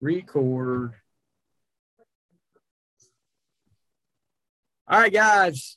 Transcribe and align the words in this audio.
record. 0.00 0.92
All 4.88 5.00
right, 5.00 5.12
guys, 5.12 5.76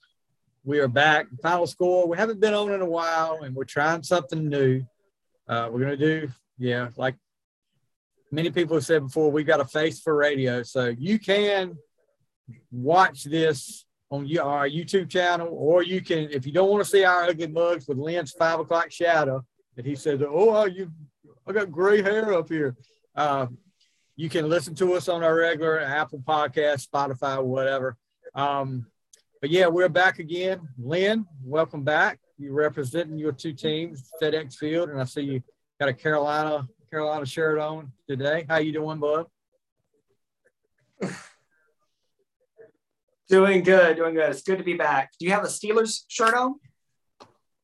we 0.63 0.79
are 0.79 0.88
back. 0.88 1.27
Final 1.42 1.66
score. 1.66 2.08
We 2.08 2.17
haven't 2.17 2.40
been 2.40 2.53
on 2.53 2.71
in 2.71 2.82
a 2.82 2.85
while, 2.85 3.40
and 3.43 3.55
we're 3.55 3.63
trying 3.63 4.03
something 4.03 4.47
new. 4.47 4.83
Uh, 5.47 5.69
we're 5.71 5.79
gonna 5.79 5.97
do, 5.97 6.29
yeah, 6.59 6.90
like 6.95 7.16
many 8.32 8.52
people 8.52 8.75
have 8.75 8.86
said 8.86 9.04
before, 9.04 9.32
we've 9.32 9.47
got 9.47 9.62
a 9.62 9.66
face 9.66 10.00
for 10.00 10.16
radio, 10.16 10.62
so 10.62 10.94
you 10.98 11.18
can 11.18 11.76
watch 12.72 13.24
this 13.24 13.86
on 14.12 14.26
our 14.38 14.70
YouTube 14.70 15.10
channel, 15.10 15.50
or 15.52 15.82
you 15.82 16.02
can, 16.02 16.30
if 16.32 16.46
you 16.46 16.52
don't 16.52 16.70
want 16.70 16.84
to 16.84 16.90
see 16.90 17.04
our 17.04 17.24
ugly 17.24 17.48
mugs 17.48 17.88
with 17.88 17.98
Lin's 17.98 18.32
five 18.32 18.60
o'clock 18.60 18.92
shadow, 18.92 19.44
that 19.76 19.86
he 19.86 19.96
said, 19.96 20.22
"Oh, 20.22 20.66
you, 20.66 20.92
I 21.48 21.54
got 21.54 21.72
gray 21.72 22.02
hair 22.02 22.34
up 22.34 22.50
here." 22.50 22.76
Uh, 23.16 23.48
you 24.20 24.28
can 24.28 24.50
listen 24.50 24.76
to 24.76 24.96
us 24.96 25.08
on 25.08 25.24
our 25.24 25.34
regular 25.34 25.80
Apple 25.80 26.20
Podcast, 26.20 26.86
Spotify, 26.86 27.41
whatever. 27.41 27.96
Um, 28.36 28.86
but 29.40 29.50
yeah, 29.50 29.68
we're 29.68 29.88
back 29.88 30.20
again. 30.20 30.68
Lin, 30.77 31.26
welcome 31.41 31.86
back. 31.86 32.20
You're 32.38 32.52
representing 32.52 33.18
your 33.18 33.32
two 33.32 33.54
teams, 33.54 34.12
FedEx 34.22 34.55
Field, 34.55 34.90
and 34.90 35.00
I 35.00 35.05
see 35.05 35.22
you 35.22 35.41
got 35.80 35.88
a 35.88 35.94
Carolina 35.94 36.68
Carolina 36.91 37.26
shirt 37.26 37.60
on 37.60 37.94
today. 38.10 38.46
How 38.50 38.58
you 38.58 38.74
doing, 38.74 39.00
bud? 39.00 39.26
Doing 43.30 43.63
good, 43.63 43.96
doing 43.96 44.16
good. 44.16 44.32
It's 44.32 44.41
good 44.41 44.58
to 44.58 44.63
be 44.63 44.74
back. 44.74 45.12
Do 45.18 45.26
you 45.27 45.32
have 45.32 45.44
a 45.44 45.48
Steelers 45.48 46.02
shirt 46.08 46.34
on? 46.34 46.55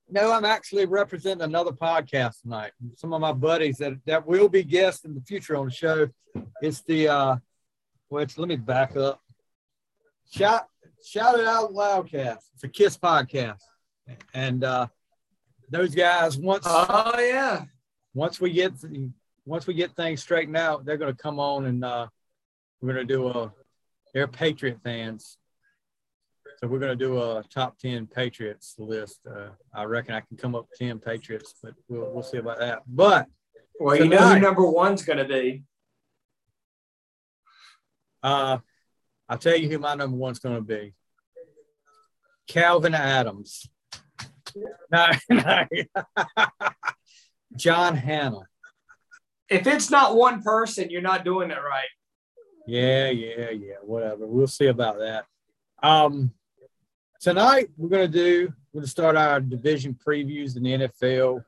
No, 0.10 0.32
I'm 0.32 0.46
actually 0.46 0.86
representing 0.86 1.44
another 1.44 1.72
podcast 1.72 2.42
tonight. 2.42 2.72
Some 2.96 3.14
of 3.14 3.22
my 3.22 3.32
buddies 3.32 3.78
that, 3.78 3.94
that 4.06 4.26
will 4.26 4.48
be 4.48 4.64
guests 4.64 5.04
in 5.04 5.16
the 5.16 5.22
future 5.22 5.56
on 5.56 5.66
the 5.66 5.72
show. 5.72 6.08
It's 6.62 6.82
the 6.82 7.08
uh 7.08 7.36
which 8.10 8.38
let 8.38 8.48
me 8.48 8.56
back 8.56 8.96
up. 8.96 9.20
Shout 10.32 10.68
shout 11.04 11.40
it 11.40 11.48
out 11.48 11.72
loudcast. 11.72 12.40
It's 12.54 12.64
a 12.64 12.68
Kiss 12.68 12.98
podcast. 12.98 13.62
And 14.34 14.64
uh 14.64 14.88
those 15.72 15.96
guys 15.96 16.38
once 16.38 16.66
Oh 16.68 17.20
yeah. 17.20 17.64
Once 18.14 18.40
we 18.40 18.52
get 18.52 18.74
once 19.46 19.66
we 19.66 19.74
get 19.74 19.96
things 19.96 20.22
straightened 20.22 20.58
out, 20.58 20.86
they're 20.86 20.98
gonna 20.98 21.16
come 21.16 21.40
on 21.40 21.66
and 21.66 21.84
uh 21.84 22.08
we're 22.80 22.94
gonna 22.94 23.06
do 23.06 23.28
a 23.30 23.52
they're 24.14 24.28
Patriot 24.28 24.80
fans 24.84 25.38
so 26.58 26.68
we're 26.68 26.80
going 26.80 26.98
to 26.98 27.06
do 27.06 27.22
a 27.22 27.44
top 27.50 27.78
10 27.80 28.08
Patriots 28.08 28.76
list. 28.78 29.20
Uh, 29.30 29.50
I 29.74 29.84
reckon 29.84 30.16
I 30.16 30.22
can 30.22 30.38
come 30.38 30.56
up 30.56 30.68
with 30.70 30.80
10 30.80 31.00
Patriots, 31.00 31.56
but 31.62 31.74
we'll, 31.88 32.12
we'll 32.12 32.24
see 32.24 32.38
about 32.38 32.60
that. 32.60 32.84
But 32.88 33.28
well, 33.80 33.96
you 33.96 34.08
know 34.08 34.18
who 34.18 34.40
number 34.40 34.66
one's 34.66 35.04
going 35.04 35.20
to 35.20 35.26
be. 35.26 35.64
Uh, 38.24 38.60
I'll 39.28 39.38
tell 39.38 39.56
you 39.56 39.70
who 39.70 39.80
my 39.80 39.96
number 39.96 40.16
one's 40.18 40.40
going 40.40 40.56
to 40.56 40.62
be. 40.62 40.94
Calvin 42.48 42.94
Adams. 42.94 43.68
No, 44.92 45.08
no. 45.30 45.66
John 47.56 47.96
Hannah. 47.96 48.48
If 49.50 49.68
it's 49.68 49.92
not 49.92 50.16
one 50.16 50.42
person, 50.42 50.90
you're 50.90 51.02
not 51.02 51.26
doing 51.26 51.52
it 51.52 51.58
right. 51.58 51.88
Yeah, 52.68 53.10
yeah, 53.10 53.52
yeah. 53.52 53.76
Whatever. 53.84 54.26
We'll 54.26 54.48
see 54.48 54.68
about 54.68 54.98
that. 55.00 55.26
Um, 55.84 56.32
tonight 57.26 57.72
we're 57.76 57.90
going 57.90 58.06
to 58.06 58.18
do 58.20 58.54
we're 58.72 58.82
going 58.82 58.86
to 58.86 58.92
start 58.92 59.16
our 59.16 59.40
division 59.40 59.98
previews 60.08 60.56
in 60.58 60.62
the 60.62 60.88
NFL. 60.88 61.44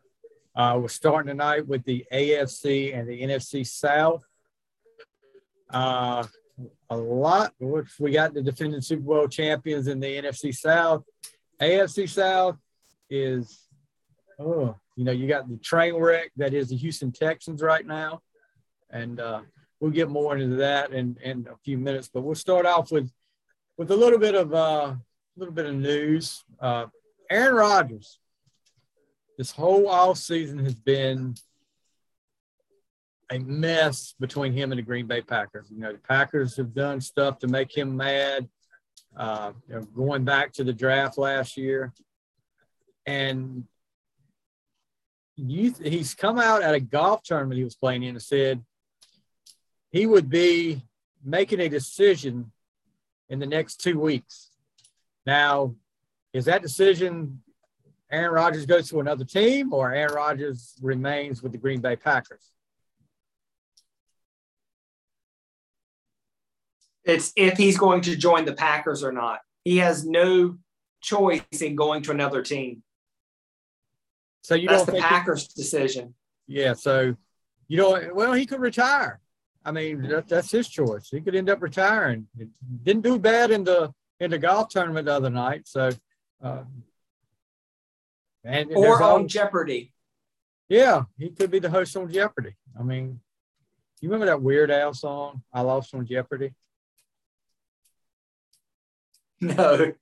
Uh, 0.56 0.80
we're 0.82 0.88
starting 0.88 1.28
tonight 1.28 1.68
with 1.68 1.84
the 1.84 2.04
AFC 2.12 2.98
and 2.98 3.08
the 3.08 3.22
NFC 3.22 3.64
South. 3.64 4.24
Uh, 5.70 6.26
a 6.90 6.98
lot. 6.98 7.54
We 8.00 8.12
got 8.12 8.34
the 8.34 8.42
defending 8.42 8.82
Super 8.82 9.04
Bowl 9.04 9.28
champions 9.28 9.86
in 9.86 10.00
the 10.00 10.08
NFC 10.08 10.56
South. 10.56 11.04
AFC 11.62 12.10
South 12.10 12.58
is, 13.08 13.68
oh, 14.40 14.76
you 14.96 15.04
know, 15.04 15.12
you 15.12 15.28
got 15.28 15.48
the 15.48 15.58
train 15.58 15.94
wreck 15.94 16.32
that 16.38 16.56
is 16.56 16.70
the 16.70 16.76
Houston 16.76 17.12
Texans 17.12 17.62
right 17.62 17.86
now, 17.86 18.24
and 18.90 19.20
uh, 19.20 19.42
we'll 19.80 19.92
get 19.92 20.10
more 20.10 20.36
into 20.36 20.56
that 20.56 20.92
in, 20.92 21.18
in 21.22 21.46
a 21.52 21.58
few 21.64 21.78
minutes. 21.78 22.10
But 22.12 22.24
we'll 22.24 22.34
start 22.34 22.66
off 22.66 22.92
with 22.92 23.12
with 23.78 23.92
a 23.92 23.96
little 23.96 24.18
bit 24.18 24.34
of 24.34 24.52
uh, 24.56 24.96
little 25.38 25.54
bit 25.54 25.66
of 25.66 25.76
news. 25.76 26.44
Uh, 26.60 26.88
Aaron 27.30 27.56
Rodgers, 27.56 28.20
this 29.38 29.52
whole 29.52 29.88
off 29.88 30.18
season 30.18 30.60
has 30.60 30.76
been 30.76 31.36
a 33.32 33.40
mess 33.40 34.16
between 34.20 34.54
him 34.54 34.72
and 34.72 34.80
the 34.80 34.84
Green 34.84 35.06
Bay 35.06 35.22
Packers. 35.22 35.68
You 35.70 35.80
know, 35.80 35.92
the 35.92 36.00
Packers 36.00 36.56
have 36.58 36.74
done 36.74 37.02
stuff 37.02 37.40
to 37.40 37.48
make 37.48 37.76
him 37.76 37.96
mad. 37.96 38.48
Uh, 39.16 39.52
you 39.68 39.76
know, 39.76 39.82
going 39.82 40.24
back 40.24 40.54
to 40.54 40.64
the 40.64 40.74
draft 40.74 41.18
last 41.18 41.58
year, 41.58 41.94
and 43.06 43.64
you, 45.36 45.74
he's 45.84 46.14
come 46.14 46.40
out 46.40 46.62
at 46.62 46.76
a 46.76 46.80
golf 46.80 47.24
tournament 47.24 47.58
he 47.58 47.64
was 47.64 47.76
playing 47.76 48.04
in 48.04 48.10
and 48.10 48.22
said 48.22 48.64
he 49.92 50.06
would 50.06 50.30
be 50.30 50.84
making 51.24 51.60
a 51.60 51.70
decision 51.70 52.52
in 53.30 53.40
the 53.40 53.46
next 53.46 53.78
two 53.82 54.00
weeks. 54.00 54.47
Now, 55.28 55.76
is 56.34 56.46
that 56.46 56.62
decision 56.62 57.44
Aaron 58.10 58.32
Rodgers 58.32 58.66
goes 58.66 58.90
to 58.90 59.02
another 59.02 59.26
team 59.26 59.74
or 59.74 59.94
Aaron 59.94 60.16
Rodgers 60.16 60.74
remains 60.82 61.44
with 61.44 61.52
the 61.52 61.58
Green 61.58 61.82
Bay 61.82 61.98
Packers? 61.98 62.50
It's 67.04 67.34
if 67.36 67.58
he's 67.58 67.78
going 67.78 68.02
to 68.02 68.16
join 68.16 68.46
the 68.46 68.54
Packers 68.54 69.04
or 69.04 69.12
not. 69.12 69.40
He 69.66 69.78
has 69.78 70.06
no 70.06 70.58
choice 71.02 71.42
in 71.62 71.76
going 71.76 72.04
to 72.04 72.12
another 72.12 72.42
team. 72.42 72.84
So 74.42 74.56
you 74.56 74.70
That's 74.70 74.86
don't 74.86 74.96
the 74.96 75.02
Packers' 75.02 75.50
decision. 75.50 76.16
Yeah. 76.48 76.74
So 76.74 77.16
you 77.68 77.78
know, 77.78 78.12
well, 78.14 78.32
he 78.32 78.46
could 78.46 78.62
retire. 78.62 79.20
I 79.66 79.72
mean, 79.72 80.04
that, 80.04 80.30
that's 80.30 80.52
his 80.52 80.70
choice. 80.70 81.10
He 81.10 81.20
could 81.20 81.36
end 81.36 81.50
up 81.50 81.62
retiring. 81.62 82.28
It 82.40 82.48
didn't 82.84 83.04
do 83.04 83.20
bad 83.20 83.52
in 83.52 83.66
the 83.66 83.94
in 84.20 84.32
the 84.32 84.38
golf 84.38 84.70
tournament 84.70 85.06
the 85.06 85.14
other 85.14 85.30
night. 85.30 85.68
So, 85.68 85.90
uh, 86.44 86.64
and 88.44 88.72
or 88.74 89.02
on 89.02 89.22
all, 89.22 89.24
Jeopardy. 89.26 89.94
Yeah, 90.70 91.04
he 91.18 91.30
could 91.30 91.52
be 91.52 91.60
the 91.60 91.70
host 91.70 91.96
on 91.96 92.12
Jeopardy. 92.12 92.56
I 92.78 92.84
mean, 92.84 93.20
you 94.02 94.10
remember 94.10 94.28
that 94.28 94.42
Weird 94.42 94.72
Al 94.72 94.94
song, 94.94 95.44
"I 95.54 95.62
Lost 95.62 95.94
on 95.94 96.06
Jeopardy"? 96.06 96.54
No. 99.40 99.94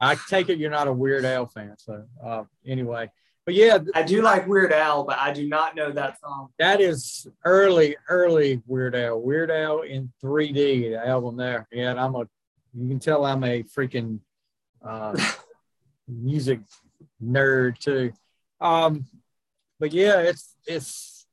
I 0.00 0.16
take 0.28 0.50
it 0.50 0.58
you're 0.58 0.70
not 0.70 0.86
a 0.86 0.92
Weird 0.92 1.24
Al 1.24 1.46
fan. 1.46 1.74
So, 1.78 2.04
uh, 2.22 2.44
anyway, 2.66 3.10
but 3.46 3.54
yeah, 3.54 3.78
I 3.94 4.02
do 4.02 4.20
like 4.20 4.46
Weird 4.46 4.72
Al, 4.72 5.04
but 5.04 5.18
I 5.18 5.32
do 5.32 5.48
not 5.48 5.74
know 5.74 5.90
that 5.92 6.20
song. 6.20 6.50
That 6.58 6.80
is 6.80 7.26
early, 7.44 7.96
early 8.08 8.62
Weird 8.66 8.94
Al. 8.94 9.20
Weird 9.20 9.50
Al 9.50 9.80
in 9.80 10.12
3D, 10.22 10.90
the 10.90 11.06
album 11.06 11.36
there. 11.36 11.66
Yeah, 11.72 11.94
I'm 11.94 12.14
a 12.14 12.28
you 12.74 12.88
can 12.88 12.98
tell 12.98 13.24
I'm 13.24 13.44
a 13.44 13.62
freaking 13.62 14.20
uh, 14.84 15.16
music 16.08 16.60
nerd 17.22 17.78
too. 17.78 18.12
Um, 18.60 19.06
but 19.78 19.92
yeah, 19.92 20.20
it's 20.20 20.54
it's 20.66 21.26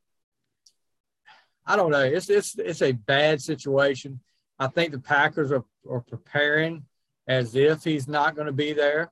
I 1.66 1.76
don't 1.76 1.92
know. 1.92 2.04
It's 2.04 2.30
it's 2.30 2.58
it's 2.58 2.82
a 2.82 2.92
bad 2.92 3.42
situation. 3.42 4.20
I 4.58 4.68
think 4.68 4.92
the 4.92 5.00
Packers 5.00 5.52
are, 5.52 5.64
are 5.90 6.02
preparing 6.02 6.86
as 7.28 7.56
if 7.56 7.84
he's 7.84 8.08
not 8.08 8.36
going 8.36 8.48
to 8.48 8.54
be 8.54 8.74
there. 8.74 9.12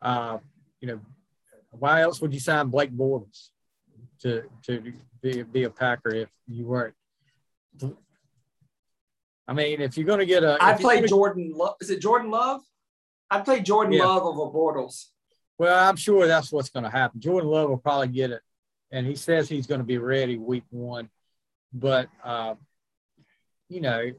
Uh, 0.00 0.38
you 0.80 0.88
know, 0.88 1.00
why 1.70 2.00
else 2.00 2.20
would 2.20 2.32
you 2.32 2.40
sign 2.40 2.68
Blake 2.68 2.92
Bortles 2.92 3.48
to 4.22 4.44
to 4.66 4.92
be, 5.20 5.42
be 5.42 5.64
a 5.64 5.70
Packer 5.70 6.14
if 6.14 6.28
you 6.46 6.64
weren't 6.66 6.94
I 9.48 9.52
mean, 9.52 9.80
if 9.80 9.96
you're 9.96 10.06
going 10.06 10.20
to 10.20 10.26
get 10.26 10.44
a, 10.44 10.56
I 10.60 10.74
played 10.74 11.08
Jordan. 11.08 11.52
Lo- 11.54 11.74
is 11.80 11.90
it 11.90 12.00
Jordan 12.00 12.30
Love? 12.30 12.60
I 13.30 13.40
played 13.40 13.64
Jordan 13.64 13.92
yeah. 13.92 14.04
Love 14.04 14.22
over 14.24 14.52
Bortles. 14.52 15.06
Well, 15.58 15.88
I'm 15.88 15.96
sure 15.96 16.26
that's 16.26 16.52
what's 16.52 16.70
going 16.70 16.84
to 16.84 16.90
happen. 16.90 17.20
Jordan 17.20 17.50
Love 17.50 17.68
will 17.68 17.78
probably 17.78 18.08
get 18.08 18.30
it, 18.30 18.42
and 18.90 19.06
he 19.06 19.14
says 19.14 19.48
he's 19.48 19.66
going 19.66 19.80
to 19.80 19.86
be 19.86 19.98
ready 19.98 20.38
week 20.38 20.64
one. 20.70 21.10
But 21.72 22.08
uh, 22.24 22.54
you 23.68 23.80
know, 23.80 24.12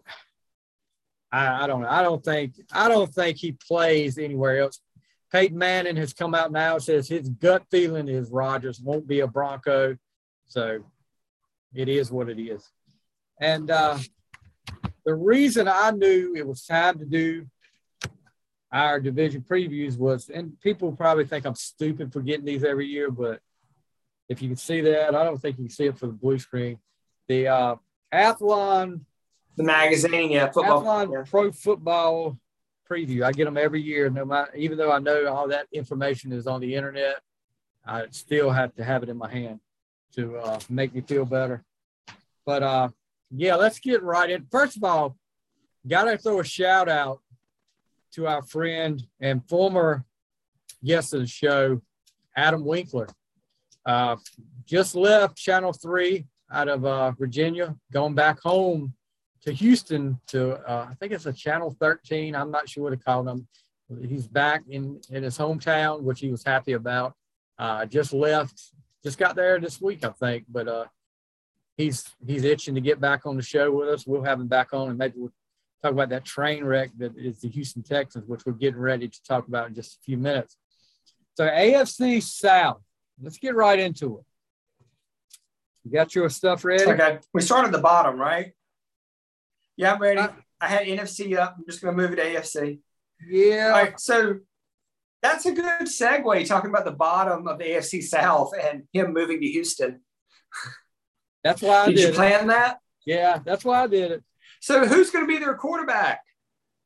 I, 1.31 1.63
I 1.63 1.68
don't 1.68 1.81
know. 1.81 1.89
I 1.89 2.03
don't 2.03 2.23
think 2.23 2.56
I 2.71 2.88
don't 2.88 3.13
think 3.13 3.38
he 3.38 3.53
plays 3.53 4.18
anywhere 4.18 4.59
else. 4.59 4.81
Peyton 5.31 5.57
Manning 5.57 5.95
has 5.95 6.13
come 6.13 6.35
out 6.35 6.51
now 6.51 6.75
and 6.75 6.83
says 6.83 7.07
his 7.07 7.29
gut 7.29 7.63
feeling 7.71 8.09
is 8.09 8.29
Rodgers 8.29 8.81
won't 8.81 9.07
be 9.07 9.21
a 9.21 9.27
Bronco. 9.27 9.97
So 10.47 10.83
it 11.73 11.88
is 11.88 12.12
what 12.12 12.29
it 12.29 12.39
is. 12.39 12.69
And 13.39 13.71
uh, 13.71 13.97
the 15.06 15.15
reason 15.15 15.68
I 15.68 15.92
knew 15.92 16.33
it 16.36 16.45
was 16.45 16.65
time 16.65 17.00
to 17.00 17.06
do 17.06 17.48
our 18.71 19.00
division 19.00 19.44
previews 19.48 19.98
was, 19.98 20.30
and 20.30 20.59
people 20.62 20.92
probably 20.94 21.25
think 21.25 21.45
I'm 21.45 21.56
stupid 21.56 22.13
for 22.13 22.21
getting 22.21 22.45
these 22.45 22.63
every 22.63 22.88
year, 22.88 23.12
but 23.12 23.42
if 24.30 24.42
you 24.42 24.48
can 24.48 24.57
see 24.57 24.81
that, 24.81 25.13
I 25.13 25.24
don't 25.24 25.42
think 25.42 25.57
you 25.57 25.65
can 25.65 25.74
see 25.74 25.86
it 25.86 25.98
for 25.98 26.07
the 26.07 26.13
blue 26.13 26.39
screen. 26.39 26.80
The 27.27 27.48
uh, 27.50 27.75
Athlon 28.13 29.01
The 29.57 29.63
magazine, 29.63 30.31
yeah, 30.31 30.50
football. 30.50 30.83
Athlon 30.83 31.12
yeah. 31.12 31.24
Pro 31.30 31.51
Football 31.51 32.38
Preview. 32.89 33.24
I 33.24 33.33
get 33.33 33.45
them 33.45 33.57
every 33.57 33.81
year. 33.81 34.09
No 34.09 34.24
matter, 34.24 34.56
even 34.56 34.77
though 34.77 34.92
I 34.92 35.00
know 35.00 35.27
all 35.27 35.50
that 35.50 35.68
information 35.74 36.31
is 36.31 36.47
on 36.47 36.62
the 36.62 36.75
internet, 36.75 37.18
I 37.86 38.06
still 38.12 38.51
have 38.51 38.74
to 38.75 38.83
have 38.86 39.04
it 39.04 39.09
in 39.09 39.18
my 39.18 39.30
hand 39.30 39.59
to 40.15 40.38
uh, 40.38 40.59
make 40.69 40.94
me 40.94 41.01
feel 41.01 41.25
better. 41.25 41.63
But 42.45 42.63
uh, 42.63 42.89
yeah, 43.33 43.56
let's 43.56 43.80
get 43.80 44.04
right 44.04 44.30
in. 44.30 44.45
First 44.51 44.78
of 44.78 44.83
all, 44.83 45.18
got 45.88 46.06
to 46.06 46.18
throw 46.18 46.39
a 46.39 46.44
shout 46.44 46.89
out 46.89 47.22
to 48.13 48.28
our 48.28 48.42
friend 48.42 49.01
and 49.19 49.48
former 49.48 50.06
guest 50.83 51.13
of 51.13 51.22
the 51.22 51.28
show, 51.28 51.81
Adam 52.36 52.66
Winkler. 52.66 53.07
Uh, 53.86 54.18
just 54.66 54.95
left 54.95 55.38
Channel 55.38 55.74
3 55.74 56.25
out 56.51 56.68
of 56.68 56.86
uh, 56.86 57.12
Virginia, 57.12 57.75
going 57.92 58.13
back 58.13 58.39
home 58.42 58.94
to 59.44 59.51
Houston 59.51 60.19
to, 60.28 60.57
uh, 60.69 60.88
I 60.89 60.94
think 60.95 61.13
it's 61.13 61.25
a 61.25 61.33
Channel 61.33 61.75
13. 61.80 62.36
I'm 62.36 62.51
not 62.51 62.69
sure 62.69 62.83
what 62.83 62.89
to 62.92 62.98
call 62.98 63.24
them. 63.24 63.48
He's 64.07 64.28
back 64.28 64.63
in, 64.69 65.01
in 65.10 65.24
his 65.24 65.38
hometown, 65.38 66.01
which 66.01 66.19
he 66.19 66.30
was 66.30 66.44
happy 66.44 66.74
about. 66.74 67.13
Uh, 67.57 67.86
just 67.86 68.13
left, 68.13 68.72
just 69.04 69.18
got 69.18 69.36
there 69.36 69.60
this 69.60 69.81
week, 69.81 70.06
I 70.06 70.10
think. 70.10 70.45
But 70.48 70.68
uh, 70.68 70.86
he's 71.77 72.09
he's 72.25 72.44
itching 72.44 72.75
to 72.75 72.81
get 72.81 73.00
back 73.00 73.25
on 73.25 73.35
the 73.35 73.44
show 73.44 73.71
with 73.71 73.89
us. 73.89 74.06
We'll 74.06 74.23
have 74.23 74.39
him 74.39 74.47
back 74.47 74.73
on, 74.73 74.89
and 74.89 74.97
maybe 74.97 75.13
we'll 75.18 75.33
talk 75.81 75.91
about 75.91 76.09
that 76.09 76.25
train 76.25 76.63
wreck 76.63 76.91
that 76.97 77.18
is 77.18 77.41
the 77.41 77.50
Houston 77.50 77.83
Texans, 77.83 78.27
which 78.27 78.45
we're 78.45 78.53
getting 78.53 78.79
ready 78.79 79.07
to 79.07 79.23
talk 79.23 79.47
about 79.47 79.68
in 79.68 79.75
just 79.75 79.97
a 79.97 80.00
few 80.01 80.18
minutes. 80.18 80.57
So 81.35 81.45
AFC 81.45 82.21
South, 82.21 82.81
let's 83.21 83.38
get 83.38 83.56
right 83.56 83.79
into 83.79 84.19
it. 84.19 84.25
You 85.83 85.91
got 85.91 86.13
your 86.13 86.29
stuff 86.29 86.63
ready? 86.63 86.85
Okay. 86.85 87.19
We 87.33 87.41
start 87.41 87.65
at 87.65 87.71
the 87.71 87.79
bottom, 87.79 88.19
right? 88.19 88.53
Yeah, 89.77 89.94
I'm 89.94 90.01
ready. 90.01 90.19
Uh, 90.19 90.29
I 90.59 90.68
had 90.68 90.85
NFC 90.85 91.38
up. 91.38 91.56
I'm 91.57 91.65
just 91.68 91.81
going 91.81 91.95
to 91.95 92.01
move 92.01 92.12
it 92.12 92.18
to 92.18 92.23
AFC. 92.23 92.79
Yeah. 93.27 93.68
All 93.68 93.71
right. 93.71 94.00
So 94.00 94.39
that's 95.23 95.45
a 95.45 95.51
good 95.51 95.88
segue 95.88 96.47
talking 96.47 96.69
about 96.69 96.85
the 96.85 96.91
bottom 96.91 97.47
of 97.47 97.57
the 97.57 97.65
AFC 97.65 98.03
South 98.03 98.51
and 98.62 98.83
him 98.94 99.13
moving 99.13 99.41
to 99.41 99.47
Houston. 99.47 100.01
That's 101.43 101.61
why 101.61 101.83
I 101.83 101.85
did, 101.88 101.95
did 101.95 102.07
you 102.09 102.13
plan 102.13 102.47
that? 102.47 102.79
Yeah, 103.05 103.39
that's 103.43 103.65
why 103.65 103.83
I 103.83 103.88
did 103.88 104.11
it. 104.11 104.23
So 104.59 104.85
who's 104.85 105.09
going 105.09 105.25
to 105.25 105.27
be 105.27 105.39
their 105.39 105.55
quarterback? 105.55 106.21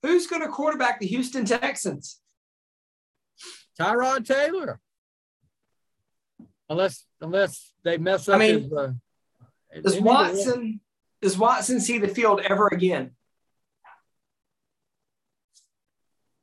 Who's 0.02 0.28
going 0.28 0.42
to 0.42 0.48
quarterback 0.48 1.00
the 1.00 1.08
Houston 1.08 1.46
Texans? 1.46 2.22
Tyrod 3.80 4.26
Taylor. 4.26 4.80
Unless 6.70 7.06
unless 7.22 7.74
they 7.84 7.98
mess 7.98 8.28
up. 8.30 8.36
I 8.36 8.40
mean, 8.40 8.64
his, 8.64 8.74
uh, 8.74 8.92
does 9.84 10.00
Watson 10.00 10.80
does 11.22 11.38
Watson 11.38 11.80
see 11.80 11.98
the 11.98 12.08
field 12.08 12.42
ever 12.42 12.68
again? 12.68 13.12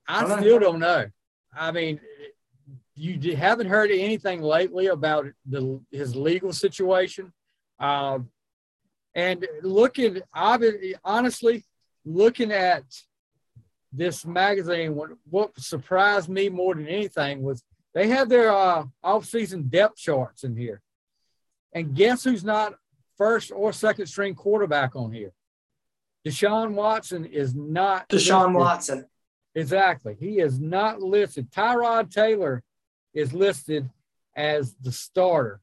I, 0.07 0.25
I 0.25 0.41
still 0.41 0.59
don't 0.59 0.79
know. 0.79 1.07
I 1.57 1.73
mean, 1.73 2.01
you 2.95 3.37
haven't 3.37 3.69
heard 3.69 3.91
anything 3.91 4.43
lately 4.43 4.87
about 4.89 5.27
the 5.47 5.81
his 5.91 6.15
legal 6.15 6.53
situation. 6.53 7.33
Um, 7.83 8.31
and 9.15 9.47
looking, 9.63 10.23
honestly, 10.33 11.65
looking 12.05 12.53
at 12.53 12.85
this 13.93 14.25
magazine, 14.25 14.95
what, 14.95 15.11
what 15.29 15.59
surprised 15.59 16.29
me 16.29 16.49
more 16.49 16.75
than 16.75 16.87
anything 16.89 17.43
was 17.43 17.63
they 17.93 18.09
have 18.09 18.29
their 18.31 18.51
uh, 18.51 18.85
off-season 19.03 19.65
depth 19.69 19.97
charts 19.97 20.45
in 20.45 20.57
here. 20.57 20.81
And 21.75 21.95
guess 21.95 22.25
who's 22.25 22.45
not 22.45 22.75
first 23.19 23.53
or 23.55 23.73
second 23.73 24.07
string 24.07 24.35
quarterback 24.35 24.97
on 24.97 25.13
here? 25.13 25.33
Deshaun 26.27 26.73
Watson 26.73 27.25
is 27.25 27.55
not. 27.55 28.09
Deshaun 28.09 28.47
listed. 28.47 28.55
Watson. 28.55 29.07
Exactly. 29.55 30.17
He 30.19 30.39
is 30.39 30.59
not 30.59 31.03
listed. 31.03 31.51
Tyrod 31.51 32.11
Taylor 32.11 32.63
is 33.13 33.35
listed 33.35 33.91
as 34.35 34.75
the 34.81 34.93
starter. 34.93 35.61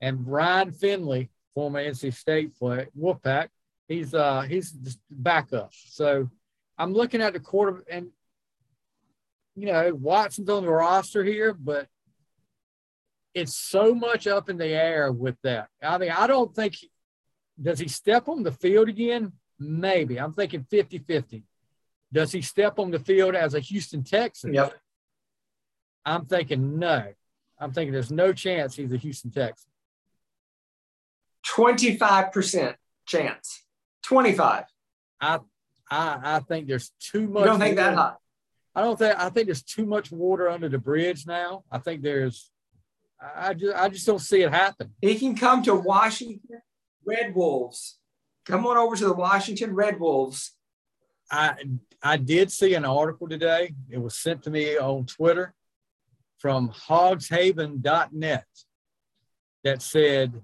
And 0.00 0.26
Ryan 0.26 0.72
Finley, 0.72 1.30
former 1.54 1.82
NC 1.82 2.14
State 2.14 2.56
player, 2.56 2.88
Wolfpack, 2.98 3.48
he's 3.88 4.14
uh 4.14 4.42
he's 4.42 4.72
just 4.72 4.98
backup. 5.10 5.72
So 5.72 6.28
I'm 6.78 6.92
looking 6.92 7.22
at 7.22 7.32
the 7.32 7.40
quarter 7.40 7.84
and 7.88 8.08
you 9.56 9.66
know, 9.66 9.94
Watson's 9.94 10.50
on 10.50 10.64
the 10.64 10.70
roster 10.70 11.22
here, 11.22 11.54
but 11.54 11.86
it's 13.34 13.56
so 13.56 13.94
much 13.94 14.26
up 14.26 14.48
in 14.48 14.56
the 14.56 14.66
air 14.66 15.12
with 15.12 15.36
that. 15.42 15.68
I 15.82 15.98
mean, 15.98 16.10
I 16.10 16.26
don't 16.26 16.54
think 16.54 16.76
does 17.60 17.78
he 17.78 17.88
step 17.88 18.28
on 18.28 18.42
the 18.42 18.52
field 18.52 18.88
again? 18.88 19.32
Maybe. 19.58 20.18
I'm 20.18 20.32
thinking 20.32 20.66
50-50. 20.70 21.44
Does 22.12 22.32
he 22.32 22.42
step 22.42 22.78
on 22.78 22.90
the 22.90 22.98
field 22.98 23.34
as 23.34 23.54
a 23.54 23.60
Houston 23.60 24.02
Texan? 24.02 24.54
Yep. 24.54 24.74
I'm 26.04 26.26
thinking 26.26 26.78
no. 26.78 27.12
I'm 27.58 27.72
thinking 27.72 27.92
there's 27.92 28.12
no 28.12 28.32
chance 28.32 28.76
he's 28.76 28.92
a 28.92 28.96
Houston 28.96 29.30
Texan. 29.30 29.70
25% 31.46 32.74
chance. 33.06 33.62
25. 34.04 34.64
I 35.20 35.38
I 35.90 36.20
I 36.22 36.40
think 36.40 36.68
there's 36.68 36.90
too 37.00 37.28
much. 37.28 37.44
You 37.44 37.50
don't 37.50 37.60
think 37.60 37.76
that 37.76 37.94
high? 37.94 38.14
I 38.74 38.82
don't 38.82 38.98
think 38.98 39.18
I 39.18 39.30
think 39.30 39.46
there's 39.46 39.62
too 39.62 39.86
much 39.86 40.10
water 40.10 40.48
under 40.48 40.68
the 40.68 40.78
bridge 40.78 41.26
now. 41.26 41.64
I 41.70 41.78
think 41.78 42.02
there's 42.02 42.50
I 43.20 43.54
just 43.54 43.76
I 43.76 43.88
just 43.88 44.06
don't 44.06 44.18
see 44.18 44.42
it 44.42 44.52
happen. 44.52 44.94
He 45.00 45.18
can 45.18 45.36
come 45.36 45.62
to 45.62 45.74
Washington 45.74 46.62
Red 47.06 47.34
Wolves. 47.34 47.98
Come 48.44 48.66
on 48.66 48.76
over 48.76 48.96
to 48.96 49.04
the 49.04 49.14
Washington 49.14 49.74
Red 49.74 50.00
Wolves. 50.00 50.52
I 51.30 51.54
I 52.02 52.16
did 52.16 52.52
see 52.52 52.74
an 52.74 52.84
article 52.84 53.28
today. 53.28 53.74
It 53.90 53.98
was 53.98 54.16
sent 54.16 54.42
to 54.44 54.50
me 54.50 54.76
on 54.76 55.06
Twitter 55.06 55.54
from 56.38 56.70
hogshaven.net 56.70 58.44
that 59.62 59.80
said 59.80 60.42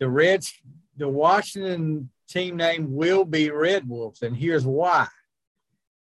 the 0.00 0.08
Reds 0.08 0.52
the 0.96 1.08
Washington 1.08 2.10
team 2.28 2.56
name 2.56 2.92
will 2.92 3.24
be 3.24 3.50
Red 3.50 3.88
Wolves, 3.88 4.22
and 4.22 4.36
here's 4.36 4.66
why. 4.66 5.06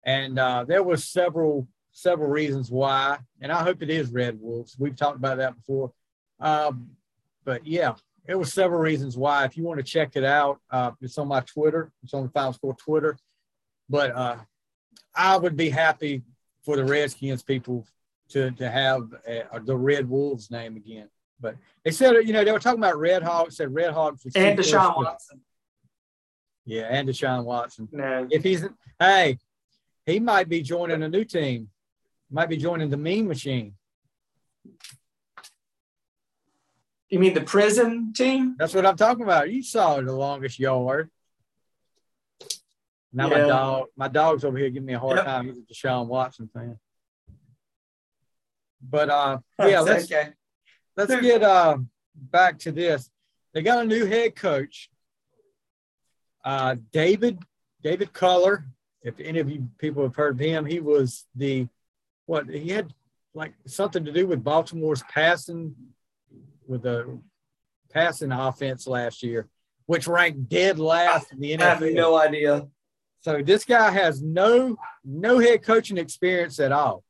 And 0.04 0.40
uh, 0.40 0.66
there 0.68 0.84
was 0.84 1.04
several 1.04 1.68
several 1.92 2.30
reasons 2.30 2.72
why, 2.72 3.20
and 3.42 3.52
I 3.52 3.64
hope 3.64 3.84
it 3.84 3.90
is 3.90 4.12
Red 4.12 4.40
Wolves. 4.40 4.76
We've 4.80 4.96
talked 4.96 5.18
about 5.18 5.38
that 5.38 5.56
before, 5.56 5.92
um, 6.40 6.92
but 7.44 7.66
yeah, 7.68 7.96
it 8.28 8.36
was 8.36 8.54
several 8.54 8.80
reasons 8.80 9.18
why. 9.18 9.46
If 9.46 9.58
you 9.58 9.64
want 9.64 9.80
to 9.80 9.84
check 9.84 10.16
it 10.16 10.24
out, 10.24 10.60
uh, 10.70 10.92
it's 11.02 11.18
on 11.18 11.28
my 11.28 11.42
Twitter. 11.42 11.92
It's 12.04 12.14
on 12.14 12.24
the 12.24 12.30
Final 12.30 12.54
Score 12.54 12.76
Twitter. 12.76 13.18
But 13.90 14.16
uh, 14.16 14.38
I 15.16 15.38
would 15.38 15.58
be 15.58 15.70
happy 15.70 16.24
for 16.64 16.76
the 16.76 16.86
Redskins 16.86 17.44
people 17.44 17.86
to 18.30 18.52
to 18.52 18.70
have 18.70 19.14
uh, 19.28 19.60
the 19.60 19.76
Red 19.76 20.10
Wolves 20.10 20.50
name 20.50 20.76
again. 20.76 21.10
But 21.42 21.56
they 21.84 21.92
said, 21.92 22.14
you 22.26 22.34
know, 22.34 22.44
they 22.44 22.52
were 22.52 22.60
talking 22.60 22.80
about 22.80 22.98
Red 23.00 23.24
Hawks. 23.24 23.58
Said 23.58 23.74
Red 23.74 23.92
Hawks 23.92 24.24
and 24.36 24.58
Deshaun 24.58 24.96
Watson. 24.96 25.42
Yeah, 26.66 26.84
and 26.84 27.10
Deshaun 27.10 27.44
Watson. 27.44 27.90
No. 27.92 28.28
If 28.30 28.44
he's 28.44 28.64
hey, 29.00 29.40
he 30.06 30.20
might 30.20 30.48
be 30.48 30.62
joining 30.62 31.02
a 31.04 31.10
new 31.10 31.26
team. 31.26 31.70
Might 32.30 32.50
be 32.50 32.58
joining 32.58 32.90
the 32.90 32.98
Mean 32.98 33.28
Machine. 33.28 33.74
You 37.10 37.20
mean 37.20 37.34
the 37.34 37.42
prison 37.42 38.14
team? 38.14 38.56
That's 38.58 38.74
what 38.74 38.86
I'm 38.86 38.96
talking 38.96 39.24
about. 39.24 39.52
You 39.52 39.64
saw 39.64 40.00
the 40.00 40.14
longest 40.14 40.60
yard. 40.60 41.10
Now 43.12 43.30
yeah. 43.30 43.38
my 43.38 43.48
dog, 43.48 43.88
my 43.98 44.08
dog's 44.08 44.46
over 44.46 44.58
here 44.58 44.70
giving 44.70 44.86
me 44.86 44.94
a 44.94 45.00
hard 45.00 45.18
yep. 45.18 45.26
time. 45.26 45.48
He's 45.48 45.58
a 45.58 45.62
Deshaun 45.62 46.08
Watson 46.08 46.50
fan. 46.54 46.80
But 48.82 49.10
uh, 49.10 49.40
yeah, 49.60 49.82
let's 49.82 50.06
okay. 50.06 50.30
Let's 50.98 51.16
get 51.22 51.44
uh, 51.44 51.78
back 52.16 52.60
to 52.60 52.72
this. 52.72 53.10
They 53.54 53.62
got 53.62 53.84
a 53.84 53.88
new 53.88 54.06
head 54.06 54.36
coach, 54.36 54.90
uh, 56.46 56.76
David 56.92 57.40
David 57.84 58.14
Culley. 58.14 58.58
If 59.04 59.20
any 59.20 59.40
of 59.40 59.50
you 59.50 59.68
people 59.78 60.04
have 60.04 60.16
heard 60.16 60.36
of 60.36 60.40
him, 60.40 60.66
he 60.66 60.80
was 60.80 61.26
the 61.36 61.68
what 62.26 62.48
he 62.50 62.70
had 62.70 62.94
like 63.34 63.54
something 63.66 64.06
to 64.06 64.12
do 64.12 64.28
with 64.28 64.44
Baltimore's 64.44 65.04
passing 65.04 65.76
with 66.68 66.84
the 66.84 67.20
passing 67.92 68.32
offense 68.32 68.88
last 68.88 69.24
year, 69.24 69.48
which 69.86 70.08
ranked 70.08 70.50
dead 70.50 70.80
last 70.80 71.32
in 71.32 71.40
the 71.40 71.58
NFL. 71.58 71.62
I 71.62 71.70
have 71.76 71.82
no 71.94 72.18
idea. 72.18 72.68
So 73.22 73.42
this 73.42 73.66
guy 73.66 73.92
has 73.92 74.22
no 74.22 74.78
no 75.04 75.40
head 75.40 75.64
coaching 75.64 75.98
experience 75.98 76.60
at 76.60 76.72
all, 76.72 77.04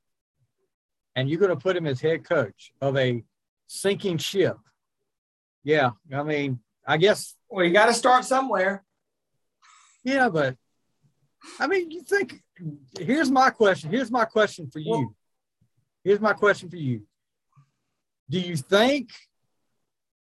and 1.15 1.29
you're 1.29 1.39
going 1.39 1.55
to 1.55 1.61
put 1.61 1.77
him 1.77 1.87
as 1.87 2.01
head 2.01 2.23
coach 2.23 2.71
of 2.81 2.97
a 2.97 3.23
sinking 3.79 4.17
ship. 4.17 4.57
Yeah, 5.63 5.91
I 6.13 6.23
mean, 6.23 6.59
I 6.87 6.97
guess. 6.97 7.35
Well, 7.49 7.65
you 7.65 7.71
got 7.71 7.87
to 7.87 7.93
start 7.93 8.25
somewhere. 8.25 8.83
Yeah, 10.03 10.29
but 10.29 10.55
I 11.59 11.67
mean, 11.67 11.91
you 11.91 12.01
think. 12.01 12.41
Here's 12.99 13.31
my 13.31 13.49
question. 13.49 13.91
Here's 13.91 14.11
my 14.11 14.25
question 14.25 14.69
for 14.71 14.79
you. 14.79 14.91
Well, 14.91 15.15
here's 16.03 16.19
my 16.19 16.33
question 16.33 16.69
for 16.69 16.77
you. 16.77 17.03
Do 18.29 18.39
you 18.39 18.55
think 18.55 19.09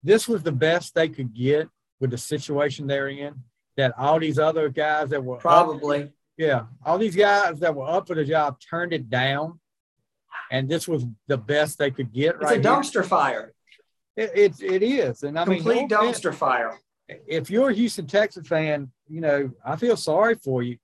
this 0.03 0.27
was 0.27 0.43
the 0.43 0.51
best 0.51 0.95
they 0.95 1.09
could 1.09 1.33
get 1.33 1.67
with 1.99 2.11
the 2.11 2.17
situation 2.17 2.87
they're 2.87 3.09
in? 3.09 3.43
that 3.79 3.93
all 3.97 4.19
these 4.19 4.37
other 4.37 4.67
guys 4.67 5.09
that 5.09 5.23
were 5.23 5.37
probably 5.37 6.03
up, 6.03 6.09
yeah, 6.37 6.63
all 6.85 6.97
these 6.97 7.15
guys 7.15 7.59
that 7.61 7.73
were 7.73 7.87
up 7.87 8.07
for 8.07 8.15
the 8.15 8.25
job 8.25 8.57
turned 8.59 8.91
it 8.91 9.09
down, 9.09 9.57
and 10.51 10.69
this 10.69 10.87
was 10.87 11.05
the 11.27 11.37
best 11.37 11.77
they 11.77 11.91
could 11.91 12.11
get. 12.11 12.35
It's 12.35 12.43
right 12.43 12.59
a 12.59 12.61
dumpster 12.61 12.93
here. 12.93 13.03
fire. 13.03 13.53
It, 14.15 14.31
it, 14.35 14.61
it 14.61 14.83
is, 14.83 15.23
and 15.23 15.39
I 15.39 15.45
complete 15.45 15.65
mean, 15.65 15.87
complete 15.87 15.97
dumpster 15.97 16.33
fire. 16.33 16.77
If 17.07 17.49
you're 17.49 17.69
a 17.69 17.73
Houston 17.73 18.05
Texas 18.05 18.47
fan, 18.47 18.91
you 19.07 19.21
know 19.21 19.51
I 19.65 19.75
feel 19.75 19.95
sorry 19.95 20.35
for 20.35 20.61
you, 20.61 20.77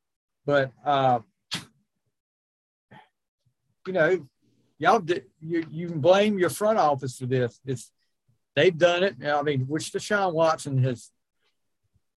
but 0.45 0.71
uh, 0.85 1.19
you 3.87 3.93
know, 3.93 4.27
y'all 4.77 5.03
you 5.41 5.65
you 5.69 5.87
can 5.87 5.99
blame 5.99 6.37
your 6.37 6.49
front 6.49 6.79
office 6.79 7.17
for 7.17 7.25
this. 7.25 7.59
It's 7.65 7.91
they've 8.55 8.77
done 8.77 9.03
it. 9.03 9.15
I 9.25 9.41
mean, 9.41 9.61
which 9.61 9.91
Deshaun 9.91 10.33
Watson 10.33 10.81
has. 10.83 11.11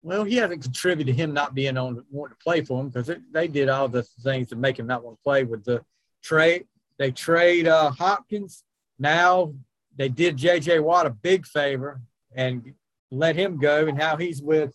Well, 0.02 0.22
he 0.22 0.36
hasn't 0.36 0.62
contributed 0.62 1.16
to 1.16 1.20
him 1.20 1.32
not 1.32 1.54
being 1.54 1.76
on 1.76 2.04
wanting 2.10 2.36
to 2.36 2.44
play 2.44 2.62
for 2.62 2.80
him 2.80 2.90
because 2.90 3.10
they 3.32 3.48
did 3.48 3.68
all 3.68 3.88
the 3.88 4.04
things 4.22 4.48
to 4.50 4.56
make 4.56 4.78
him 4.78 4.86
not 4.86 5.02
want 5.02 5.18
to 5.18 5.22
play 5.22 5.42
with 5.42 5.64
the 5.64 5.84
trade. 6.22 6.66
They 6.98 7.10
trade 7.10 7.66
uh, 7.66 7.90
Hopkins. 7.90 8.64
Now 8.98 9.54
they 9.96 10.08
did 10.08 10.36
J.J. 10.36 10.80
Watt 10.80 11.06
a 11.06 11.10
big 11.10 11.46
favor 11.46 12.00
and 12.34 12.74
let 13.10 13.36
him 13.36 13.58
go, 13.58 13.86
and 13.86 13.98
now 13.98 14.16
he's 14.16 14.42
with 14.42 14.74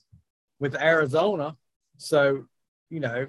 with 0.60 0.76
Arizona. 0.76 1.56
So, 1.98 2.46
you 2.90 3.00
know, 3.00 3.28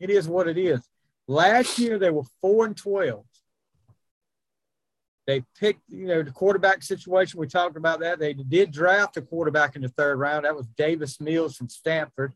it 0.00 0.10
is 0.10 0.28
what 0.28 0.48
it 0.48 0.58
is. 0.58 0.80
Last 1.26 1.78
year 1.78 1.98
they 1.98 2.10
were 2.10 2.24
four 2.40 2.66
and 2.66 2.76
twelve. 2.76 3.24
They 5.26 5.42
picked, 5.60 5.82
you 5.90 6.06
know, 6.06 6.22
the 6.22 6.30
quarterback 6.30 6.82
situation. 6.82 7.38
We 7.38 7.46
talked 7.48 7.76
about 7.76 8.00
that. 8.00 8.18
They 8.18 8.32
did 8.32 8.70
draft 8.72 9.18
a 9.18 9.22
quarterback 9.22 9.76
in 9.76 9.82
the 9.82 9.88
third 9.90 10.18
round. 10.18 10.46
That 10.46 10.56
was 10.56 10.66
Davis 10.68 11.20
Mills 11.20 11.54
from 11.54 11.68
Stanford. 11.68 12.32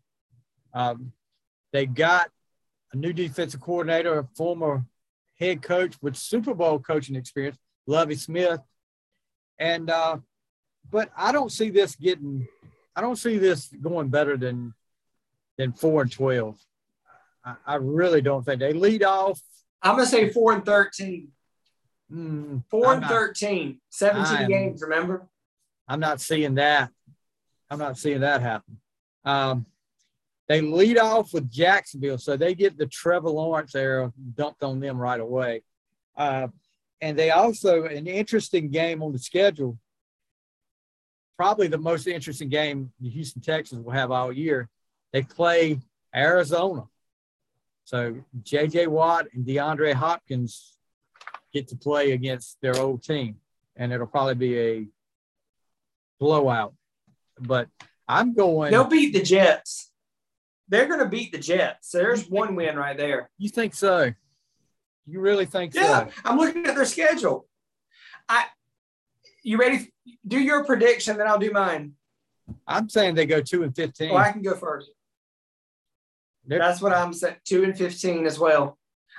Um, 0.75 1.13
they 1.73 1.87
got 1.87 2.29
a 2.93 2.97
new 2.97 3.15
defensive 3.15 3.63
coordinator, 3.63 4.19
a 4.19 4.29
former 4.37 4.85
head 5.43 5.63
coach 5.63 5.95
with 6.01 6.17
Super 6.17 6.55
Bowl 6.55 6.79
coaching 6.79 7.17
experience, 7.17 7.57
Lovie 7.87 8.15
Smith. 8.15 8.61
And 9.59 9.91
uh, 9.91 10.19
but 10.91 11.11
I 11.17 11.33
don't 11.33 11.53
see 11.53 11.71
this 11.71 11.97
getting. 11.97 12.47
I 12.95 13.01
don't 13.01 13.17
see 13.17 13.39
this 13.39 13.69
going 13.81 14.09
better 14.09 14.37
than 14.37 14.75
than 15.59 15.73
four 15.73 16.03
and 16.03 16.13
twelve. 16.13 16.59
I, 17.45 17.55
I 17.67 17.75
really 17.77 18.23
don't 18.23 18.45
think 18.45 18.61
they 18.61 18.73
lead 18.73 19.03
off. 19.03 19.41
I'm 19.83 19.97
gonna 19.97 20.07
say 20.07 20.31
four 20.31 20.53
and 20.53 20.65
thirteen. 20.65 21.29
Mm, 22.13 22.65
four 22.71 22.89
I'm 22.89 22.93
and 22.95 23.01
not, 23.03 23.11
13, 23.11 23.81
17 23.89 24.37
I'm, 24.37 24.49
games. 24.49 24.83
Remember? 24.83 25.27
I'm 25.89 26.01
not 26.01 26.21
seeing 26.21 26.57
that. 26.57 26.91
I'm 27.71 27.79
not 27.79 27.97
seeing 27.97 28.21
that 28.21 28.43
happen. 28.43 28.79
Um, 29.25 29.65
they 30.53 30.61
lead 30.61 30.99
off 30.99 31.33
with 31.33 31.51
Jacksonville, 31.51 32.19
so 32.19 32.37
they 32.37 32.55
get 32.55 32.77
the 32.77 32.85
Trevor 32.85 33.31
Lawrence 33.31 33.75
era 33.75 34.13
dumped 34.35 34.63
on 34.63 34.81
them 34.81 34.99
right 34.99 35.19
away. 35.19 35.63
Uh, 36.15 36.49
and 37.01 37.19
they 37.19 37.31
also 37.31 37.85
an 37.85 38.07
interesting 38.07 38.69
game 38.71 39.03
on 39.03 39.13
the 39.13 39.19
schedule. 39.19 39.79
Probably 41.39 41.69
the 41.69 41.79
most 41.79 42.07
interesting 42.07 42.51
game 42.51 42.93
the 43.01 43.09
Houston 43.09 43.41
Texans 43.41 43.83
will 43.83 43.95
have 43.95 44.11
all 44.11 44.31
year. 44.31 44.69
They 45.15 45.23
play 45.23 45.79
Arizona. 46.15 46.85
So 47.85 48.17
J.J. 48.43 48.89
Watt 48.89 49.29
and 49.33 49.47
DeAndre 49.47 49.95
Hopkins 49.95 50.77
get 51.55 51.69
to 51.69 51.77
play 51.77 52.13
against 52.13 52.61
their 52.61 52.77
old 52.77 53.03
team, 53.03 53.37
and 53.75 53.91
it'll 53.91 54.07
probably 54.07 54.35
be 54.35 54.59
a 54.59 54.87
blowout. 56.21 56.75
But 57.41 57.69
I'm 58.07 58.35
going. 58.35 58.71
They'll 58.71 58.85
beat 58.85 59.15
the 59.15 59.23
Jets. 59.23 59.92
They're 60.73 60.87
going 60.87 61.01
to 61.01 61.09
beat 61.09 61.33
the 61.33 61.39
Jets. 61.39 61.91
There's 61.91 62.31
one 62.31 62.57
win 62.57 62.77
right 62.77 62.97
there. 62.97 63.29
You 63.37 63.51
think 63.51 63.75
so? 63.75 64.11
You 65.07 65.21
really 65.21 65.45
think 65.45 65.75
yeah, 65.75 66.07
so? 66.07 66.13
I'm 66.25 66.39
looking 66.39 66.65
at 66.65 66.75
their 66.75 66.87
schedule. 66.87 67.47
I. 68.27 68.47
You 69.45 69.59
ready? 69.59 69.93
Do 70.27 70.41
your 70.41 70.65
prediction, 70.65 71.19
then 71.19 71.27
I'll 71.27 71.39
do 71.39 71.51
mine. 71.51 71.93
I'm 72.67 72.89
saying 72.89 73.17
they 73.17 73.27
go 73.27 73.43
two 73.43 73.65
and 73.65 73.77
fifteen. 73.77 74.13
Oh, 74.13 74.17
I 74.17 74.33
can 74.33 74.41
go 74.41 74.55
1st 74.55 74.85
That's 76.47 76.81
what 76.81 76.95
I'm 76.95 77.13
saying. 77.13 77.37
Two 77.45 77.65
and 77.65 77.77
fifteen 77.77 78.25
as 78.25 78.39
well. 78.39 78.79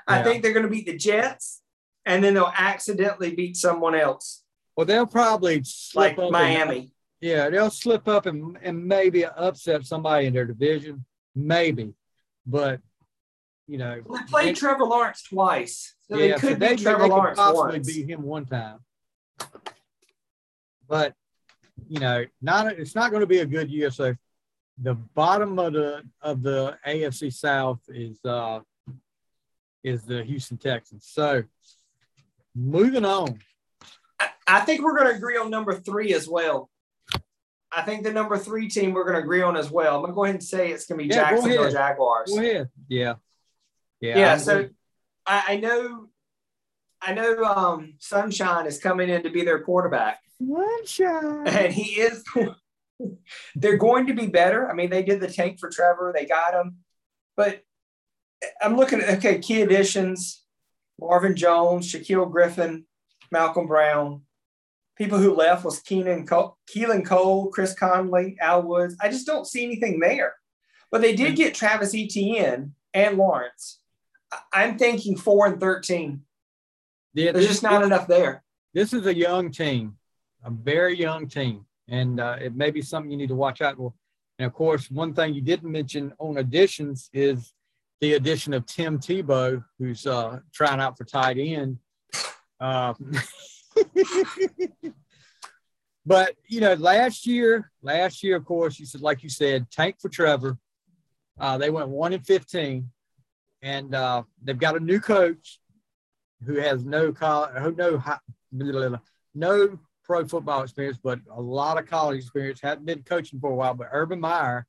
Yeah. 0.09 0.15
I 0.15 0.23
think 0.23 0.41
they're 0.41 0.53
going 0.53 0.65
to 0.65 0.71
beat 0.71 0.87
the 0.87 0.97
Jets, 0.97 1.61
and 2.03 2.23
then 2.23 2.33
they'll 2.33 2.53
accidentally 2.57 3.35
beat 3.35 3.57
someone 3.57 3.93
else. 3.93 4.43
Well, 4.75 4.87
they'll 4.87 5.05
probably 5.05 5.61
slip 5.63 6.17
like 6.17 6.31
Miami. 6.31 6.79
And, 6.79 6.91
yeah, 7.21 7.49
they'll 7.51 7.69
slip 7.69 8.07
up 8.07 8.25
and, 8.25 8.57
and 8.63 8.83
maybe 8.87 9.23
upset 9.23 9.85
somebody 9.85 10.25
in 10.25 10.33
their 10.33 10.45
division, 10.45 11.05
maybe. 11.35 11.93
But 12.45 12.81
you 13.67 13.77
know, 13.77 14.01
well, 14.05 14.19
they 14.19 14.25
played 14.29 14.55
they, 14.55 14.59
Trevor 14.59 14.85
Lawrence 14.85 15.23
twice, 15.23 15.93
so 16.09 16.17
yeah, 16.17 16.33
they 16.35 16.39
could 16.39 16.41
so 16.41 16.55
they, 16.55 16.75
beat 16.75 16.83
Trevor 16.83 17.03
they 17.03 17.09
Lawrence 17.09 17.39
possibly 17.39 17.77
once. 17.77 17.87
beat 17.87 18.09
him 18.09 18.23
one 18.23 18.45
time. 18.45 18.79
But 20.87 21.13
you 21.87 21.99
know, 21.99 22.25
not 22.41 22.67
it's 22.67 22.95
not 22.95 23.11
going 23.11 23.21
to 23.21 23.27
be 23.27 23.39
a 23.39 23.45
good 23.45 23.71
year. 23.71 23.89
So 23.89 24.15
the 24.81 24.95
bottom 24.95 25.59
of 25.59 25.73
the 25.73 26.03
of 26.21 26.41
the 26.41 26.77
AFC 26.85 27.31
South 27.31 27.79
is 27.87 28.19
uh 28.25 28.59
is 29.83 30.03
the 30.03 30.23
Houston 30.23 30.57
Texans. 30.57 31.07
So 31.09 31.43
moving 32.55 33.05
on. 33.05 33.39
I, 34.19 34.29
I 34.47 34.59
think 34.61 34.81
we're 34.81 34.97
going 34.97 35.09
to 35.09 35.15
agree 35.15 35.37
on 35.37 35.49
number 35.49 35.73
three 35.73 36.13
as 36.13 36.27
well. 36.27 36.69
I 37.75 37.81
think 37.81 38.03
the 38.03 38.11
number 38.11 38.37
three 38.37 38.69
team 38.69 38.93
we're 38.93 39.03
going 39.03 39.15
to 39.15 39.21
agree 39.21 39.41
on 39.41 39.57
as 39.57 39.71
well. 39.71 39.95
I'm 39.95 40.01
going 40.01 40.11
to 40.11 40.15
go 40.15 40.23
ahead 40.25 40.35
and 40.35 40.43
say 40.43 40.71
it's 40.71 40.85
going 40.85 40.99
to 40.99 41.03
be 41.07 41.13
yeah, 41.13 41.31
Jacksonville 41.31 41.71
Jaguars. 41.71 42.31
Go 42.31 42.39
ahead. 42.39 42.69
Yeah. 42.87 43.15
Yeah. 43.99 44.17
Yeah. 44.17 44.37
So 44.37 44.69
I, 45.25 45.43
I, 45.47 45.57
know, 45.57 46.07
I 47.01 47.13
know, 47.13 47.43
um, 47.43 47.93
Sunshine 47.99 48.67
is 48.67 48.79
coming 48.79 49.09
in 49.09 49.23
to 49.23 49.29
be 49.29 49.43
their 49.43 49.59
quarterback. 49.59 50.19
Sunshine. 50.39 51.47
And 51.47 51.73
he 51.73 52.01
is. 52.01 52.23
they're 53.55 53.77
going 53.77 54.07
to 54.07 54.13
be 54.13 54.27
better. 54.27 54.69
I 54.69 54.73
mean, 54.73 54.89
they 54.89 55.03
did 55.03 55.19
the 55.19 55.27
tank 55.27 55.59
for 55.59 55.69
Trevor. 55.69 56.13
They 56.15 56.25
got 56.25 56.53
him, 56.53 56.77
but 57.35 57.63
I'm 58.61 58.75
looking 58.75 59.01
at 59.01 59.17
okay 59.17 59.39
key 59.39 59.61
additions: 59.61 60.43
Marvin 60.99 61.35
Jones, 61.35 61.91
Shaquill 61.91 62.31
Griffin, 62.31 62.85
Malcolm 63.31 63.67
Brown. 63.67 64.21
People 64.95 65.17
who 65.17 65.35
left 65.35 65.65
was 65.65 65.79
Keenan 65.79 66.27
Cole, 66.27 66.57
Keelan 66.69 67.05
Cole, 67.05 67.49
Chris 67.49 67.73
Conley, 67.73 68.37
Al 68.39 68.61
Woods. 68.61 68.95
I 69.01 69.09
just 69.09 69.25
don't 69.25 69.47
see 69.47 69.63
anything 69.63 69.99
there. 69.99 70.35
But 70.91 71.01
they 71.01 71.15
did 71.15 71.35
get 71.35 71.55
Travis 71.55 71.95
Etienne 71.95 72.75
and 72.93 73.17
Lawrence. 73.17 73.79
I'm 74.53 74.77
thinking 74.77 75.17
four 75.17 75.47
and 75.47 75.59
thirteen. 75.59 76.21
Yeah, 77.13 77.31
There's 77.31 77.45
this, 77.45 77.53
just 77.53 77.63
not 77.63 77.79
this, 77.79 77.87
enough 77.87 78.07
there. 78.07 78.43
This 78.73 78.93
is 78.93 79.05
a 79.07 79.15
young 79.15 79.51
team, 79.51 79.97
a 80.43 80.51
very 80.51 80.97
young 80.97 81.27
team, 81.27 81.65
and 81.87 82.19
uh, 82.19 82.37
it 82.39 82.55
may 82.55 82.69
be 82.69 82.81
something 82.81 83.11
you 83.11 83.17
need 83.17 83.29
to 83.29 83.35
watch 83.35 83.61
out 83.61 83.77
for. 83.77 83.93
And 84.39 84.45
of 84.45 84.53
course, 84.53 84.89
one 84.89 85.13
thing 85.13 85.33
you 85.33 85.41
didn't 85.41 85.71
mention 85.71 86.13
on 86.19 86.37
additions 86.37 87.09
is 87.13 87.53
the 88.01 88.13
addition 88.13 88.53
of 88.53 88.65
Tim 88.65 88.99
Tebow, 88.99 89.63
who's 89.79 90.05
uh, 90.05 90.39
trying 90.53 90.79
out 90.79 90.97
for 90.97 91.05
tight 91.05 91.37
end. 91.37 91.77
Uh, 92.59 92.93
but 96.05 96.35
you 96.47 96.61
know, 96.61 96.73
last 96.75 97.25
year, 97.25 97.71
last 97.81 98.23
year, 98.23 98.35
of 98.35 98.45
course, 98.45 98.79
you 98.79 98.85
said, 98.85 99.01
like 99.01 99.23
you 99.23 99.29
said, 99.29 99.69
tank 99.71 99.97
for 99.99 100.09
Trevor. 100.09 100.57
Uh, 101.39 101.57
they 101.57 101.69
went 101.69 101.89
one 101.89 102.13
and 102.13 102.25
fifteen, 102.25 102.89
and 103.61 103.95
uh, 103.95 104.23
they've 104.43 104.59
got 104.59 104.75
a 104.75 104.79
new 104.79 104.99
coach 104.99 105.59
who 106.45 106.55
has 106.55 106.85
no 106.85 107.11
college, 107.11 107.75
no 107.75 108.99
no 109.33 109.79
pro 110.03 110.27
football 110.27 110.63
experience, 110.63 110.99
but 111.01 111.19
a 111.31 111.41
lot 111.41 111.77
of 111.77 111.87
college 111.87 112.19
experience. 112.19 112.59
Hadn't 112.61 112.85
been 112.85 113.03
coaching 113.03 113.39
for 113.39 113.51
a 113.51 113.55
while, 113.55 113.73
but 113.73 113.89
Urban 113.91 114.19
Meyer 114.19 114.65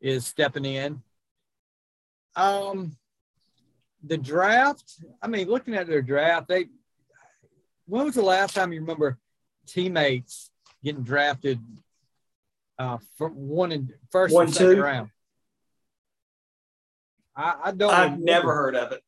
is 0.00 0.26
stepping 0.26 0.64
in. 0.64 1.02
Um, 2.36 2.96
the 4.02 4.16
draft. 4.16 5.04
I 5.20 5.28
mean, 5.28 5.48
looking 5.48 5.74
at 5.74 5.86
their 5.86 6.02
draft, 6.02 6.48
they 6.48 6.66
when 7.92 8.06
was 8.06 8.14
the 8.14 8.22
last 8.22 8.54
time 8.54 8.72
you 8.72 8.80
remember 8.80 9.18
teammates 9.66 10.50
getting 10.82 11.02
drafted 11.02 11.60
uh, 12.78 12.96
for 13.18 13.28
one 13.28 13.70
and 13.70 13.92
first 14.10 14.34
one, 14.34 14.46
and 14.46 14.54
second 14.54 14.76
two. 14.76 14.82
round? 14.82 15.10
I, 17.36 17.54
I 17.64 17.72
don't. 17.72 17.92
I've 17.92 18.12
remember. 18.12 18.24
never 18.24 18.54
heard 18.54 18.76
of 18.76 18.92
it. 18.92 19.02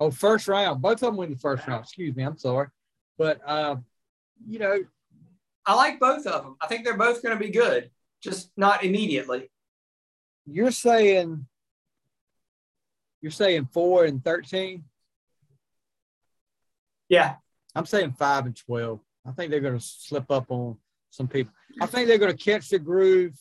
Oh, 0.00 0.10
first 0.10 0.48
round. 0.48 0.82
Both 0.82 0.94
of 0.94 1.00
them 1.02 1.16
went 1.16 1.30
the 1.30 1.38
first 1.38 1.68
round. 1.68 1.84
Excuse 1.84 2.16
me. 2.16 2.24
I'm 2.24 2.36
sorry, 2.36 2.66
but 3.16 3.40
uh, 3.46 3.76
you 4.44 4.58
know, 4.58 4.76
I 5.64 5.74
like 5.74 6.00
both 6.00 6.26
of 6.26 6.42
them. 6.42 6.56
I 6.60 6.66
think 6.66 6.84
they're 6.84 6.96
both 6.96 7.22
going 7.22 7.38
to 7.38 7.42
be 7.42 7.52
good, 7.52 7.92
just 8.20 8.50
not 8.56 8.82
immediately. 8.82 9.52
You're 10.46 10.72
saying. 10.72 11.46
You're 13.20 13.30
saying 13.30 13.68
four 13.72 14.04
and 14.04 14.24
thirteen. 14.24 14.82
Yeah. 17.08 17.36
I'm 17.76 17.86
saying 17.86 18.12
five 18.12 18.46
and 18.46 18.56
12. 18.56 19.00
I 19.26 19.32
think 19.32 19.50
they're 19.50 19.60
going 19.60 19.78
to 19.78 19.84
slip 19.84 20.30
up 20.30 20.50
on 20.50 20.76
some 21.10 21.28
people. 21.28 21.52
I 21.80 21.86
think 21.86 22.08
they're 22.08 22.18
going 22.18 22.36
to 22.36 22.44
catch 22.44 22.68
the 22.68 22.78
groove 22.78 23.36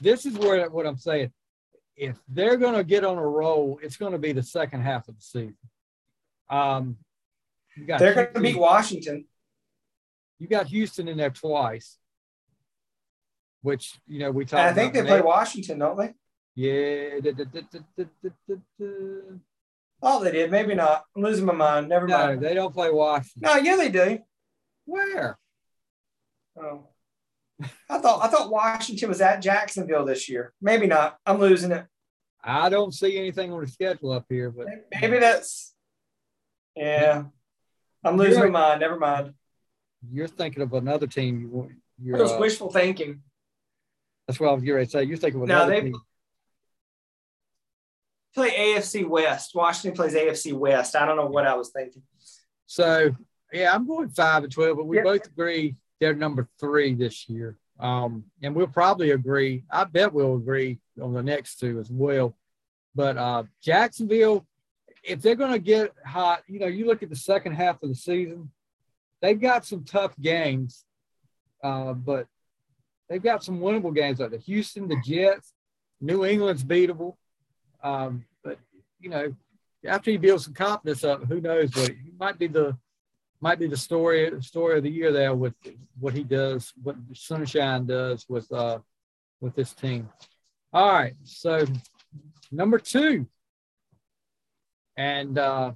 this 0.00 0.26
is 0.26 0.36
where 0.38 0.68
what 0.70 0.86
I'm 0.86 0.96
saying. 0.96 1.32
If 1.96 2.16
they're 2.28 2.56
going 2.56 2.74
to 2.74 2.84
get 2.84 3.04
on 3.04 3.18
a 3.18 3.26
roll, 3.26 3.78
it's 3.82 3.96
going 3.96 4.12
to 4.12 4.18
be 4.18 4.32
the 4.32 4.42
second 4.42 4.82
half 4.82 5.08
of 5.08 5.16
the 5.16 5.22
season. 5.22 5.56
Um, 6.48 6.96
they're 7.76 8.14
going 8.14 8.34
to 8.34 8.40
beat 8.40 8.58
Washington. 8.58 9.26
You 10.38 10.48
got 10.48 10.66
Houston 10.66 11.08
in 11.08 11.18
there 11.18 11.30
twice, 11.30 11.98
which 13.60 13.98
you 14.06 14.20
know 14.20 14.30
we 14.30 14.46
talked. 14.46 14.62
I 14.62 14.72
think 14.72 14.94
they 14.94 15.02
play 15.02 15.20
Washington, 15.20 15.78
don't 15.78 15.98
they? 15.98 16.14
Yeah. 16.54 17.20
Oh, 20.02 20.22
they 20.22 20.32
did. 20.32 20.50
Maybe 20.50 20.74
not. 20.74 21.04
I'm 21.16 21.22
losing 21.22 21.44
my 21.44 21.52
mind. 21.52 21.88
Never 21.88 22.06
no, 22.06 22.18
mind. 22.18 22.40
they 22.40 22.54
don't 22.54 22.74
play 22.74 22.90
Washington. 22.90 23.42
No, 23.42 23.56
yeah, 23.56 23.76
they 23.76 23.88
do. 23.88 24.18
Where? 24.84 25.38
Oh. 26.58 26.88
I 27.88 27.98
thought 27.98 28.24
I 28.24 28.28
thought 28.28 28.50
Washington 28.50 29.08
was 29.08 29.20
at 29.20 29.42
Jacksonville 29.42 30.04
this 30.04 30.28
year. 30.28 30.52
Maybe 30.62 30.86
not. 30.86 31.18
I'm 31.26 31.38
losing 31.38 31.72
it. 31.72 31.86
I 32.42 32.70
don't 32.70 32.92
see 32.92 33.18
anything 33.18 33.52
on 33.52 33.60
the 33.60 33.66
schedule 33.66 34.12
up 34.12 34.24
here, 34.28 34.50
but 34.50 34.66
maybe 35.00 35.18
that's 35.18 35.74
yeah. 36.74 37.24
I'm 38.02 38.16
losing 38.16 38.38
you're, 38.38 38.50
my 38.50 38.60
mind. 38.60 38.80
Never 38.80 38.98
mind. 38.98 39.34
You're 40.10 40.28
thinking 40.28 40.62
of 40.62 40.72
another 40.72 41.06
team. 41.06 41.40
You 41.40 41.70
you're 42.02 42.18
just 42.18 42.36
uh, 42.36 42.38
wishful 42.38 42.70
thinking. 42.70 43.20
That's 44.26 44.40
what 44.40 44.48
I 44.48 44.52
was 44.52 44.62
getting 44.62 44.76
ready 44.76 44.86
to 44.86 44.90
say. 44.90 45.04
You're 45.04 45.18
thinking 45.18 45.42
of 45.42 45.48
another 45.48 45.70
no, 45.72 45.80
they, 45.80 45.90
team. 45.90 46.00
Play 48.34 48.50
AFC 48.50 49.08
West. 49.08 49.54
Washington 49.54 49.96
plays 49.96 50.14
AFC 50.14 50.52
West. 50.52 50.94
I 50.94 51.04
don't 51.04 51.16
know 51.16 51.26
what 51.26 51.46
I 51.46 51.54
was 51.54 51.70
thinking. 51.70 52.02
So 52.66 53.14
yeah, 53.52 53.74
I'm 53.74 53.86
going 53.86 54.08
five 54.10 54.44
and 54.44 54.52
twelve, 54.52 54.76
but 54.76 54.86
we 54.86 55.00
both 55.00 55.26
agree 55.26 55.76
they're 56.00 56.14
number 56.14 56.48
three 56.58 56.94
this 56.94 57.28
year. 57.28 57.56
Um, 57.78 58.24
and 58.42 58.54
we'll 58.54 58.66
probably 58.66 59.10
agree. 59.10 59.64
I 59.70 59.84
bet 59.84 60.12
we'll 60.12 60.36
agree 60.36 60.78
on 61.00 61.12
the 61.12 61.22
next 61.22 61.58
two 61.58 61.78
as 61.80 61.90
well. 61.90 62.36
But 62.94 63.16
uh, 63.16 63.44
Jacksonville, 63.62 64.46
if 65.02 65.22
they're 65.22 65.34
going 65.34 65.52
to 65.52 65.58
get 65.58 65.92
hot, 66.04 66.42
you 66.46 66.58
know, 66.58 66.66
you 66.66 66.86
look 66.86 67.02
at 67.02 67.08
the 67.08 67.16
second 67.16 67.52
half 67.52 67.82
of 67.82 67.88
the 67.88 67.94
season, 67.94 68.50
they've 69.22 69.40
got 69.40 69.64
some 69.64 69.84
tough 69.84 70.14
games, 70.20 70.84
uh, 71.62 71.94
but 71.94 72.26
they've 73.08 73.22
got 73.22 73.42
some 73.42 73.60
winnable 73.60 73.94
games 73.94 74.20
like 74.20 74.30
the 74.30 74.38
Houston, 74.38 74.88
the 74.88 75.00
Jets, 75.04 75.54
New 76.00 76.24
England's 76.24 76.64
beatable. 76.64 77.16
Um, 77.82 78.24
but 78.44 78.58
you 79.00 79.10
know, 79.10 79.34
after 79.86 80.10
he 80.10 80.16
builds 80.16 80.44
some 80.44 80.54
confidence 80.54 81.04
up, 81.04 81.24
who 81.24 81.40
knows 81.40 81.74
what 81.74 81.88
he 81.88 82.12
might 82.18 82.38
be 82.38 82.46
the 82.46 82.76
might 83.40 83.58
be 83.58 83.66
the 83.66 83.76
story 83.76 84.30
story 84.42 84.78
of 84.78 84.84
the 84.84 84.90
year 84.90 85.12
there 85.12 85.34
with 85.34 85.54
what 85.98 86.14
he 86.14 86.22
does, 86.22 86.72
what 86.82 86.96
Sunshine 87.14 87.86
does 87.86 88.26
with 88.28 88.50
uh 88.52 88.78
with 89.40 89.54
this 89.54 89.72
team. 89.72 90.08
All 90.72 90.92
right, 90.92 91.14
so 91.24 91.64
number 92.52 92.78
two, 92.78 93.26
and 94.96 95.38
uh, 95.38 95.72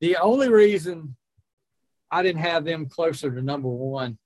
the 0.00 0.18
only 0.18 0.48
reason 0.48 1.16
I 2.10 2.22
didn't 2.22 2.42
have 2.42 2.64
them 2.64 2.86
closer 2.86 3.34
to 3.34 3.42
number 3.42 3.68
one 3.68 4.18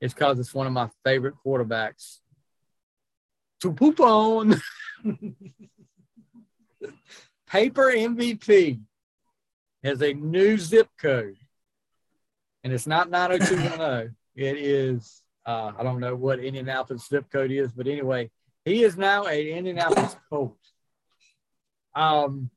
is 0.00 0.12
because 0.12 0.38
it's 0.38 0.52
one 0.52 0.66
of 0.66 0.72
my 0.72 0.90
favorite 1.04 1.34
quarterbacks. 1.46 2.18
To 3.62 3.72
poop 3.72 4.00
on. 4.00 4.60
Paper 7.46 7.92
MVP 7.92 8.80
has 9.84 10.02
a 10.02 10.12
new 10.12 10.58
zip 10.58 10.88
code, 11.00 11.36
and 12.64 12.72
it's 12.72 12.88
not 12.88 13.08
90210. 13.08 14.16
it 14.34 14.58
is, 14.58 15.22
uh, 15.46 15.70
I 15.78 15.84
don't 15.84 16.00
know 16.00 16.16
what 16.16 16.40
Indianapolis 16.40 17.06
zip 17.06 17.26
code 17.30 17.52
is, 17.52 17.70
but 17.70 17.86
anyway, 17.86 18.32
he 18.64 18.82
is 18.82 18.96
now 18.96 19.26
a 19.28 19.52
Indianapolis 19.52 20.16
Colt. 20.28 20.56
Um, 21.94 22.50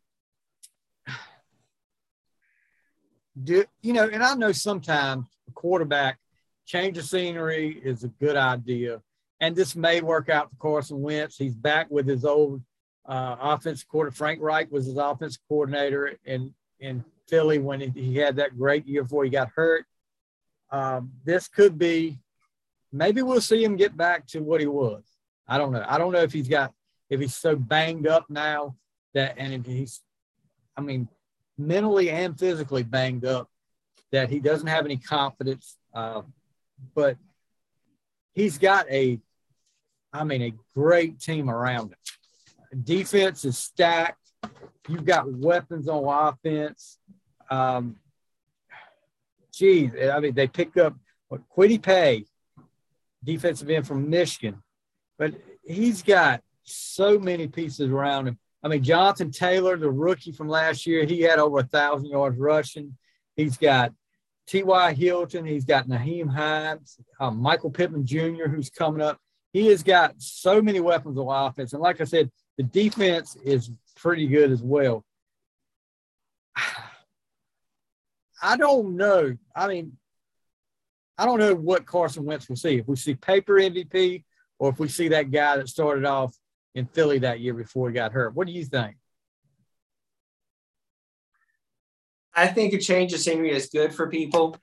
do, 3.44 3.64
you 3.84 3.94
know, 3.94 4.10
and 4.12 4.24
I 4.24 4.34
know 4.34 4.54
sometimes 4.54 5.28
a 5.48 5.52
quarterback 5.52 6.18
change 6.66 6.98
of 6.98 7.06
scenery 7.06 7.80
is 7.84 8.04
a 8.04 8.08
good 8.08 8.38
idea. 8.38 9.02
And 9.40 9.56
this 9.56 9.76
may 9.76 10.02
work 10.02 10.30
out 10.30 10.50
for 10.50 10.56
Carson 10.58 11.02
Wentz. 11.02 11.38
He's 11.38 11.56
back 11.56 11.90
with 11.90 12.08
his 12.08 12.24
old 12.24 12.62
uh, 13.06 13.36
offensive 13.40 13.88
coordinator. 13.90 14.18
Frank 14.18 14.42
Reich 14.42 14.72
was 14.72 14.86
his 14.86 14.98
offensive 14.98 15.42
coordinator, 15.50 16.18
and 16.26 16.54
in 16.80 17.04
Philly 17.28 17.60
when 17.60 17.82
he 17.82 18.16
had 18.18 18.38
that 18.38 18.58
great 18.58 18.86
year 18.86 19.04
before 19.04 19.24
he 19.24 19.30
got 19.30 19.50
hurt. 19.56 19.86
Um, 20.72 21.12
this 21.24 21.48
could 21.48 21.78
be, 21.78 22.20
maybe 22.92 23.22
we'll 23.22 23.42
see 23.42 23.64
him 23.64 23.76
get 23.76 23.96
back 23.96 24.28
to 24.28 24.40
what 24.40 24.62
he 24.62 24.68
was. 24.68 25.04
I 25.48 25.58
don't 25.58 25.72
know. 25.72 25.86
I 25.88 25.98
don't 25.98 26.12
know 26.12 26.22
if 26.22 26.34
he's 26.34 26.48
got, 26.48 26.74
if 27.10 27.20
he's 27.20 27.36
so 27.36 27.56
banged 27.56 28.08
up 28.08 28.26
now 28.30 28.76
that, 29.14 29.36
and 29.38 29.54
if 29.54 29.66
he's, 29.66 30.02
I 30.76 30.82
mean, 30.82 31.08
mentally 31.58 32.10
and 32.10 32.38
physically 32.38 32.84
banged 32.84 33.26
up 33.26 33.50
that 34.12 34.30
he 34.30 34.40
doesn't 34.40 34.68
have 34.68 34.86
any 34.86 34.98
confidence. 34.98 35.78
Uh, 35.94 36.24
but 36.94 37.18
he's 38.34 38.58
got 38.58 38.90
a, 38.90 39.20
I 40.16 40.24
mean, 40.24 40.42
a 40.42 40.54
great 40.74 41.20
team 41.20 41.50
around 41.50 41.92
him. 41.92 42.84
Defense 42.84 43.46
is 43.46 43.58
stacked. 43.58 44.20
You've 44.88 45.06
got 45.06 45.32
weapons 45.32 45.88
on 45.88 46.04
offense. 46.04 47.00
Um, 47.50 47.98
geez, 49.54 49.92
I 50.12 50.20
mean, 50.20 50.34
they 50.34 50.48
picked 50.48 50.78
up 50.78 50.96
what 51.28 51.42
Kwity 51.50 51.82
Paye, 51.82 52.26
defensive 53.24 53.70
end 53.70 53.88
from 53.88 54.10
Michigan, 54.10 54.62
but 55.18 55.34
he's 55.64 56.02
got 56.04 56.42
so 56.64 57.20
many 57.20 57.48
pieces 57.48 57.90
around 57.90 58.28
him. 58.28 58.38
I 58.64 58.68
mean, 58.68 58.84
Jonathan 58.84 59.32
Taylor, 59.32 59.78
the 59.78 59.90
rookie 59.92 60.32
from 60.32 60.50
last 60.50 60.86
year, 60.86 61.06
he 61.06 61.22
had 61.22 61.40
over 61.40 61.60
a 61.60 61.64
thousand 61.64 62.10
yards 62.10 62.38
rushing. 62.38 62.98
He's 63.36 63.58
got 63.58 63.92
T.Y. 64.48 64.94
Hilton. 64.94 65.46
He's 65.46 65.66
got 65.66 65.88
Nyheim 65.88 66.30
Hines, 66.30 66.98
um, 67.20 67.38
Michael 67.38 67.70
Pittman 67.70 68.06
Jr., 68.06 68.48
who's 68.48 68.70
coming 68.70 69.02
up. 69.02 69.20
He 69.56 69.68
has 69.68 69.84
got 69.84 70.16
so 70.18 70.62
many 70.62 70.82
weapons 70.82 71.18
of 71.18 71.28
offense. 71.30 71.72
And 71.72 71.82
like 71.82 72.02
I 72.02 72.04
said, 72.04 72.30
the 72.58 72.64
defense 72.64 73.38
is 73.46 73.72
pretty 73.96 74.28
good 74.28 74.52
as 74.52 74.62
well. 74.62 75.06
I 78.44 78.58
don't 78.58 78.98
know. 78.98 79.38
I 79.56 79.70
mean, 79.70 79.94
I 81.18 81.24
don't 81.24 81.40
know 81.40 81.56
what 81.56 81.86
Carson 81.86 82.26
Wentz 82.26 82.50
will 82.50 82.58
see. 82.58 82.80
If 82.80 82.88
we 82.90 82.98
see 82.98 83.16
paper 83.16 83.54
MVP 83.54 84.26
or 84.60 84.72
if 84.72 84.78
we 84.78 84.90
see 84.90 85.08
that 85.08 85.32
guy 85.32 85.56
that 85.56 85.70
started 85.70 86.04
off 86.04 86.36
in 86.74 86.86
Philly 86.88 87.20
that 87.20 87.40
year 87.40 87.54
before 87.54 87.88
he 87.88 87.94
got 87.94 88.12
hurt. 88.12 88.36
What 88.36 88.48
do 88.48 88.54
you 88.54 88.66
think? 88.66 88.98
I 92.34 92.48
think 92.48 92.74
a 92.74 92.78
change 92.78 93.14
of 93.14 93.22
scenery 93.22 93.52
is 93.52 93.68
good 93.68 93.94
for 93.94 94.10
people. 94.10 94.58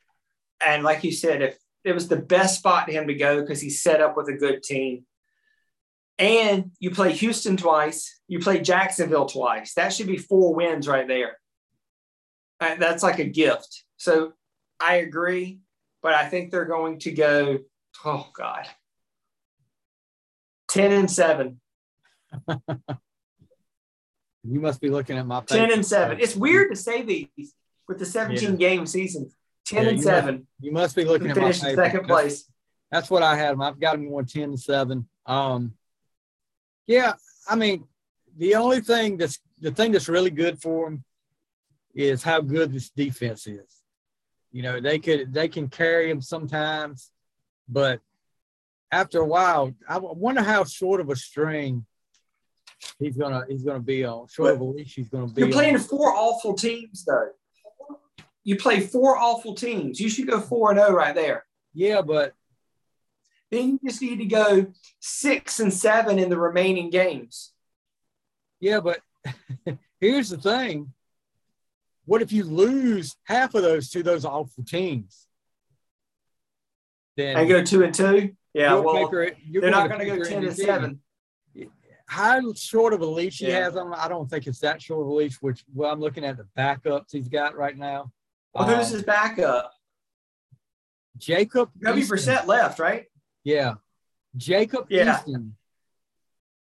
And 0.61 0.85
like 0.85 1.02
you 1.02 1.12
said, 1.12 1.40
if 1.40 1.57
it 1.85 1.92
was 1.92 2.09
the 2.09 2.16
best 2.16 2.59
spot 2.59 2.87
for 2.87 2.92
him 2.92 3.09
to 3.09 3.14
go 3.14 3.40
because 3.40 3.61
he's 3.61 3.83
set 3.83 4.01
up 4.01 4.16
with 4.16 4.29
a 4.29 4.37
good 4.37 4.62
team. 4.62 5.05
And 6.18 6.71
you 6.79 6.90
play 6.90 7.12
Houston 7.12 7.57
twice, 7.57 8.21
you 8.29 8.38
play 8.38 8.61
Jacksonville 8.61 9.27
twice. 9.27 9.75
That 9.75 9.92
should 9.92 10.07
be 10.07 10.18
four 10.18 10.55
wins 10.55 10.87
right 10.87 11.09
there. 11.09 11.38
Uh, 12.61 12.77
that's 12.77 13.03
like 13.03 13.18
a 13.18 13.25
gift. 13.25 13.85
So 13.97 14.33
I 14.79 14.97
agree, 14.97 15.61
but 16.03 16.14
I 16.14 16.29
think 16.29 16.51
they're 16.51 16.64
going 16.64 17.01
to 17.01 17.11
go, 17.11 17.59
oh 18.05 18.29
God, 18.35 18.68
10 20.68 20.92
and 20.92 21.11
7. 21.11 21.61
you 22.49 24.61
must 24.61 24.81
be 24.81 24.90
looking 24.90 25.18
at 25.18 25.27
my 25.27 25.40
10 25.40 25.73
and 25.73 25.85
7. 25.85 26.21
It's 26.21 26.37
weird 26.37 26.71
to 26.71 26.77
say 26.77 27.03
these 27.03 27.55
with 27.88 27.99
the 27.99 28.07
17 28.07 28.51
yeah. 28.51 28.57
game 28.57 28.87
season. 28.87 29.31
10 29.66 29.85
yeah, 29.85 29.90
and 29.90 30.03
7. 30.03 30.35
Must, 30.35 30.46
you 30.61 30.72
must 30.72 30.96
be 30.96 31.05
looking 31.05 31.31
at 31.31 31.37
my 31.37 31.53
paper. 31.53 31.85
second 31.85 32.07
place. 32.07 32.42
That's, 32.42 32.48
that's, 32.90 33.11
what 33.11 33.22
I 33.22 33.37
had. 33.37 33.61
I've 33.61 33.81
got 33.81 33.92
them 33.92 34.09
going 34.09 34.27
10 34.27 34.42
and 34.42 34.61
7. 34.61 35.07
Um, 35.27 35.75
yeah, 36.87 37.14
I 37.48 37.57
mean, 37.57 37.85
the 38.37 38.55
only 38.57 38.81
thing 38.81 39.16
that's 39.16 39.38
the 39.61 39.70
thing 39.70 39.92
that's 39.92 40.09
really 40.09 40.31
good 40.31 40.61
for 40.61 40.87
them 40.87 41.05
is 41.94 42.22
how 42.22 42.40
good 42.40 42.72
this 42.72 42.90
defense 42.90 43.46
is. 43.46 43.83
You 44.51 44.62
know, 44.62 44.81
they 44.81 44.98
could 44.98 45.33
they 45.33 45.48
can 45.48 45.68
carry 45.68 46.11
him 46.11 46.20
sometimes, 46.20 47.11
but 47.68 48.01
after 48.90 49.20
a 49.20 49.27
while, 49.27 49.72
I 49.88 49.98
wonder 49.98 50.42
how 50.42 50.64
short 50.64 51.01
of 51.01 51.09
a 51.09 51.16
string 51.16 51.87
he's 52.98 53.16
gonna 53.16 53.44
he's 53.48 53.62
gonna 53.62 53.81
be 53.81 54.05
on. 54.05 54.27
Short 54.29 54.48
but 54.48 54.55
of 54.55 54.61
a 54.61 54.64
leash, 54.64 54.94
he's 54.94 55.09
gonna 55.09 55.29
be. 55.29 55.42
You're 55.42 55.53
playing 55.53 55.77
on. 55.77 55.81
four 55.81 56.14
awful 56.14 56.55
teams, 56.55 57.05
though. 57.05 57.31
You 58.44 58.57
play 58.57 58.81
four 58.81 59.16
awful 59.16 59.55
teams. 59.55 60.00
You 60.00 60.09
should 60.09 60.26
go 60.26 60.40
four 60.40 60.70
and 60.70 60.78
zero 60.78 60.90
oh 60.90 60.94
right 60.94 61.14
there. 61.14 61.44
Yeah, 61.74 62.02
but 62.02 62.35
then 63.50 63.68
you 63.68 63.81
just 63.85 64.02
need 64.02 64.18
to 64.18 64.24
go 64.24 64.66
six 65.00 65.61
and 65.61 65.72
seven 65.72 66.18
in 66.18 66.28
the 66.28 66.38
remaining 66.38 66.90
games. 66.90 67.52
Yeah, 68.61 68.81
but 68.81 69.00
here's 70.00 70.31
the 70.31 70.38
thing: 70.38 70.92
what 72.05 72.22
if 72.22 72.33
you 72.33 72.44
lose 72.44 73.16
half 73.24 73.55
of 73.55 73.62
those 73.62 73.90
to 73.90 74.02
those 74.02 74.24
awful 74.24 74.64
teams? 74.64 75.26
Then 77.16 77.37
and 77.37 77.48
go 77.48 77.62
two 77.62 77.83
and 77.85 77.94
two. 77.94 78.35
Yeah, 78.55 78.74
well, 78.74 79.09
they're 79.11 79.70
not 79.70 79.88
going 79.88 80.00
to 80.00 80.16
go 80.16 80.24
ten 80.24 80.44
and 80.44 80.57
seven. 80.57 81.00
How 82.07 82.52
short 82.52 82.92
of 82.92 83.00
a 83.00 83.07
leash 83.07 83.38
he 83.38 83.46
has 83.46 83.74
on? 83.76 83.94
I 83.94 84.09
don't 84.09 84.28
think 84.28 84.46
it's 84.46 84.59
that 84.61 84.83
short 84.83 85.02
of 85.02 85.09
a 85.09 85.14
leash. 85.14 85.37
Which, 85.40 85.64
well, 85.72 85.90
I'm 85.90 86.00
looking 86.00 86.24
at 86.24 86.37
the 86.37 86.46
backups 86.59 87.12
he's 87.12 87.28
got 87.28 87.57
right 87.57 87.76
now. 87.76 88.12
Well, 88.55 88.67
who's 88.67 88.88
um, 88.88 88.93
his 88.95 89.03
backup? 89.03 89.73
Jacob. 91.17 91.71
W 91.81 92.07
percent 92.07 92.47
left, 92.47 92.79
right? 92.79 93.07
Yeah, 93.45 93.75
Jacob 94.37 94.87
yeah. 94.88 95.21
Eason. 95.27 95.53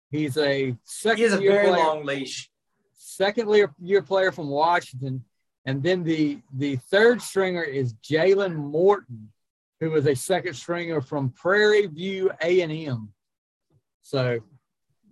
He's 0.09 0.37
a 0.37 0.75
second. 0.83 1.17
He 1.17 1.23
has 1.23 1.33
a 1.33 1.37
very 1.37 1.69
player, 1.69 1.77
long 1.77 2.05
leash. 2.05 2.49
Second 2.93 3.49
year, 3.49 3.73
year 3.81 4.01
player 4.01 4.31
from 4.31 4.49
Washington, 4.49 5.23
and 5.65 5.81
then 5.81 6.03
the 6.03 6.39
the 6.53 6.75
third 6.75 7.21
stringer 7.21 7.63
is 7.63 7.93
Jalen 7.95 8.55
Morton, 8.55 9.31
who 9.79 9.91
was 9.91 10.05
a 10.07 10.15
second 10.15 10.55
stringer 10.55 11.01
from 11.01 11.29
Prairie 11.29 11.87
View 11.87 12.31
A 12.41 12.61
and 12.61 12.71
M. 12.71 13.13
So, 14.01 14.39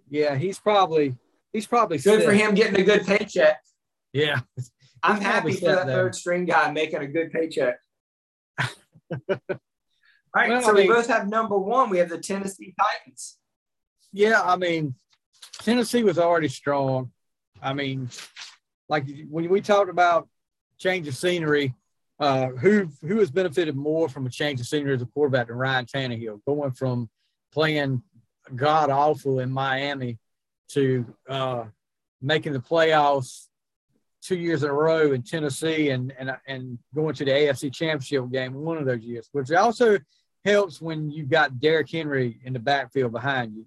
yeah, 0.10 0.36
he's 0.36 0.60
probably 0.60 1.15
he's 1.53 1.67
probably 1.67 1.97
good 1.97 2.23
for 2.23 2.34
him 2.34 2.53
getting 2.55 2.79
a 2.79 2.84
good 2.84 3.05
paycheck. 3.05 3.63
Yeah, 4.12 4.41
I'm 5.03 5.21
happy 5.21 5.53
for 5.53 5.65
that 5.65 5.88
there. 5.88 5.95
third 5.95 6.15
string 6.15 6.45
guy 6.45 6.71
making 6.71 7.01
a 7.01 7.07
good 7.07 7.31
paycheck. 7.31 7.79
All 8.59 8.67
right, 10.35 10.49
well, 10.49 10.62
so 10.62 10.69
I 10.69 10.73
mean, 10.73 10.88
we 10.88 10.93
both 10.93 11.07
have 11.07 11.27
number 11.27 11.57
one. 11.57 11.89
We 11.89 11.97
have 11.97 12.09
the 12.09 12.19
Tennessee 12.19 12.73
Titans. 12.79 13.38
Yeah, 14.12 14.41
I 14.41 14.57
mean, 14.57 14.95
Tennessee 15.59 16.03
was 16.03 16.19
already 16.19 16.47
strong. 16.47 17.12
I 17.62 17.73
mean, 17.73 18.09
like 18.88 19.05
when 19.29 19.49
we 19.49 19.62
talked 19.62 19.89
about 19.89 20.27
change 20.77 21.07
of 21.07 21.15
scenery, 21.15 21.73
uh, 22.19 22.47
who 22.47 22.89
who 23.01 23.19
has 23.19 23.31
benefited 23.31 23.75
more 23.75 24.09
from 24.09 24.25
a 24.25 24.29
change 24.29 24.59
of 24.59 24.67
scenery 24.67 24.93
as 24.93 25.01
a 25.01 25.05
quarterback 25.07 25.47
than 25.47 25.55
Ryan 25.55 25.85
Tannehill, 25.85 26.41
going 26.45 26.71
from 26.71 27.09
playing 27.51 28.03
god 28.55 28.89
awful 28.89 29.39
in 29.39 29.51
Miami 29.51 30.17
to 30.69 31.05
uh, 31.27 31.65
making 32.21 32.53
the 32.53 32.59
playoffs 32.59 33.48
two 34.21 34.38
years 34.38 34.63
in 34.63 34.69
a 34.69 34.73
row 34.73 35.12
in 35.12 35.23
Tennessee 35.23 35.89
and 35.89 36.13
and 36.17 36.36
and 36.47 36.77
going 36.93 37.15
to 37.15 37.25
the 37.25 37.32
AFC 37.32 37.73
Championship 37.73 38.32
game 38.32 38.53
one 38.53 38.77
of 38.77 38.86
those 38.86 39.01
years, 39.01 39.29
which 39.32 39.51
also 39.51 39.97
helps 40.45 40.82
when 40.82 41.12
you've 41.12 41.29
got 41.29 41.60
Derrick 41.60 41.89
Henry 41.91 42.39
in 42.43 42.53
the 42.53 42.60
backfield 42.60 43.12
behind 43.12 43.53
you. 43.55 43.65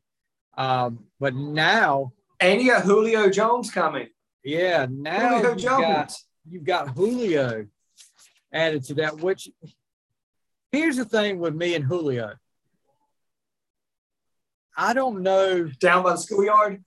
Um, 0.57 1.05
but 1.19 1.35
now, 1.35 2.13
and 2.41 2.61
you 2.61 2.73
got 2.73 2.83
Julio 2.83 3.31
Jones 3.31 3.71
coming. 3.71 4.09
Yeah, 4.45 4.87
now 4.91 5.37
Julio 5.37 5.51
you've, 5.51 5.59
Jones. 5.59 5.83
Got, 5.83 6.17
you've 6.49 6.65
got 6.65 6.89
Julio 6.91 7.67
added 8.53 8.85
to 8.85 8.95
that. 8.95 9.21
Which 9.21 9.49
here's 10.71 10.97
the 10.97 11.05
thing 11.05 11.39
with 11.39 11.55
me 11.55 11.75
and 11.75 11.85
Julio. 11.85 12.35
I 14.77 14.95
don't 14.95 15.23
know. 15.23 15.65
Down 15.81 16.03
by 16.03 16.13
the 16.13 16.17
schoolyard. 16.17 16.83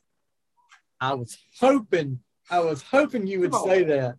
I 0.99 1.13
was 1.13 1.37
hoping. 1.59 2.19
I 2.49 2.59
was 2.59 2.81
hoping 2.81 3.27
you 3.27 3.41
would 3.41 3.55
say 3.55 3.83
that. 3.83 4.15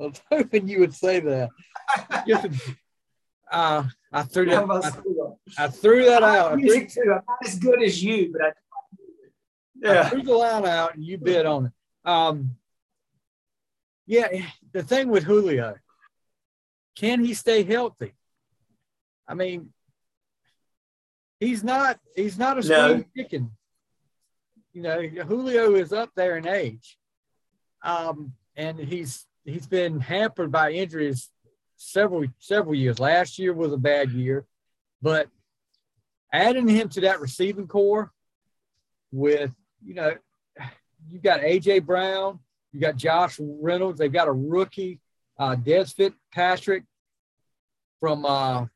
I 0.00 0.04
was 0.04 0.20
hoping 0.30 0.68
you 0.68 0.80
would 0.80 0.94
say 0.94 1.20
that. 1.20 1.50
uh, 3.50 3.84
I 4.12 4.22
threw 4.22 4.46
that. 4.46 4.70
I, 5.58 5.64
I, 5.64 5.68
threw 5.68 6.04
that 6.06 6.22
out. 6.22 6.52
I 6.52 6.56
threw, 6.56 6.86
too. 6.86 7.02
I'm 7.02 7.22
not 7.28 7.38
as 7.44 7.58
good 7.58 7.82
as 7.82 8.02
you, 8.02 8.32
but 8.32 8.42
I. 8.42 8.52
Yeah. 9.82 10.00
I 10.00 10.08
threw 10.08 10.22
the 10.22 10.32
line 10.32 10.64
out, 10.64 10.94
and 10.94 11.04
you 11.04 11.18
bid 11.18 11.44
on 11.44 11.66
it. 11.66 11.72
Um, 12.08 12.56
yeah, 14.06 14.28
the 14.72 14.82
thing 14.82 15.08
with 15.08 15.24
Julio, 15.24 15.74
can 16.96 17.24
he 17.24 17.34
stay 17.34 17.62
healthy? 17.62 18.14
I 19.28 19.34
mean, 19.34 19.72
he's 21.40 21.62
not. 21.62 21.98
He's 22.14 22.38
not 22.38 22.58
a 22.58 22.62
spring 22.62 22.98
no. 22.98 23.04
chicken. 23.22 23.50
You 24.72 24.82
know, 24.82 25.02
Julio 25.02 25.74
is 25.74 25.92
up 25.92 26.10
there 26.14 26.36
in 26.36 26.46
age, 26.46 26.98
um, 27.82 28.32
and 28.56 28.78
he's 28.78 29.26
he's 29.44 29.66
been 29.66 30.00
hampered 30.00 30.50
by 30.50 30.72
injuries 30.72 31.30
several 31.76 32.24
several 32.38 32.74
years. 32.74 32.98
Last 32.98 33.38
year 33.38 33.52
was 33.52 33.72
a 33.72 33.78
bad 33.78 34.10
year, 34.10 34.46
but 35.02 35.28
adding 36.32 36.68
him 36.68 36.88
to 36.90 37.00
that 37.02 37.20
receiving 37.20 37.66
corps 37.66 38.10
with 39.12 39.52
you 39.84 39.94
know 39.94 40.14
you've 41.08 41.22
got 41.22 41.40
AJ 41.40 41.84
Brown, 41.84 42.40
you 42.72 42.80
got 42.80 42.96
Josh 42.96 43.38
Reynolds, 43.40 43.98
they've 43.98 44.12
got 44.12 44.28
a 44.28 44.32
rookie, 44.32 45.00
uh, 45.38 45.56
Dez 45.56 45.94
Fitzpatrick 45.94 46.84
from 48.00 48.24
uh, 48.24 48.66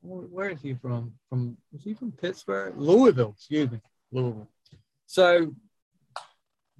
where 0.00 0.50
is 0.50 0.60
he 0.60 0.74
from? 0.74 1.12
From 1.28 1.56
is 1.74 1.84
he 1.84 1.94
from 1.94 2.12
Pittsburgh? 2.12 2.74
Louisville, 2.76 3.34
excuse 3.36 3.70
me, 3.70 3.80
Louisville. 4.10 4.48
So 5.06 5.54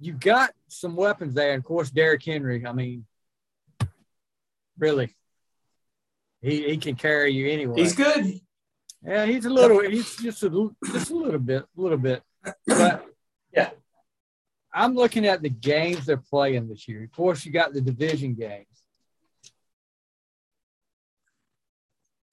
you 0.03 0.13
got 0.13 0.51
some 0.67 0.95
weapons 0.95 1.33
there, 1.33 1.53
and 1.53 1.59
of 1.59 1.65
course 1.65 1.89
Derrick 1.89 2.23
Henry. 2.23 2.65
I 2.65 2.73
mean, 2.73 3.05
really, 4.77 5.15
he, 6.41 6.63
he 6.69 6.77
can 6.77 6.95
carry 6.95 7.33
you 7.33 7.49
anyway. 7.49 7.79
He's 7.79 7.95
good. 7.95 8.39
Yeah, 9.05 9.25
he's 9.25 9.45
a 9.45 9.49
little. 9.49 9.81
He's 9.81 10.15
just 10.17 10.43
a 10.43 10.69
just 10.91 11.11
a 11.11 11.15
little 11.15 11.39
bit, 11.39 11.63
a 11.63 11.81
little 11.81 11.97
bit. 11.97 12.21
But 12.67 13.05
yeah, 13.53 13.69
I'm 14.73 14.95
looking 14.95 15.25
at 15.25 15.41
the 15.41 15.49
games 15.49 16.05
they're 16.05 16.17
playing 16.17 16.67
this 16.67 16.87
year. 16.87 17.03
Of 17.03 17.11
course, 17.11 17.45
you 17.45 17.51
got 17.51 17.73
the 17.73 17.81
division 17.81 18.33
games. 18.33 18.67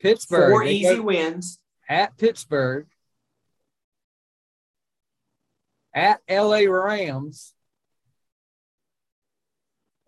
Pittsburgh. 0.00 0.50
Four 0.50 0.64
easy 0.64 0.98
wins 0.98 1.58
at 1.88 2.16
Pittsburgh, 2.16 2.86
at 5.94 6.20
LA 6.28 6.62
Rams. 6.68 7.54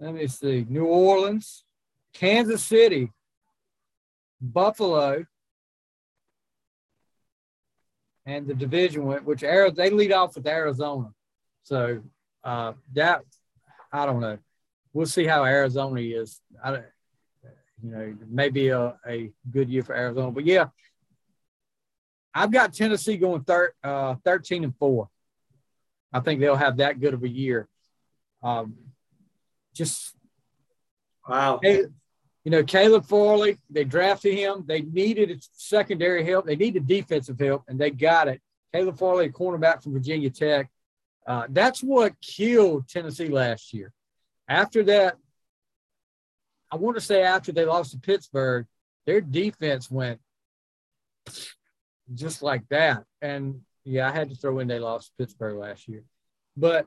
Let 0.03 0.15
me 0.15 0.27
see. 0.27 0.67
New 0.69 0.87
Orleans, 0.87 1.63
Kansas 2.13 2.65
City, 2.65 3.13
Buffalo, 4.41 5.25
and 8.27 8.49
the 8.49 8.55
division 8.55 9.05
went, 9.07 9.25
which 9.25 9.43
they 9.43 9.91
lead 9.91 10.11
off 10.11 10.35
with 10.35 10.49
Arizona. 10.49 11.13
So 11.63 12.03
uh, 12.43 12.73
that 12.95 13.23
I 13.93 14.05
don't 14.05 14.19
know. 14.19 14.39
We'll 14.93 15.07
see 15.07 15.25
how 15.25 15.45
Arizona 15.45 16.01
is. 16.01 16.41
I, 16.65 16.73
you 16.73 17.91
know, 17.91 18.17
maybe 18.29 18.71
a, 18.71 18.97
a 19.07 19.31
good 19.53 19.71
year 19.71 19.85
for 19.85 19.95
Arizona, 19.95 20.33
but 20.33 20.45
yeah, 20.45 20.67
I've 22.35 22.51
got 22.51 22.75
Tennessee 22.75 23.19
going 23.19 23.45
thir- 23.45 23.75
uh, 23.85 24.17
13 24.25 24.65
and 24.65 24.77
four. 24.77 25.09
I 26.13 26.19
think 26.19 26.41
they'll 26.41 26.57
have 26.57 26.79
that 26.79 26.99
good 26.99 27.15
of 27.15 27.23
a 27.23 27.29
year. 27.29 27.69
Um, 28.43 28.75
just 29.75 30.15
wow. 31.29 31.61
Hey, 31.63 31.85
you 32.45 32.51
know, 32.51 32.65
Caleb 32.65 33.07
Farley, 33.07 33.59
they 33.71 33.85
drafted 33.85 34.35
him. 34.35 34.65
They 34.67 34.83
needed 34.83 35.45
secondary 35.53 36.25
help. 36.25 36.47
They 36.47 36.57
needed 36.57 36.87
defensive 36.87 37.39
help, 37.39 37.65
and 37.69 37.79
they 37.79 37.91
got 37.91 38.29
it. 38.29 38.41
Caleb 38.73 38.99
Farley, 38.99 39.27
a 39.27 39.31
cornerback 39.31 39.83
from 39.83 39.93
Virginia 39.93 40.31
Tech. 40.31 40.71
Uh, 41.27 41.47
that's 41.51 41.83
what 41.83 42.21
killed 42.21 42.89
Tennessee 42.89 43.29
last 43.29 43.73
year. 43.73 43.93
After 44.49 44.83
that, 44.85 45.17
I 46.71 46.77
want 46.77 46.97
to 46.97 47.01
say 47.01 47.23
after 47.23 47.53
they 47.53 47.65
lost 47.65 47.93
to 47.93 47.99
Pittsburgh, 47.99 48.67
their 49.07 49.21
defense 49.21 49.91
went 49.91 50.21
just 52.15 52.43
like 52.43 52.69
that. 52.71 53.05
And 53.21 53.61
yeah, 53.85 54.09
I 54.09 54.13
had 54.13 54.31
to 54.31 54.35
throw 54.35 54.59
in 54.59 54.69
they 54.69 54.79
lost 54.79 55.09
to 55.09 55.13
Pittsburgh 55.23 55.57
last 55.57 55.87
year. 55.87 56.03
But 56.57 56.87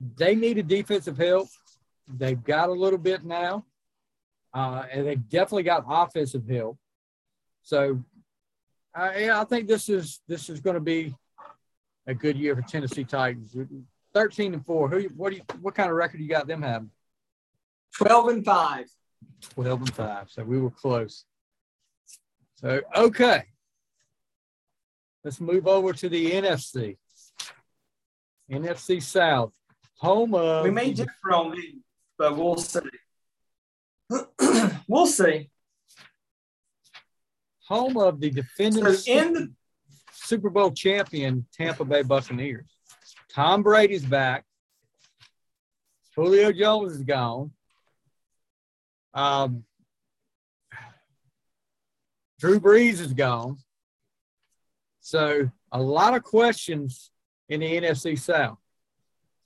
they 0.00 0.34
needed 0.34 0.68
defensive 0.68 1.16
help. 1.16 1.48
They've 2.08 2.42
got 2.42 2.68
a 2.68 2.72
little 2.72 2.98
bit 2.98 3.24
now 3.24 3.64
uh, 4.56 4.84
and 4.90 5.06
they've 5.06 5.28
definitely 5.28 5.64
got 5.64 5.84
offensive 5.86 6.48
help. 6.48 6.78
So, 7.62 8.02
uh, 8.94 9.12
yeah, 9.18 9.38
I 9.38 9.44
think 9.44 9.68
this 9.68 9.90
is 9.90 10.20
this 10.26 10.48
is 10.48 10.60
going 10.60 10.74
to 10.74 10.80
be 10.80 11.14
a 12.06 12.14
good 12.14 12.38
year 12.38 12.56
for 12.56 12.62
Tennessee 12.62 13.04
Titans. 13.04 13.54
Thirteen 14.14 14.54
and 14.54 14.64
four. 14.64 14.88
Who? 14.88 15.02
What 15.14 15.30
do 15.30 15.36
you? 15.36 15.42
What 15.60 15.74
kind 15.74 15.90
of 15.90 15.96
record 15.96 16.20
you 16.20 16.28
got 16.28 16.46
them 16.46 16.62
having? 16.62 16.90
Twelve 17.94 18.28
and 18.28 18.42
five. 18.42 18.86
Twelve 19.42 19.80
and 19.80 19.94
five. 19.94 20.30
So 20.30 20.42
we 20.42 20.58
were 20.58 20.70
close. 20.70 21.26
So 22.54 22.80
okay, 22.96 23.44
let's 25.22 25.38
move 25.38 25.66
over 25.66 25.92
to 25.92 26.08
the 26.08 26.30
NFC. 26.32 26.96
NFC 28.50 29.02
South, 29.02 29.52
home 29.96 30.34
of. 30.34 30.64
We 30.64 30.70
may 30.70 30.92
differ 30.92 31.32
on 31.32 31.52
these, 31.52 31.82
but 32.18 32.36
we'll 32.36 32.56
see. 32.56 32.80
we'll 34.88 35.06
see. 35.06 35.50
Home 37.68 37.96
of 37.96 38.20
the 38.20 38.30
defending 38.30 38.84
so 38.84 39.12
in 39.12 39.32
the 39.32 39.52
Super 40.12 40.50
Bowl 40.50 40.70
champion 40.70 41.46
Tampa 41.52 41.84
Bay 41.84 42.02
Buccaneers. 42.02 42.68
Tom 43.32 43.62
Brady's 43.62 44.04
back. 44.04 44.44
Julio 46.14 46.52
Jones 46.52 46.92
is 46.92 47.02
gone. 47.02 47.50
Um, 49.12 49.64
Drew 52.38 52.60
Brees 52.60 53.00
is 53.00 53.12
gone. 53.12 53.58
So 55.00 55.50
a 55.72 55.80
lot 55.80 56.14
of 56.14 56.22
questions 56.22 57.10
in 57.48 57.60
the 57.60 57.66
NFC 57.66 58.18
South. 58.18 58.58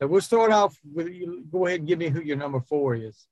So 0.01 0.07
we'll 0.07 0.23
start 0.23 0.51
off 0.51 0.79
with 0.91 1.09
you. 1.09 1.45
Go 1.51 1.67
ahead 1.67 1.81
and 1.81 1.89
give 1.89 1.99
me 1.99 2.09
who 2.09 2.23
your 2.23 2.37
number 2.37 2.61
four 2.61 2.95
is. 2.95 3.27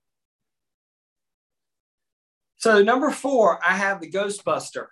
So 2.57 2.83
number 2.83 3.11
four, 3.11 3.59
I 3.65 3.77
have 3.77 4.01
the 4.01 4.11
Ghostbuster, 4.11 4.87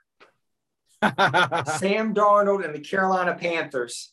Sam 1.78 2.14
Darnold 2.14 2.64
and 2.64 2.74
the 2.74 2.80
Carolina 2.80 3.34
Panthers. 3.34 4.12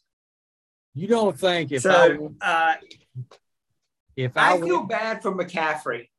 You 0.93 1.08
don't 1.08 1.39
think 1.39 1.71
if 1.71 1.84
so, 1.84 2.34
I, 2.41 2.71
uh, 2.71 2.76
if 4.15 4.36
I, 4.36 4.54
I, 4.54 4.62
feel 4.62 4.84
bad 4.84 5.21
for 5.21 5.32
McCaffrey. 5.32 6.10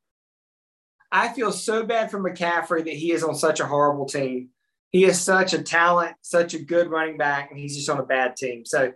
I 1.11 1.29
feel 1.29 1.51
so 1.51 1.85
bad 1.85 2.09
for 2.09 2.19
McCaffrey 2.19 2.83
that 2.85 2.93
he 2.93 3.11
is 3.11 3.23
on 3.23 3.35
such 3.35 3.59
a 3.59 3.65
horrible 3.65 4.05
team. 4.05 4.49
He 4.91 5.05
is 5.05 5.19
such 5.19 5.53
a 5.53 5.61
talent, 5.61 6.15
such 6.21 6.53
a 6.53 6.59
good 6.59 6.89
running 6.89 7.17
back, 7.17 7.51
and 7.51 7.59
he's 7.59 7.75
just 7.75 7.89
on 7.89 7.99
a 7.99 8.05
bad 8.05 8.35
team. 8.35 8.65
So 8.65 8.93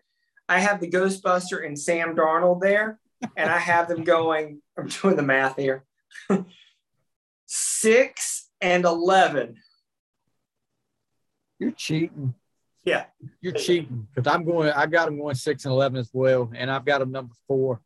I 0.50 0.60
have 0.60 0.82
the 0.82 0.90
Ghostbuster 0.90 1.64
and 1.66 1.78
Sam 1.78 2.16
Darnold 2.16 2.60
there, 2.60 3.00
and 3.38 3.50
I 3.50 3.60
have 3.60 3.88
them 3.88 4.04
going. 4.04 4.62
I'm 4.78 4.88
doing 4.88 5.16
the 5.16 5.22
math 5.22 5.56
here. 5.58 5.86
Six 7.46 8.50
and 8.60 8.84
eleven. 8.84 9.56
you're 11.60 11.72
cheating. 11.72 12.34
Yeah. 12.84 13.06
You're 13.42 13.54
cheating 13.54 14.08
because 14.14 14.32
I'm 14.32 14.44
going. 14.44 14.72
I 14.72 14.86
got 14.88 15.06
them 15.06 15.20
going 15.20 15.36
six 15.36 15.66
and 15.66 15.72
eleven 15.72 16.00
as 16.00 16.10
well, 16.14 16.52
and 16.56 16.72
I've 16.72 16.86
got 16.86 17.00
them 17.00 17.12
number 17.12 17.34
four. 17.48 17.82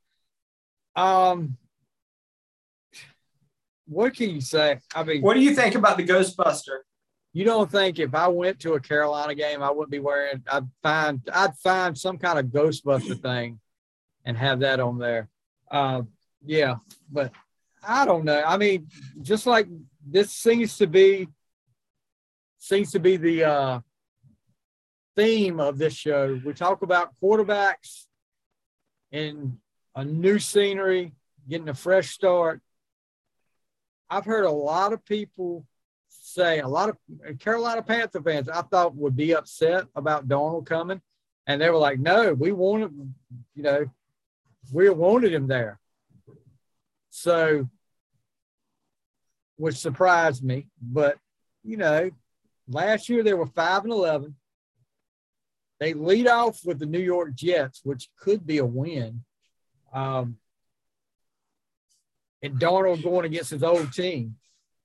Um, 0.95 1.57
what 3.85 4.15
can 4.15 4.29
you 4.29 4.41
say? 4.41 4.79
I 4.95 5.03
mean, 5.03 5.21
What 5.21 5.33
do 5.33 5.41
you 5.41 5.53
think 5.55 5.75
about 5.75 5.97
the 5.97 6.05
Ghostbuster? 6.05 6.79
You 7.33 7.43
don't 7.43 7.69
think 7.69 7.97
if 7.97 8.13
I 8.13 8.27
went 8.27 8.59
to 8.59 8.73
a 8.73 8.79
Carolina 8.79 9.33
game, 9.33 9.63
I 9.63 9.71
wouldn't 9.71 9.89
be 9.91 9.99
wearing? 9.99 10.43
I'd 10.51 10.67
find 10.83 11.21
I'd 11.33 11.57
find 11.57 11.97
some 11.97 12.19
kind 12.19 12.37
of 12.37 12.45
Ghostbuster 12.45 13.19
thing, 13.21 13.59
and 14.23 14.37
have 14.37 14.59
that 14.59 14.79
on 14.79 14.99
there. 14.99 15.29
Uh, 15.69 16.03
yeah, 16.45 16.75
but 17.11 17.31
I 17.85 18.05
don't 18.05 18.23
know. 18.23 18.41
I 18.45 18.57
mean, 18.57 18.87
just 19.21 19.47
like 19.47 19.67
this 20.05 20.31
seems 20.31 20.77
to 20.77 20.87
be 20.87 21.27
seems 22.59 22.91
to 22.91 22.99
be 22.99 23.17
the 23.17 23.43
uh, 23.43 23.79
theme 25.15 25.59
of 25.59 25.79
this 25.79 25.95
show. 25.95 26.39
We 26.45 26.53
talk 26.53 26.83
about 26.83 27.13
quarterbacks 27.21 28.05
and 29.11 29.57
a 29.95 30.05
new 30.05 30.37
scenery, 30.37 31.13
getting 31.49 31.69
a 31.69 31.73
fresh 31.73 32.11
start. 32.11 32.61
I've 34.09 34.25
heard 34.25 34.45
a 34.45 34.51
lot 34.51 34.93
of 34.93 35.03
people 35.03 35.65
say, 36.33 36.59
a 36.59 36.67
lot 36.67 36.89
of 36.89 36.97
Carolina 37.39 37.81
Panther 37.81 38.21
fans, 38.21 38.49
I 38.49 38.61
thought 38.63 38.95
would 38.95 39.15
be 39.15 39.35
upset 39.35 39.85
about 39.95 40.27
Darnold 40.27 40.65
coming. 40.65 41.01
And 41.45 41.61
they 41.61 41.69
were 41.69 41.77
like, 41.77 41.99
no, 41.99 42.33
we 42.33 42.51
wanted, 42.51 42.91
you 43.53 43.63
know, 43.63 43.85
we 44.71 44.89
wanted 44.89 45.33
him 45.33 45.47
there. 45.47 45.79
So, 47.09 47.69
which 49.57 49.75
surprised 49.75 50.43
me. 50.43 50.67
But, 50.81 51.17
you 51.63 51.77
know, 51.77 52.11
last 52.67 53.09
year 53.09 53.23
they 53.23 53.33
were 53.33 53.45
5 53.45 53.83
and 53.83 53.93
11. 53.93 54.35
They 55.79 55.93
lead 55.93 56.27
off 56.27 56.59
with 56.65 56.79
the 56.79 56.85
New 56.85 56.99
York 56.99 57.35
Jets, 57.35 57.81
which 57.83 58.09
could 58.17 58.47
be 58.47 58.59
a 58.59 58.65
win. 58.65 59.23
Um, 59.93 60.37
and 62.41 62.59
Darnold 62.59 63.03
going 63.03 63.25
against 63.25 63.51
his 63.51 63.63
old 63.63 63.93
team. 63.93 64.35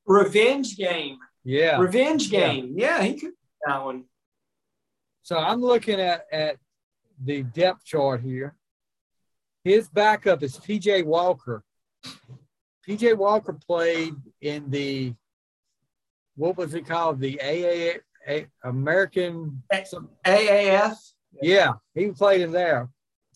Revenge 0.07 0.77
game. 0.77 1.19
Yeah. 1.45 1.79
Revenge 1.81 2.31
game. 2.31 2.75
Yeah, 2.77 3.03
he 3.03 3.15
could 3.15 3.33
that 3.67 3.85
one. 3.85 4.05
So 5.23 5.37
I'm 5.37 5.61
looking 5.61 6.01
at, 6.01 6.27
at 6.33 6.57
the 7.23 7.43
depth 7.43 7.85
chart 7.85 8.21
here. 8.23 8.55
His 9.65 9.89
backup 9.89 10.43
is 10.43 10.57
PJ 10.59 11.05
Walker. 11.05 11.63
PJ 12.89 13.17
Walker 13.17 13.53
played 13.53 14.15
in 14.41 14.71
the 14.71 15.15
what 16.37 16.57
was 16.57 16.75
it 16.75 16.87
called? 16.87 17.19
The 17.21 17.39
AA 17.43 17.99
A- 18.29 18.47
American 18.65 19.63
some, 19.85 20.09
AAF. 20.25 20.97
yeah, 21.43 21.73
he 21.95 22.11
played 22.13 22.41
in 22.43 22.53
there. 22.53 22.89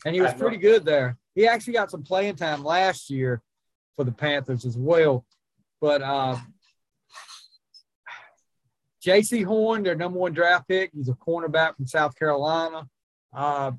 And 0.06 0.14
he 0.14 0.20
was 0.20 0.32
pretty 0.34 0.56
good 0.56 0.84
there. 0.84 1.18
He 1.34 1.46
actually 1.46 1.74
got 1.74 1.90
some 1.90 2.02
playing 2.02 2.36
time 2.36 2.62
last 2.64 3.10
year 3.10 3.42
for 3.96 4.04
the 4.04 4.12
Panthers 4.12 4.64
as 4.64 4.76
well. 4.76 5.24
But 5.80 6.02
uh, 6.02 6.38
Jaycee 9.04 9.44
Horn, 9.44 9.82
their 9.82 9.94
number 9.94 10.18
one 10.18 10.32
draft 10.32 10.68
pick, 10.68 10.90
he's 10.94 11.08
a 11.08 11.14
cornerback 11.14 11.76
from 11.76 11.86
South 11.86 12.16
Carolina. 12.16 12.86
Uh, 13.34 13.72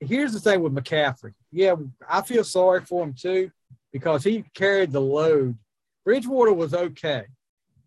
here's 0.00 0.32
the 0.32 0.40
thing 0.40 0.60
with 0.60 0.74
McCaffrey. 0.74 1.34
Yeah, 1.52 1.76
I 2.08 2.22
feel 2.22 2.44
sorry 2.44 2.80
for 2.80 3.04
him 3.04 3.14
too 3.14 3.50
because 3.92 4.24
he 4.24 4.44
carried 4.54 4.92
the 4.92 5.00
load. 5.00 5.56
Bridgewater 6.04 6.52
was 6.52 6.74
okay, 6.74 7.24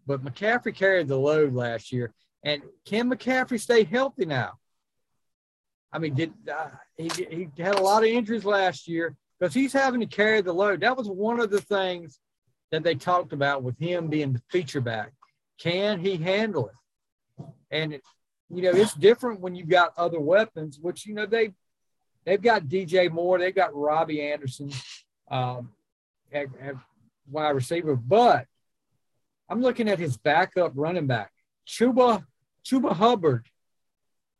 but 0.05 0.23
McCaffrey 0.23 0.73
carried 0.73 1.07
the 1.07 1.17
load 1.17 1.53
last 1.53 1.91
year. 1.91 2.13
And 2.43 2.61
can 2.85 3.11
McCaffrey 3.11 3.59
stay 3.59 3.83
healthy 3.83 4.25
now? 4.25 4.53
I 5.91 5.99
mean, 5.99 6.15
did 6.15 6.33
uh, 6.49 6.69
he, 6.95 7.09
he 7.29 7.61
had 7.61 7.75
a 7.75 7.81
lot 7.81 8.03
of 8.03 8.09
injuries 8.09 8.45
last 8.45 8.87
year 8.87 9.15
because 9.37 9.53
he's 9.53 9.73
having 9.73 9.99
to 9.99 10.05
carry 10.05 10.41
the 10.41 10.53
load. 10.53 10.81
That 10.81 10.95
was 10.95 11.09
one 11.09 11.39
of 11.39 11.49
the 11.49 11.61
things 11.61 12.19
that 12.71 12.83
they 12.83 12.95
talked 12.95 13.33
about 13.33 13.63
with 13.63 13.77
him 13.77 14.07
being 14.07 14.33
the 14.33 14.41
feature 14.49 14.81
back. 14.81 15.11
Can 15.59 15.99
he 15.99 16.17
handle 16.17 16.69
it? 16.69 17.45
And 17.71 17.93
it, 17.93 18.01
you 18.49 18.61
know, 18.61 18.71
it's 18.71 18.93
different 18.93 19.41
when 19.41 19.55
you've 19.55 19.69
got 19.69 19.93
other 19.97 20.19
weapons, 20.19 20.79
which 20.81 21.05
you 21.05 21.13
know 21.13 21.25
they 21.25 21.51
they've 22.25 22.41
got 22.41 22.63
DJ 22.63 23.11
Moore, 23.11 23.39
they've 23.39 23.53
got 23.55 23.75
Robbie 23.75 24.21
Anderson 24.21 24.71
um, 25.29 25.69
at, 26.31 26.47
at 26.61 26.75
wide 27.29 27.49
receiver, 27.49 27.95
but 27.95 28.45
I'm 29.49 29.61
looking 29.61 29.89
at 29.89 29.99
his 29.99 30.17
backup 30.17 30.73
running 30.75 31.07
back, 31.07 31.31
Chuba 31.67 32.25
Chuba 32.65 32.93
Hubbard, 32.93 33.45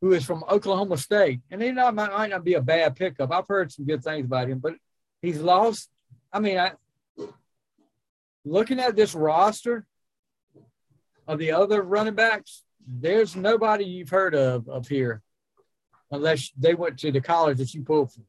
who 0.00 0.12
is 0.12 0.24
from 0.24 0.44
Oklahoma 0.48 0.96
State, 0.98 1.40
and 1.50 1.62
he 1.62 1.72
not, 1.72 1.94
might, 1.94 2.30
not 2.30 2.44
be 2.44 2.54
a 2.54 2.60
bad 2.60 2.94
pickup. 2.94 3.32
I've 3.32 3.48
heard 3.48 3.72
some 3.72 3.86
good 3.86 4.04
things 4.04 4.26
about 4.26 4.48
him, 4.48 4.58
but 4.58 4.74
he's 5.22 5.40
lost. 5.40 5.88
I 6.32 6.40
mean, 6.40 6.58
I 6.58 6.72
looking 8.44 8.80
at 8.80 8.96
this 8.96 9.14
roster 9.14 9.86
of 11.28 11.38
the 11.38 11.52
other 11.52 11.82
running 11.82 12.14
backs, 12.14 12.64
there's 12.86 13.36
nobody 13.36 13.84
you've 13.84 14.08
heard 14.08 14.34
of 14.34 14.66
up 14.68 14.86
here, 14.88 15.22
unless 16.10 16.50
they 16.58 16.74
went 16.74 16.98
to 17.00 17.12
the 17.12 17.20
college 17.20 17.58
that 17.58 17.74
you 17.74 17.82
pulled 17.82 18.10
for. 18.12 18.22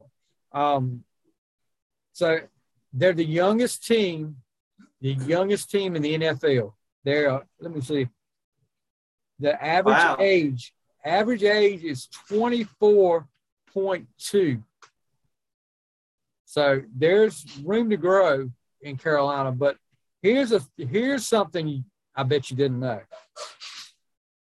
Um, 0.51 1.03
so 2.11 2.39
they're 2.93 3.13
the 3.13 3.23
youngest 3.25 3.85
team, 3.87 4.35
the 5.01 5.13
youngest 5.13 5.71
team 5.71 5.95
in 5.95 6.01
the 6.01 6.17
NFL. 6.17 6.73
They're 7.05 7.31
uh, 7.31 7.39
let 7.61 7.73
me 7.73 7.79
see. 7.81 8.09
The 9.39 9.63
average 9.63 9.95
Wow. 9.95 10.17
age, 10.19 10.73
average 11.05 11.43
age 11.43 11.85
is 11.85 12.09
24.2. 12.29 14.61
So 16.45 16.81
there's 16.93 17.45
room 17.63 17.89
to 17.91 17.97
grow 17.97 18.51
in 18.81 18.97
Carolina, 18.97 19.53
but 19.53 19.77
here's 20.21 20.51
a 20.51 20.59
here's 20.77 21.25
something 21.25 21.85
I 22.19 22.23
bet 22.23 22.51
you 22.51 22.57
didn't 22.57 22.81
know. 22.81 22.99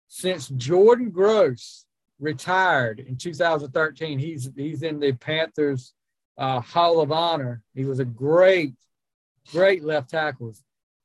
Since 0.09 0.48
Jordan 0.48 1.11
Gross 1.11 1.85
retired 2.18 2.98
in 2.98 3.18
2013, 3.18 4.18
he's 4.18 4.48
he's 4.57 4.83
in 4.83 4.98
the 4.98 5.12
Panthers 5.12 5.92
uh, 6.38 6.61
Hall 6.61 7.02
of 7.02 7.12
Honor. 7.12 7.61
He 7.74 7.85
was 7.85 7.98
a 7.98 8.07
great, 8.07 8.72
great 9.52 9.85
left 9.85 10.09
tackle. 10.09 10.54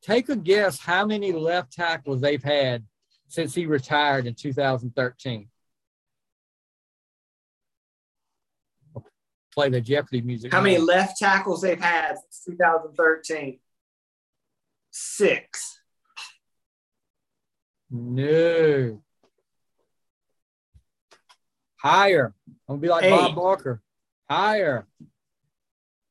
Take 0.02 0.30
a 0.30 0.38
guess 0.38 0.80
how 0.80 1.06
many 1.06 1.34
left 1.34 1.73
tackles 1.73 2.21
they've 2.21 2.41
had 2.41 2.86
since 3.28 3.54
he 3.54 3.65
retired 3.65 4.26
in 4.26 4.34
2013. 4.34 5.49
Play 9.54 9.69
the 9.69 9.82
Jeopardy 9.82 10.21
music. 10.21 10.54
How 10.54 10.62
many 10.62 10.78
left 10.78 11.17
tackles 11.17 11.62
they've 11.62 11.78
had 11.78 12.15
since 12.19 12.58
2013? 12.58 13.60
Six. 14.91 15.83
No. 17.95 18.99
Higher. 21.77 22.34
I'm 22.47 22.56
gonna 22.67 22.82
be 22.82 22.88
like 22.89 23.08
Bob 23.10 23.29
Eight. 23.32 23.36
Barker. 23.36 23.82
Higher. 24.27 24.88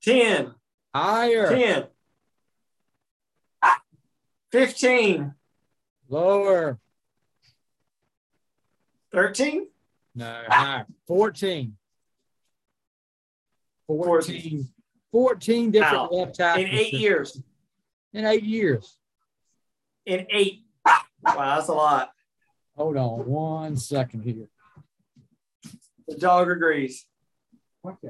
10. 0.02 0.54
Higher. 0.94 1.48
10. 1.50 1.86
15. 4.52 5.34
Lower. 6.08 6.78
13. 9.12 9.66
No, 10.14 10.42
higher. 10.46 10.86
14. 11.08 11.76
14. 13.88 14.68
14 15.10 15.70
different 15.70 15.94
Wow. 15.94 16.08
left 16.10 16.34
tackles. 16.36 16.66
In 16.66 16.74
eight 16.74 16.92
years. 16.92 17.42
In 18.12 18.24
eight 18.26 18.44
years. 18.44 18.98
In 20.06 20.26
eight. 20.30 20.61
Wow, 21.24 21.56
that's 21.56 21.68
a 21.68 21.72
lot. 21.72 22.10
Hold 22.76 22.96
on 22.96 23.26
one 23.26 23.76
second 23.76 24.22
here. 24.22 24.48
The 26.08 26.16
dog 26.16 26.50
agrees. 26.50 27.06
Okay. 27.86 28.08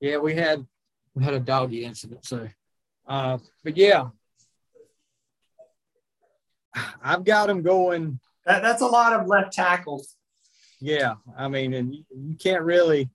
Yeah, 0.00 0.18
we 0.18 0.34
had 0.34 0.66
we 1.14 1.24
had 1.24 1.34
a 1.34 1.40
doggy 1.40 1.84
incident. 1.84 2.24
So, 2.24 2.48
uh, 3.08 3.38
but 3.64 3.76
yeah, 3.76 4.08
I've 7.02 7.24
got 7.24 7.46
them 7.46 7.62
going. 7.62 8.20
That, 8.44 8.62
that's 8.62 8.82
a 8.82 8.86
lot 8.86 9.14
of 9.14 9.26
left 9.26 9.52
tackles. 9.52 10.14
Yeah, 10.80 11.14
I 11.36 11.48
mean, 11.48 11.72
and 11.74 11.94
you, 11.94 12.04
you 12.14 12.36
can't 12.36 12.62
really 12.62 13.08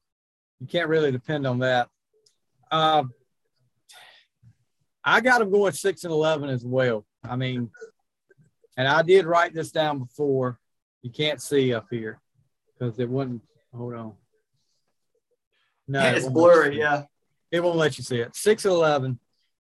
you 0.62 0.68
can't 0.68 0.88
really 0.90 1.12
depend 1.12 1.48
on 1.48 1.60
that. 1.60 1.90
Uh, 2.70 3.04
I 5.04 5.20
got 5.20 5.40
them 5.40 5.50
going 5.50 5.74
six 5.74 6.04
and 6.04 6.14
eleven 6.14 6.50
as 6.50 6.64
well. 6.64 7.04
I 7.24 7.36
mean, 7.36 7.72
and 8.78 8.88
I 8.88 9.02
did 9.02 9.26
write 9.26 9.56
this 9.56 9.72
down 9.72 9.98
before. 9.98 10.60
You 11.02 11.10
can't 11.10 11.42
see 11.42 11.74
up 11.74 11.88
here 11.90 12.22
because 12.78 13.00
it 13.00 13.10
wouldn't. 13.10 13.42
Hold 13.76 13.96
on. 13.96 14.14
No, 15.88 16.00
yeah, 16.00 16.12
it's 16.12 16.28
it 16.28 16.34
blurry. 16.34 16.78
Yeah, 16.78 17.04
it 17.50 17.64
won't 17.64 17.78
let 17.78 17.98
you 17.98 18.04
see 18.04 18.20
it. 18.20 18.36
Six 18.36 18.64
and 18.66 18.76
eleven, 18.76 19.20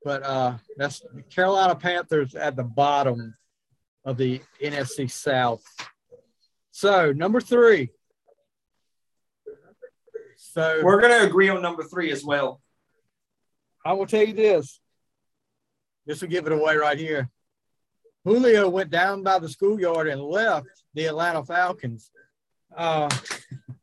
but 0.04 0.22
uh, 0.22 0.54
that's 0.76 1.02
Carolina 1.30 1.74
Panthers 1.74 2.36
at 2.36 2.54
the 2.54 2.62
bottom 2.62 3.34
of 4.04 4.16
the 4.16 4.40
NFC 4.62 5.10
South. 5.10 5.64
So 6.70 7.12
number 7.12 7.40
three. 7.40 7.90
So 10.56 10.80
we're 10.82 11.02
going 11.02 11.12
to 11.12 11.26
agree 11.26 11.50
on 11.50 11.60
number 11.60 11.84
three 11.84 12.10
as 12.10 12.24
well. 12.24 12.62
I 13.84 13.92
will 13.92 14.06
tell 14.06 14.22
you 14.22 14.32
this. 14.32 14.80
This 16.06 16.22
will 16.22 16.30
give 16.30 16.46
it 16.46 16.52
away 16.52 16.76
right 16.76 16.98
here. 16.98 17.28
Julio 18.24 18.70
went 18.70 18.88
down 18.88 19.22
by 19.22 19.38
the 19.38 19.50
schoolyard 19.50 20.08
and 20.08 20.18
left 20.18 20.68
the 20.94 21.04
Atlanta 21.04 21.44
Falcons. 21.44 22.10
Uh, 22.74 23.10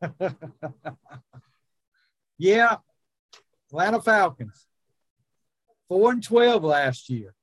yeah, 2.40 2.78
Atlanta 3.70 4.02
Falcons, 4.02 4.66
four 5.88 6.12
and 6.12 6.24
twelve 6.24 6.64
last 6.64 7.08
year, 7.08 7.36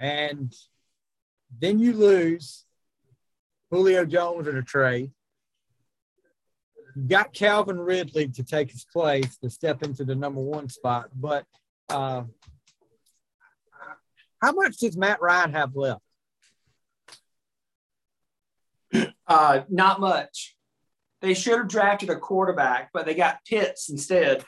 and 0.00 0.54
then 1.60 1.78
you 1.78 1.92
lose 1.92 2.64
Julio 3.70 4.06
Jones 4.06 4.48
in 4.48 4.56
a 4.56 4.62
trade. 4.62 5.12
You 6.94 7.08
got 7.08 7.32
Calvin 7.32 7.80
Ridley 7.80 8.28
to 8.28 8.42
take 8.42 8.70
his 8.70 8.84
place 8.84 9.38
to 9.38 9.50
step 9.50 9.82
into 9.82 10.04
the 10.04 10.14
number 10.14 10.40
one 10.40 10.68
spot, 10.68 11.08
but 11.14 11.44
uh, 11.88 12.24
how 14.42 14.52
much 14.52 14.78
does 14.78 14.96
Matt 14.96 15.20
Ryan 15.22 15.52
have 15.52 15.76
left? 15.76 16.02
Uh, 19.26 19.62
not 19.70 20.00
much. 20.00 20.56
They 21.22 21.34
should 21.34 21.56
have 21.58 21.68
drafted 21.68 22.10
a 22.10 22.16
quarterback, 22.16 22.90
but 22.92 23.06
they 23.06 23.14
got 23.14 23.38
Pitts 23.48 23.88
instead. 23.88 24.44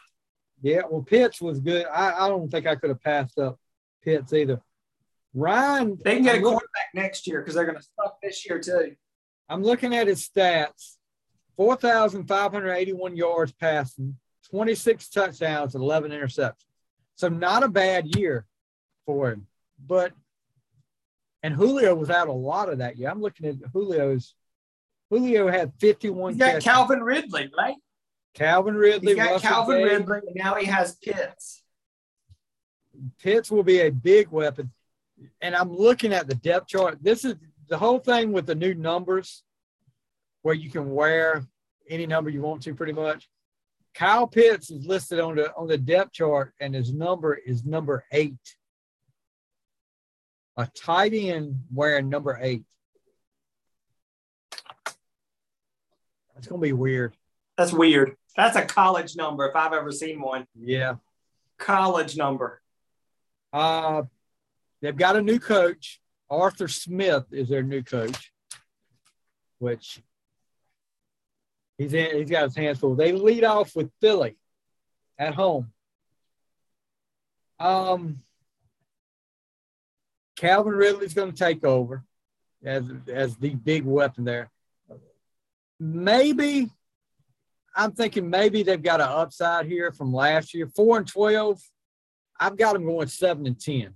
Yeah, 0.61 0.83
well, 0.91 1.03
Pitts 1.03 1.41
was 1.41 1.61
good. 1.61 1.87
I, 1.87 2.25
I 2.25 2.29
don't 2.29 2.51
think 2.51 2.67
I 2.67 2.75
could 2.75 2.91
have 2.91 3.01
passed 3.01 3.39
up 3.39 3.59
Pitts 4.03 4.33
either. 4.33 4.61
Ryan, 5.33 5.97
they 6.05 6.17
can 6.17 6.25
get 6.25 6.37
a 6.39 6.41
quarterback 6.41 6.89
next 6.95 7.27
year 7.27 7.41
because 7.41 7.55
they're 7.55 7.65
going 7.65 7.79
to 7.79 7.87
suck 7.97 8.17
this 8.23 8.47
year 8.47 8.61
too. 8.61 8.95
I'm 9.49 9.63
looking 9.63 9.95
at 9.95 10.07
his 10.07 10.29
stats: 10.29 10.97
four 11.57 11.77
thousand 11.77 12.27
five 12.27 12.53
hundred 12.53 12.73
eighty-one 12.75 13.17
yards 13.17 13.53
passing, 13.53 14.17
twenty-six 14.51 15.09
touchdowns, 15.09 15.75
and 15.75 15.83
eleven 15.83 16.11
interceptions. 16.11 16.65
So 17.17 17.29
not 17.29 17.63
a 17.63 17.69
bad 17.69 18.17
year 18.17 18.47
for 19.07 19.31
him. 19.31 19.47
But 19.85 20.13
and 21.43 21.55
Julio 21.55 21.95
was 21.95 22.11
out 22.11 22.29
a 22.29 22.33
lot 22.33 22.71
of 22.71 22.79
that 22.79 22.97
year. 22.97 23.11
I'm 23.11 23.21
looking 23.21 23.47
at 23.47 23.57
Julio's. 23.73 24.35
Julio 25.11 25.49
had 25.49 25.73
51. 25.79 26.33
He's 26.33 26.39
got 26.39 26.47
catches. 26.47 26.65
Calvin 26.65 27.03
Ridley, 27.03 27.51
right? 27.57 27.77
Calvin 28.33 28.75
Ridley. 28.75 29.09
He's 29.09 29.17
got 29.17 29.33
Russell 29.33 29.49
Calvin 29.49 29.83
Gage. 29.83 29.91
Ridley, 29.91 30.19
and 30.29 30.37
now 30.37 30.55
he 30.55 30.65
has 30.67 30.97
Pitts. 30.97 31.63
Pitts 33.23 33.51
will 33.51 33.63
be 33.63 33.81
a 33.81 33.91
big 33.91 34.29
weapon. 34.29 34.73
And 35.43 35.55
I'm 35.55 35.71
looking 35.71 36.15
at 36.15 36.27
the 36.29 36.35
depth 36.35 36.69
chart. 36.69 36.99
This 37.03 37.27
is 37.27 37.35
the 37.69 37.77
whole 37.77 37.99
thing 37.99 38.33
with 38.33 38.47
the 38.47 38.55
new 38.55 38.75
numbers 38.75 39.43
where 40.45 40.55
you 40.55 40.71
can 40.71 40.91
wear 40.91 41.43
any 41.89 42.07
number 42.07 42.29
you 42.29 42.43
want 42.43 42.63
to 42.63 42.75
pretty 42.75 42.93
much. 42.93 43.29
Kyle 43.95 44.27
Pitts 44.27 44.71
is 44.71 44.85
listed 44.87 45.19
on 45.19 45.37
the 45.37 45.53
on 45.57 45.67
the 45.67 45.79
depth 45.79 46.13
chart 46.13 46.53
and 46.61 46.75
his 46.75 46.93
number 46.93 47.35
is 47.35 47.65
number 47.65 48.05
eight 48.13 48.37
a 50.57 50.67
tight 50.67 51.15
end 51.15 51.61
wearing 51.73 52.09
number 52.09 52.39
eight. 52.41 52.63
That's 56.35 56.47
gonna 56.47 56.61
be 56.61 56.73
weird. 56.73 57.17
That's 57.57 57.73
weird. 57.73 58.17
That's 58.37 58.57
a 58.57 58.67
college 58.67 59.17
number 59.17 59.49
if 59.49 59.57
I've 59.57 59.73
ever 59.73 59.93
seen 59.93 60.21
one. 60.21 60.47
Yeah. 60.55 60.97
College 61.59 62.17
number. 62.17 62.61
Uh 63.51 64.03
they've 64.83 64.97
got 64.97 65.17
a 65.17 65.23
new 65.23 65.39
coach. 65.39 66.01
Arthur 66.29 66.69
Smith 66.69 67.25
is 67.31 67.49
their 67.49 67.63
new 67.63 67.83
coach, 67.83 68.33
which 69.59 70.03
he's 71.79 71.93
in, 71.93 72.17
he's 72.17 72.31
got 72.31 72.45
his 72.45 72.57
hands 72.57 72.79
full. 72.79 72.95
They 72.95 73.13
lead 73.13 73.45
off 73.45 73.75
with 73.75 73.91
Philly 74.01 74.37
at 75.19 75.35
home. 75.35 75.73
Um 77.59 78.21
Calvin 80.37 80.75
Ridley's 80.75 81.15
going 81.15 81.31
to 81.31 81.37
take 81.39 81.65
over 81.65 82.05
as 82.65 82.85
as 83.13 83.37
the 83.37 83.51
big 83.51 83.85
weapon 83.85 84.25
there. 84.25 84.51
Maybe 85.79 86.71
I'm 87.75 87.93
thinking 87.93 88.31
maybe 88.31 88.63
they've 88.63 88.83
got 88.83 89.01
an 89.01 89.09
upside 89.09 89.67
here 89.67 89.93
from 89.93 90.13
last 90.13 90.55
year, 90.55 90.69
four 90.69 90.99
and 90.99 91.07
twelve. 91.07 91.61
I've 92.39 92.57
got 92.57 92.73
them 92.73 92.85
going 92.85 93.09
seven 93.09 93.47
and 93.47 93.61
ten. 93.61 93.95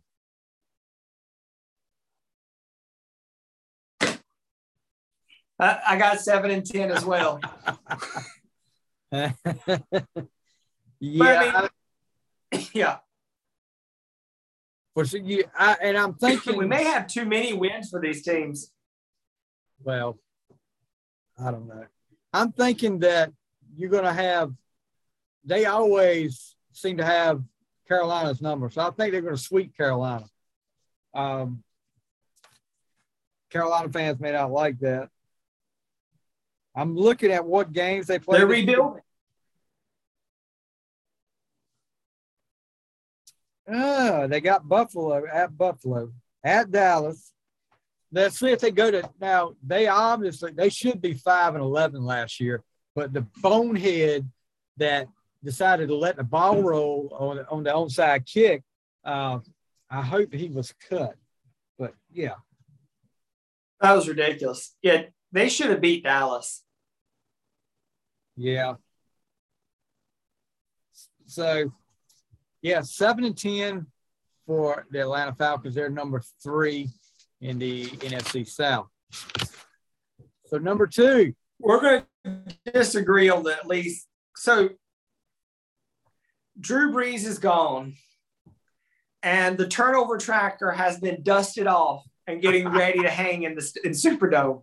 I 5.61 5.97
got 5.99 6.21
seven 6.21 6.51
and 6.51 6.65
ten 6.65 6.91
as 6.91 7.05
well. 7.05 7.41
yeah, 9.13 9.33
I 11.01 11.69
mean, 12.53 12.67
yeah. 12.73 12.99
For 14.95 15.05
you, 15.05 15.45
I, 15.57 15.77
and 15.83 15.97
I'm 15.97 16.15
thinking 16.21 16.57
we 16.57 16.67
may 16.67 16.85
have 16.85 17.07
too 17.07 17.25
many 17.25 17.53
wins 17.53 17.91
for 17.91 18.01
these 18.01 18.23
teams. 18.23 18.71
Well, 19.83 20.19
I 21.43 21.51
don't 21.51 21.69
know. 21.69 21.85
I'm 22.33 22.53
thinking 22.53 23.01
that 23.01 23.33
you're 23.77 23.91
going 23.91 24.05
to 24.05 24.13
have. 24.13 24.53
They 25.45 25.65
always 25.65 26.57
seem 26.73 26.99
to 26.99 27.05
have 27.05 27.43
Carolina's 27.87 28.43
number, 28.43 28.71
so 28.71 28.83
I 28.83 28.91
think 28.91 29.13
they're 29.13 29.23
going 29.23 29.37
to 29.37 29.41
sweep 29.41 29.77
Carolina. 29.77 30.27
Um, 31.15 31.65
Carolina 33.51 33.89
fans 33.89 34.21
may 34.21 34.33
not 34.33 34.53
like 34.53 34.79
that. 34.81 35.09
I'm 36.79 36.95
looking 36.95 37.33
at 37.33 37.45
what 37.45 37.73
games 37.73 38.07
they 38.07 38.21
play. 38.21 38.39
They're 38.39 38.47
rebuilding. 38.47 39.03
Oh, 43.69 44.29
they 44.29 44.41
got 44.41 44.69
Buffalo 44.69 45.27
at 45.27 45.59
Buffalo, 45.59 46.13
at 46.45 46.71
Dallas. 46.71 47.33
Let's 48.13 48.39
see 48.39 48.53
if 48.53 48.61
they 48.61 48.71
go 48.71 48.93
to 48.93 49.11
now. 49.21 49.55
They 49.67 49.89
obviously 49.89 50.53
they 50.53 50.69
should 50.69 51.03
be 51.03 51.15
five 51.15 51.57
and 51.57 51.65
eleven 51.65 52.05
last 52.05 52.39
year, 52.39 52.63
but 52.95 53.13
the 53.13 53.27
bonehead 53.39 54.31
that 54.77 55.09
decided 55.43 55.89
to 55.89 55.97
let 55.97 56.17
the 56.17 56.23
ball 56.23 56.63
roll 56.63 57.13
on 57.19 57.45
on 57.51 57.65
the 57.65 57.71
onside 57.71 58.25
kick. 58.25 58.63
Uh, 59.05 59.41
I 59.91 60.03
hope 60.03 60.33
he 60.33 60.49
was 60.49 60.73
cut, 60.89 61.17
but 61.77 61.93
yeah, 62.13 62.37
that 63.81 63.95
was 63.95 64.07
ridiculous. 64.07 64.77
Yeah, 64.81 65.07
they 65.33 65.49
should 65.49 65.71
have 65.71 65.81
beat 65.81 66.05
Dallas. 66.05 66.63
Yeah. 68.39 68.75
So 71.27 71.73
yeah, 72.63 72.83
seven 72.83 73.25
and 73.25 73.37
ten 73.37 73.87
for 74.47 74.87
the 74.91 75.01
Atlanta 75.01 75.35
Falcons. 75.35 75.75
They're 75.75 75.91
number 75.91 76.23
three 76.43 76.89
in 77.41 77.59
the 77.59 77.87
NFC 77.87 78.47
South. 78.47 78.87
So 80.47 80.59
number 80.59 80.87
two, 80.87 81.35
we're 81.59 81.81
going 81.81 82.05
to 82.25 82.73
disagree 82.73 83.29
on 83.29 83.43
that 83.43 83.59
at 83.59 83.67
least. 83.67 84.07
So 84.37 84.71
Drew 86.61 86.93
Brees 86.93 87.27
is 87.27 87.39
gone, 87.41 87.95
and 89.23 89.59
the 89.59 89.67
turnover 89.67 90.17
tracker 90.17 90.71
has 90.71 91.01
been 91.01 91.25
dusted 91.25 91.67
off 91.67 92.05
and 92.29 92.41
getting 92.41 92.69
ready 92.73 93.03
to 93.03 93.11
hang 93.11 93.43
in 93.43 93.57
the 93.57 93.81
in 93.83 93.93
Superdome. 93.93 94.63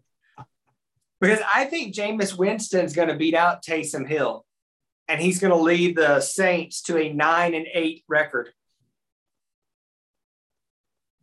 Because 1.26 1.43
I 1.53 1.65
think 1.65 1.95
Jameis 1.95 2.38
Winston's 2.38 2.93
going 2.93 3.07
to 3.07 3.15
beat 3.15 3.34
out 3.34 3.63
Taysom 3.63 4.07
Hill 4.07 4.45
and 5.07 5.21
he's 5.21 5.39
going 5.39 5.51
to 5.51 5.59
lead 5.59 5.95
the 5.95 6.19
Saints 6.19 6.82
to 6.84 6.97
a 6.97 7.11
nine 7.11 7.53
and 7.53 7.67
eight 7.73 8.03
record. 8.07 8.49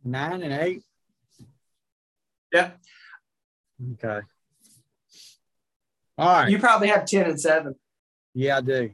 Nine 0.03 0.41
and 0.43 0.53
eight. 0.53 0.83
Yep. 2.51 2.79
Okay. 3.93 4.19
All 6.17 6.27
right. 6.27 6.49
You 6.49 6.59
probably 6.59 6.89
have 6.89 7.05
10 7.05 7.25
and 7.25 7.41
7. 7.41 7.73
Yeah, 8.33 8.57
I 8.57 8.61
do. 8.61 8.91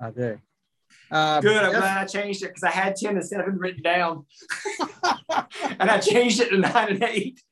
I 0.00 0.10
do. 0.10 0.38
Uh, 1.10 1.40
Good. 1.40 1.62
I'm 1.62 1.70
glad 1.70 1.98
I 1.98 2.04
changed 2.04 2.42
it 2.42 2.48
because 2.48 2.64
I 2.64 2.70
had 2.70 2.96
10 2.96 3.16
and 3.16 3.24
7 3.24 3.56
written 3.56 3.82
down. 3.82 4.26
and 5.78 5.90
I 5.90 5.98
changed 5.98 6.40
it 6.40 6.50
to 6.50 6.58
9 6.58 6.88
and 6.88 7.02
8. 7.02 7.40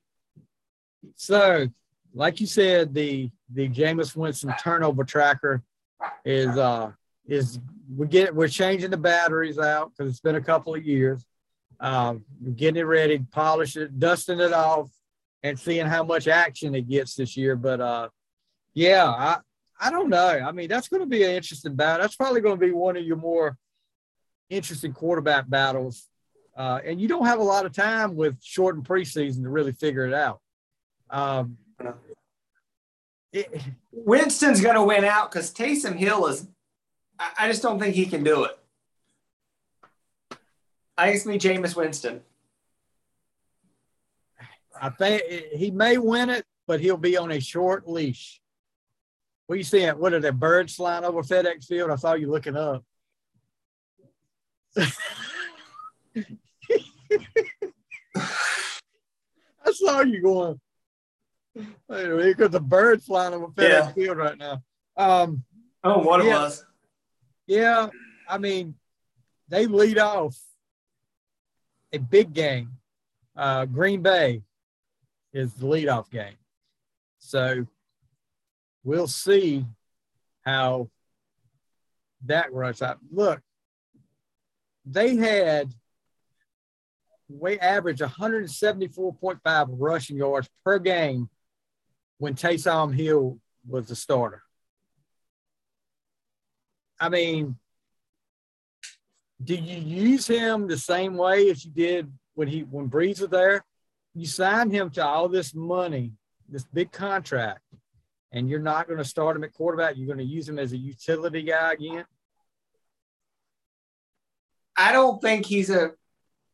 So, 1.17 1.69
like 2.15 2.41
you 2.41 2.47
said, 2.47 2.95
the 2.95 3.31
the 3.53 3.69
Jameis 3.69 4.17
Winston 4.17 4.55
turnover 4.63 5.05
tracker 5.05 5.63
is 6.25 6.57
uh 6.57 6.93
is 7.27 7.61
we 7.97 8.07
get 8.07 8.35
we're 8.35 8.49
changing 8.49 8.91
the 8.91 8.97
batteries 8.97 9.59
out 9.59 9.93
because 9.97 10.11
it's 10.11 10.21
been 10.21 10.37
a 10.37 10.41
couple 10.41 10.75
of 10.75 10.85
years. 10.85 11.25
Um, 11.81 12.25
getting 12.55 12.81
it 12.81 12.87
ready, 12.87 13.19
polish 13.19 13.77
it, 13.77 13.99
dusting 13.99 14.39
it 14.39 14.53
off, 14.53 14.89
and 15.43 15.59
seeing 15.59 15.87
how 15.87 16.05
much 16.05 16.29
action 16.29 16.75
it 16.77 16.89
gets 16.89 17.17
this 17.17 17.37
year. 17.37 17.57
But 17.57 17.81
uh, 17.81 18.09
yeah, 18.75 19.07
I 19.07 19.39
I 19.81 19.91
don't 19.91 20.09
know. 20.09 20.29
I 20.29 20.53
mean, 20.53 20.69
that's 20.69 20.89
going 20.89 21.01
to 21.01 21.09
be 21.09 21.25
an 21.25 21.31
interesting 21.31 21.75
battle. 21.75 22.03
That's 22.03 22.17
probably 22.17 22.41
going 22.41 22.59
to 22.59 22.67
be 22.67 22.73
one 22.73 22.97
of 22.97 23.05
your 23.05 23.17
more 23.17 23.57
interesting 24.49 24.93
quarterback 24.93 25.49
battles. 25.49 26.07
Uh, 26.57 26.81
and 26.85 27.01
you 27.01 27.09
don't 27.09 27.27
have 27.27 27.41
a 27.41 27.45
lot 27.45 27.67
of 27.67 27.73
time 27.73 28.15
with 28.15 28.37
shortened 28.43 28.87
preseason 28.87 29.43
to 29.43 29.49
really 29.49 29.73
figure 29.73 30.07
it 30.07 30.15
out. 30.15 30.41
Um, 31.11 31.57
it, 33.33 33.63
Winston's 33.93 34.61
going 34.61 34.75
to 34.75 34.83
win 34.83 35.05
out 35.05 35.31
because 35.31 35.53
Taysom 35.53 35.97
Hill 35.97 36.27
is. 36.27 36.47
I, 37.19 37.47
just 37.47 37.63
don't 37.63 37.79
think 37.79 37.95
he 37.95 38.07
can 38.07 38.25
do 38.25 38.45
it. 38.45 38.59
I 40.99 41.09
it's 41.11 41.25
me, 41.25 41.39
Jameis 41.39 41.77
Winston. 41.77 42.21
I 44.81 44.91
think 44.91 45.23
he 45.53 45.71
may 45.71 45.99
win 45.99 46.31
it, 46.31 46.45
but 46.67 46.81
he'll 46.81 46.97
be 46.97 47.17
on 47.17 47.31
a 47.31 47.41
short 47.41 47.89
leash. 47.89 48.41
What 49.47 49.57
you 49.57 49.65
seeing? 49.65 49.91
What 49.91 50.15
are 50.15 50.21
the 50.21 50.33
birds 50.33 50.75
flying 50.75 51.05
over 51.05 51.23
FedEx 51.23 51.67
Field? 51.67 51.91
I 51.91 51.97
saw 51.97 52.15
you 52.15 52.31
looking 52.31 52.57
up. 52.57 52.85
I 54.77 54.87
saw 59.73 60.01
you 60.01 60.23
going. 60.23 60.61
Wait 61.55 62.41
a 62.41 62.49
the 62.49 62.61
bird 62.61 63.03
flying 63.03 63.35
over 63.35 63.49
FedEx 63.49 63.69
yeah. 63.69 63.93
Field 63.93 64.17
right 64.17 64.39
now. 64.39 64.63
Um, 64.97 65.45
oh, 65.85 65.99
what 65.99 66.25
yeah, 66.25 66.31
it 66.31 66.35
was. 66.35 66.65
Yeah, 67.47 67.89
I 68.29 68.39
mean, 68.39 68.75
they 69.49 69.67
lead 69.67 69.99
off 69.99 70.39
a 71.93 71.99
big 71.99 72.33
game. 72.33 72.71
Uh, 73.37 73.67
Green 73.67 74.03
Bay 74.03 74.43
is 75.33 75.53
the 75.55 75.67
leadoff 75.67 76.11
game. 76.11 76.37
So 77.19 77.67
we'll 78.85 79.07
see 79.07 79.65
how 80.45 80.89
that 82.27 82.53
runs 82.53 82.83
out. 82.83 82.99
Look, 83.11 83.41
they 84.85 85.17
had 85.17 85.73
we 87.29 87.59
average 87.59 88.01
174.5 88.01 89.67
rushing 89.79 90.17
yards 90.17 90.51
per 90.65 90.79
game 90.79 91.31
when 92.19 92.35
Taysom 92.35 92.95
Hill 92.95 93.39
was 93.67 93.87
the 93.87 93.97
starter. 93.97 94.43
I 97.01 97.09
mean, 97.09 97.57
do 99.43 99.55
you 99.55 99.79
use 99.79 100.27
him 100.27 100.69
the 100.69 100.79
same 100.79 101.17
way 101.17 101.51
as 101.51 101.65
you 101.65 101.73
did 101.73 102.13
when 102.35 102.49
he 102.49 102.61
when 102.61 102.89
Brees 102.89 103.21
was 103.21 103.31
there? 103.31 103.65
You 104.15 104.27
sign 104.27 104.71
him 104.71 104.91
to 104.91 105.05
all 105.05 105.29
this 105.29 105.55
money, 105.55 106.13
this 106.49 106.65
big 106.65 106.93
contract, 106.93 107.63
and 108.31 108.49
you're 108.49 108.61
not 108.61 108.87
going 108.87 108.99
to 108.99 109.05
start 109.05 109.37
him 109.37 109.45
at 109.45 109.53
quarterback. 109.53 109.97
You're 109.97 110.07
going 110.07 110.19
to 110.19 110.25
use 110.25 110.49
him 110.49 110.59
as 110.59 110.73
a 110.73 110.77
utility 110.77 111.43
guy 111.43 111.73
again. 111.73 112.05
I 114.77 114.93
don't 114.93 115.21
think 115.21 115.47
he's 115.47 115.71
a 115.71 115.93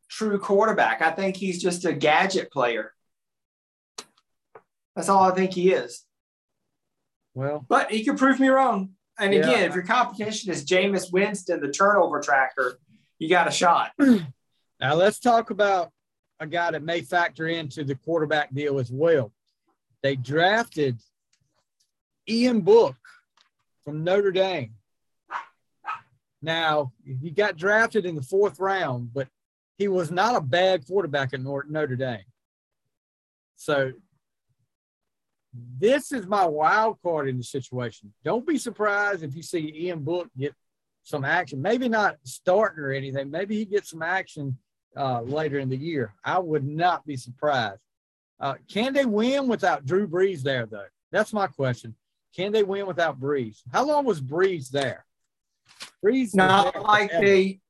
true 0.08 0.38
quarterback. 0.38 1.02
I 1.02 1.10
think 1.10 1.36
he's 1.36 1.62
just 1.62 1.84
a 1.84 1.92
gadget 1.92 2.50
player. 2.50 2.92
That's 4.98 5.08
all 5.08 5.22
I 5.22 5.30
think 5.30 5.54
he 5.54 5.70
is. 5.70 6.04
Well, 7.32 7.64
but 7.68 7.92
he 7.92 8.04
could 8.04 8.18
prove 8.18 8.40
me 8.40 8.48
wrong. 8.48 8.94
And 9.16 9.32
again, 9.32 9.68
if 9.68 9.74
your 9.76 9.84
competition 9.84 10.50
is 10.50 10.64
Jameis 10.64 11.12
Winston, 11.12 11.60
the 11.60 11.70
turnover 11.70 12.20
tracker, 12.20 12.80
you 13.20 13.28
got 13.28 13.46
a 13.46 13.52
shot. 13.52 13.92
Now 14.80 14.94
let's 14.94 15.18
talk 15.18 15.50
about 15.50 15.90
a 16.38 16.46
guy 16.46 16.70
that 16.70 16.84
may 16.84 17.00
factor 17.00 17.48
into 17.48 17.82
the 17.82 17.96
quarterback 17.96 18.54
deal 18.54 18.78
as 18.78 18.92
well. 18.92 19.32
They 20.04 20.14
drafted 20.14 20.98
Ian 22.28 22.60
Book 22.60 22.96
from 23.84 24.04
Notre 24.04 24.30
Dame. 24.30 24.74
Now, 26.40 26.92
he 27.04 27.32
got 27.32 27.56
drafted 27.56 28.06
in 28.06 28.14
the 28.14 28.22
fourth 28.22 28.60
round, 28.60 29.12
but 29.12 29.26
he 29.78 29.88
was 29.88 30.12
not 30.12 30.36
a 30.36 30.40
bad 30.40 30.86
quarterback 30.86 31.34
at 31.34 31.40
Notre 31.40 31.96
Dame. 31.96 32.22
So, 33.56 33.94
this 35.78 36.12
is 36.12 36.26
my 36.26 36.44
wild 36.46 36.98
card 37.02 37.28
in 37.28 37.38
the 37.38 37.44
situation. 37.44 38.12
Don't 38.24 38.46
be 38.46 38.58
surprised 38.58 39.22
if 39.22 39.34
you 39.34 39.42
see 39.42 39.72
Ian 39.74 40.00
Book 40.00 40.28
get 40.36 40.54
some 41.02 41.24
action. 41.24 41.62
Maybe 41.62 41.88
not 41.88 42.16
starting 42.24 42.82
or 42.82 42.92
anything. 42.92 43.30
Maybe 43.30 43.56
he 43.56 43.64
gets 43.64 43.90
some 43.90 44.02
action 44.02 44.58
uh, 44.96 45.22
later 45.22 45.58
in 45.58 45.68
the 45.68 45.76
year. 45.76 46.14
I 46.24 46.38
would 46.38 46.66
not 46.66 47.06
be 47.06 47.16
surprised. 47.16 47.80
Uh, 48.40 48.54
can 48.70 48.92
they 48.92 49.04
win 49.04 49.48
without 49.48 49.84
Drew 49.84 50.06
Brees 50.06 50.42
there, 50.42 50.66
though? 50.66 50.86
That's 51.10 51.32
my 51.32 51.46
question. 51.46 51.94
Can 52.36 52.52
they 52.52 52.62
win 52.62 52.86
without 52.86 53.18
Brees? 53.18 53.62
How 53.72 53.84
long 53.84 54.04
was 54.04 54.20
Brees 54.20 54.70
there? 54.70 55.04
Brees 56.04 56.34
not 56.34 56.80
like 56.82 57.10
forever. 57.10 57.26
they. 57.26 57.60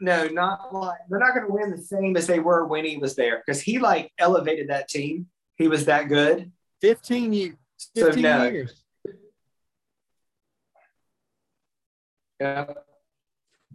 No, 0.00 0.28
not 0.28 0.72
like 0.72 0.98
they're 1.08 1.18
not 1.18 1.34
going 1.34 1.46
to 1.46 1.52
win 1.52 1.70
the 1.72 1.82
same 1.82 2.16
as 2.16 2.28
they 2.28 2.38
were 2.38 2.64
when 2.64 2.84
he 2.84 2.98
was 2.98 3.16
there 3.16 3.42
because 3.44 3.60
he 3.60 3.80
like 3.80 4.12
elevated 4.16 4.68
that 4.68 4.88
team. 4.88 5.26
He 5.56 5.66
was 5.66 5.86
that 5.86 6.08
good. 6.08 6.52
Fifteen 6.80 7.32
years. 7.32 7.56
Fifteen 7.94 8.24
so, 8.24 8.38
no. 8.38 8.48
years. 8.48 8.84
Yeah. 12.40 12.66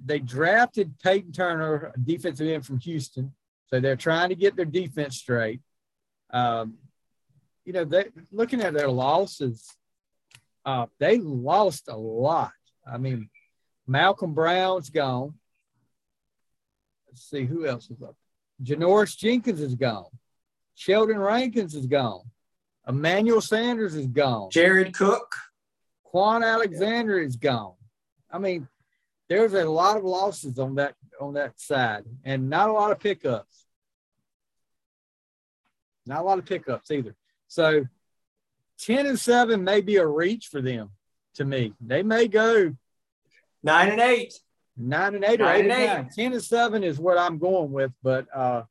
They 0.05 0.19
drafted 0.19 0.99
Peyton 0.99 1.31
Turner, 1.31 1.93
a 1.95 1.99
defensive 1.99 2.47
end 2.47 2.65
from 2.65 2.79
Houston. 2.79 3.33
So 3.67 3.79
they're 3.79 3.95
trying 3.95 4.29
to 4.29 4.35
get 4.35 4.55
their 4.55 4.65
defense 4.65 5.17
straight. 5.17 5.61
Um, 6.31 6.75
you 7.65 7.73
know, 7.73 7.85
they 7.85 8.05
looking 8.31 8.61
at 8.61 8.73
their 8.73 8.89
losses, 8.89 9.65
uh, 10.65 10.87
they 10.99 11.19
lost 11.19 11.87
a 11.87 11.95
lot. 11.95 12.51
I 12.85 12.97
mean, 12.97 13.29
Malcolm 13.87 14.33
Brown's 14.33 14.89
gone. 14.89 15.35
Let's 17.07 17.29
see 17.29 17.45
who 17.45 17.65
else 17.65 17.89
is 17.89 18.01
up. 18.01 18.15
Janoris 18.61 19.17
Jenkins 19.17 19.61
is 19.61 19.75
gone. 19.75 20.09
Sheldon 20.75 21.19
Rankins 21.19 21.75
is 21.75 21.85
gone. 21.85 22.23
Emmanuel 22.87 23.41
Sanders 23.41 23.95
is 23.95 24.07
gone. 24.07 24.49
Jared 24.51 24.93
Cook. 24.93 25.35
Kwon 26.13 26.45
Alexander 26.45 27.19
is 27.19 27.35
gone. 27.35 27.73
I 28.31 28.37
mean, 28.37 28.67
there's 29.29 29.53
a 29.53 29.65
lot 29.65 29.97
of 29.97 30.03
losses 30.03 30.59
on 30.59 30.75
that 30.75 30.95
on 31.19 31.33
that 31.33 31.59
side, 31.59 32.03
and 32.23 32.49
not 32.49 32.69
a 32.69 32.73
lot 32.73 32.91
of 32.91 32.99
pickups. 32.99 33.65
Not 36.05 36.19
a 36.19 36.23
lot 36.23 36.39
of 36.39 36.45
pickups 36.45 36.91
either. 36.91 37.15
So 37.47 37.85
10 38.79 39.05
and 39.05 39.19
7 39.19 39.63
may 39.63 39.81
be 39.81 39.97
a 39.97 40.05
reach 40.05 40.47
for 40.47 40.61
them 40.61 40.89
to 41.35 41.45
me. 41.45 41.73
They 41.79 42.03
may 42.03 42.27
go 42.27 42.75
nine 43.63 43.89
and 43.89 44.01
eight. 44.01 44.33
Nine 44.75 45.15
and 45.15 45.23
eight 45.23 45.39
or 45.39 45.49
eight 45.49 45.65
and, 45.65 45.71
eight. 45.71 45.87
Nine. 45.87 46.09
10 46.13 46.33
and 46.33 46.43
7 46.43 46.83
is 46.83 46.99
what 46.99 47.17
I'm 47.17 47.37
going 47.37 47.71
with, 47.71 47.91
but 48.01 48.27
uh 48.35 48.63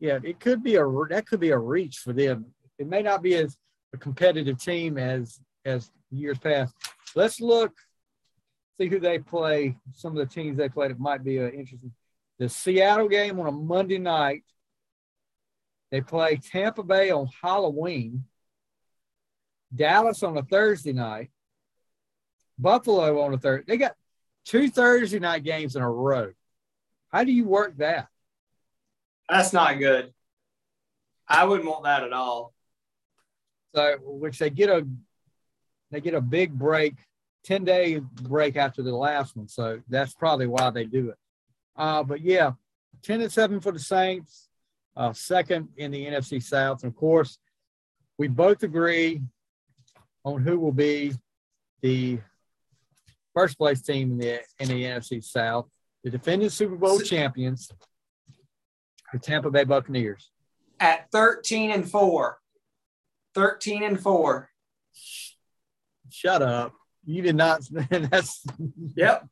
yeah, 0.00 0.18
it 0.22 0.40
could 0.40 0.62
be 0.62 0.76
a 0.76 0.84
that 1.08 1.26
could 1.26 1.40
be 1.40 1.50
a 1.50 1.58
reach 1.58 1.98
for 1.98 2.12
them. 2.12 2.53
It 2.78 2.86
may 2.86 3.02
not 3.02 3.22
be 3.22 3.34
as 3.34 3.56
a 3.92 3.98
competitive 3.98 4.62
team 4.62 4.98
as 4.98 5.40
as 5.64 5.90
years 6.10 6.38
past. 6.38 6.74
Let's 7.14 7.40
look, 7.40 7.72
see 8.78 8.88
who 8.88 8.98
they 8.98 9.18
play. 9.18 9.76
Some 9.92 10.12
of 10.12 10.18
the 10.18 10.32
teams 10.32 10.56
they 10.56 10.68
played. 10.68 10.90
It 10.90 10.98
might 10.98 11.24
be 11.24 11.38
uh, 11.38 11.48
interesting. 11.48 11.92
The 12.38 12.48
Seattle 12.48 13.08
game 13.08 13.38
on 13.38 13.46
a 13.46 13.52
Monday 13.52 13.98
night. 13.98 14.42
They 15.90 16.00
play 16.00 16.36
Tampa 16.36 16.82
Bay 16.82 17.10
on 17.10 17.28
Halloween. 17.42 18.24
Dallas 19.74 20.22
on 20.22 20.36
a 20.36 20.42
Thursday 20.42 20.92
night, 20.92 21.30
Buffalo 22.58 23.20
on 23.22 23.34
a 23.34 23.38
Thursday. 23.38 23.64
They 23.66 23.76
got 23.76 23.94
two 24.44 24.68
Thursday 24.68 25.18
night 25.18 25.42
games 25.42 25.76
in 25.76 25.82
a 25.82 25.90
row. 25.90 26.32
How 27.12 27.24
do 27.24 27.32
you 27.32 27.44
work 27.44 27.76
that? 27.78 28.08
That's 29.28 29.52
not 29.52 29.78
good. 29.78 30.12
I 31.26 31.44
wouldn't 31.44 31.68
want 31.68 31.84
that 31.84 32.04
at 32.04 32.12
all. 32.12 32.53
So, 33.74 33.96
which 34.02 34.38
they 34.38 34.50
get 34.50 34.70
a 34.70 34.86
they 35.90 36.00
get 36.00 36.14
a 36.14 36.20
big 36.20 36.52
break, 36.52 36.94
ten 37.44 37.64
day 37.64 37.98
break 37.98 38.56
after 38.56 38.82
the 38.82 38.94
last 38.94 39.36
one. 39.36 39.48
So 39.48 39.80
that's 39.88 40.14
probably 40.14 40.46
why 40.46 40.70
they 40.70 40.84
do 40.84 41.10
it. 41.10 41.16
Uh, 41.76 42.02
but 42.04 42.20
yeah, 42.20 42.52
ten 43.02 43.20
and 43.20 43.32
seven 43.32 43.60
for 43.60 43.72
the 43.72 43.78
Saints. 43.78 44.48
uh, 44.96 45.12
second 45.12 45.68
in 45.76 45.90
the 45.90 46.06
NFC 46.06 46.42
South. 46.42 46.82
And 46.84 46.92
of 46.92 46.96
course, 46.96 47.38
we 48.18 48.28
both 48.28 48.62
agree 48.62 49.20
on 50.24 50.40
who 50.42 50.58
will 50.58 50.72
be 50.72 51.12
the 51.82 52.18
first 53.34 53.58
place 53.58 53.82
team 53.82 54.12
in 54.12 54.18
the 54.18 54.40
in 54.60 54.68
the 54.68 54.84
NFC 54.84 55.22
South, 55.22 55.66
the 56.02 56.10
defending 56.10 56.48
Super 56.48 56.76
Bowl 56.76 57.00
champions, 57.00 57.70
the 59.12 59.18
Tampa 59.18 59.50
Bay 59.50 59.64
Buccaneers. 59.64 60.30
At 60.80 61.10
13 61.12 61.70
and 61.70 61.88
4. 61.90 62.38
13 63.34 63.82
and 63.82 64.00
4. 64.00 64.50
Shut 66.10 66.42
up. 66.42 66.74
You 67.04 67.22
did 67.22 67.36
not 67.36 67.62
that's 67.90 68.44
Yep. 68.96 69.26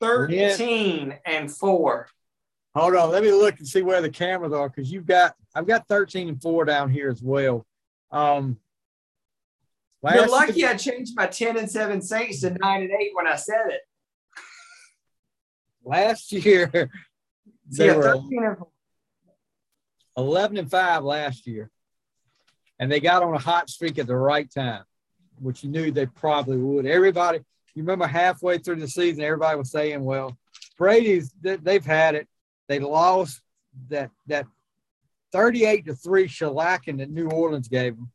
13 0.00 1.08
yeah. 1.08 1.16
and 1.24 1.50
4. 1.50 2.08
Hold 2.74 2.96
on, 2.96 3.10
let 3.10 3.22
me 3.22 3.32
look 3.32 3.58
and 3.58 3.66
see 3.66 3.82
where 3.82 4.02
the 4.02 4.10
cameras 4.10 4.52
are 4.52 4.68
because 4.68 4.92
you've 4.92 5.06
got 5.06 5.34
I've 5.54 5.66
got 5.66 5.88
13 5.88 6.28
and 6.28 6.42
4 6.42 6.64
down 6.64 6.90
here 6.90 7.10
as 7.10 7.22
well. 7.22 7.66
Um 8.10 8.58
you're 10.04 10.28
lucky 10.28 10.64
I 10.64 10.76
changed 10.76 11.14
my 11.16 11.26
10 11.26 11.56
and 11.56 11.70
7 11.70 12.00
Saints 12.00 12.40
to 12.42 12.50
9 12.50 12.82
and 12.82 12.90
8 12.90 13.10
when 13.14 13.26
I 13.26 13.36
said 13.36 13.66
it. 13.68 13.80
Last 15.84 16.32
year, 16.32 16.68
they 17.70 17.86
yeah, 17.86 17.96
were 17.96 18.56
11 20.16 20.56
and 20.58 20.70
5 20.70 21.04
last 21.04 21.46
year. 21.46 21.70
And 22.78 22.90
they 22.90 23.00
got 23.00 23.22
on 23.22 23.34
a 23.34 23.38
hot 23.38 23.70
streak 23.70 23.98
at 23.98 24.06
the 24.06 24.16
right 24.16 24.50
time, 24.50 24.84
which 25.40 25.64
you 25.64 25.70
knew 25.70 25.90
they 25.90 26.06
probably 26.06 26.58
would. 26.58 26.86
Everybody, 26.86 27.38
you 27.74 27.82
remember 27.82 28.06
halfway 28.06 28.58
through 28.58 28.76
the 28.76 28.88
season, 28.88 29.24
everybody 29.24 29.58
was 29.58 29.70
saying, 29.70 30.04
well, 30.04 30.36
Brady's, 30.78 31.32
they've 31.40 31.84
had 31.84 32.14
it. 32.14 32.28
They 32.68 32.78
lost 32.78 33.40
that, 33.88 34.10
that 34.26 34.46
38 35.32 35.86
to 35.86 35.94
3 35.94 36.28
shellacking 36.28 36.98
that 36.98 37.10
New 37.10 37.28
Orleans 37.28 37.68
gave 37.68 37.96
them, 37.96 38.10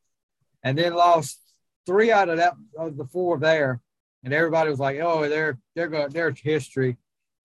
and 0.64 0.78
then 0.78 0.94
lost 0.94 1.42
three 1.86 2.12
out 2.12 2.30
of 2.30 2.38
that 2.38 2.54
of 2.78 2.98
the 2.98 3.06
four 3.06 3.38
there, 3.38 3.82
and 4.24 4.34
everybody 4.34 4.70
was 4.70 4.80
like, 4.80 5.00
"Oh, 5.00 5.28
they're 5.28 5.58
they're 5.76 5.88
going 5.88 6.10
they're 6.10 6.32
history," 6.32 6.98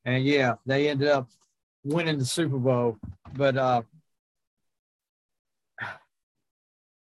and 0.04 0.24
yeah, 0.24 0.54
they 0.66 0.88
ended 0.88 1.08
up 1.08 1.28
winning 1.84 2.18
the 2.18 2.24
Super 2.24 2.58
Bowl. 2.58 2.98
But 3.34 3.56
uh, 3.56 3.82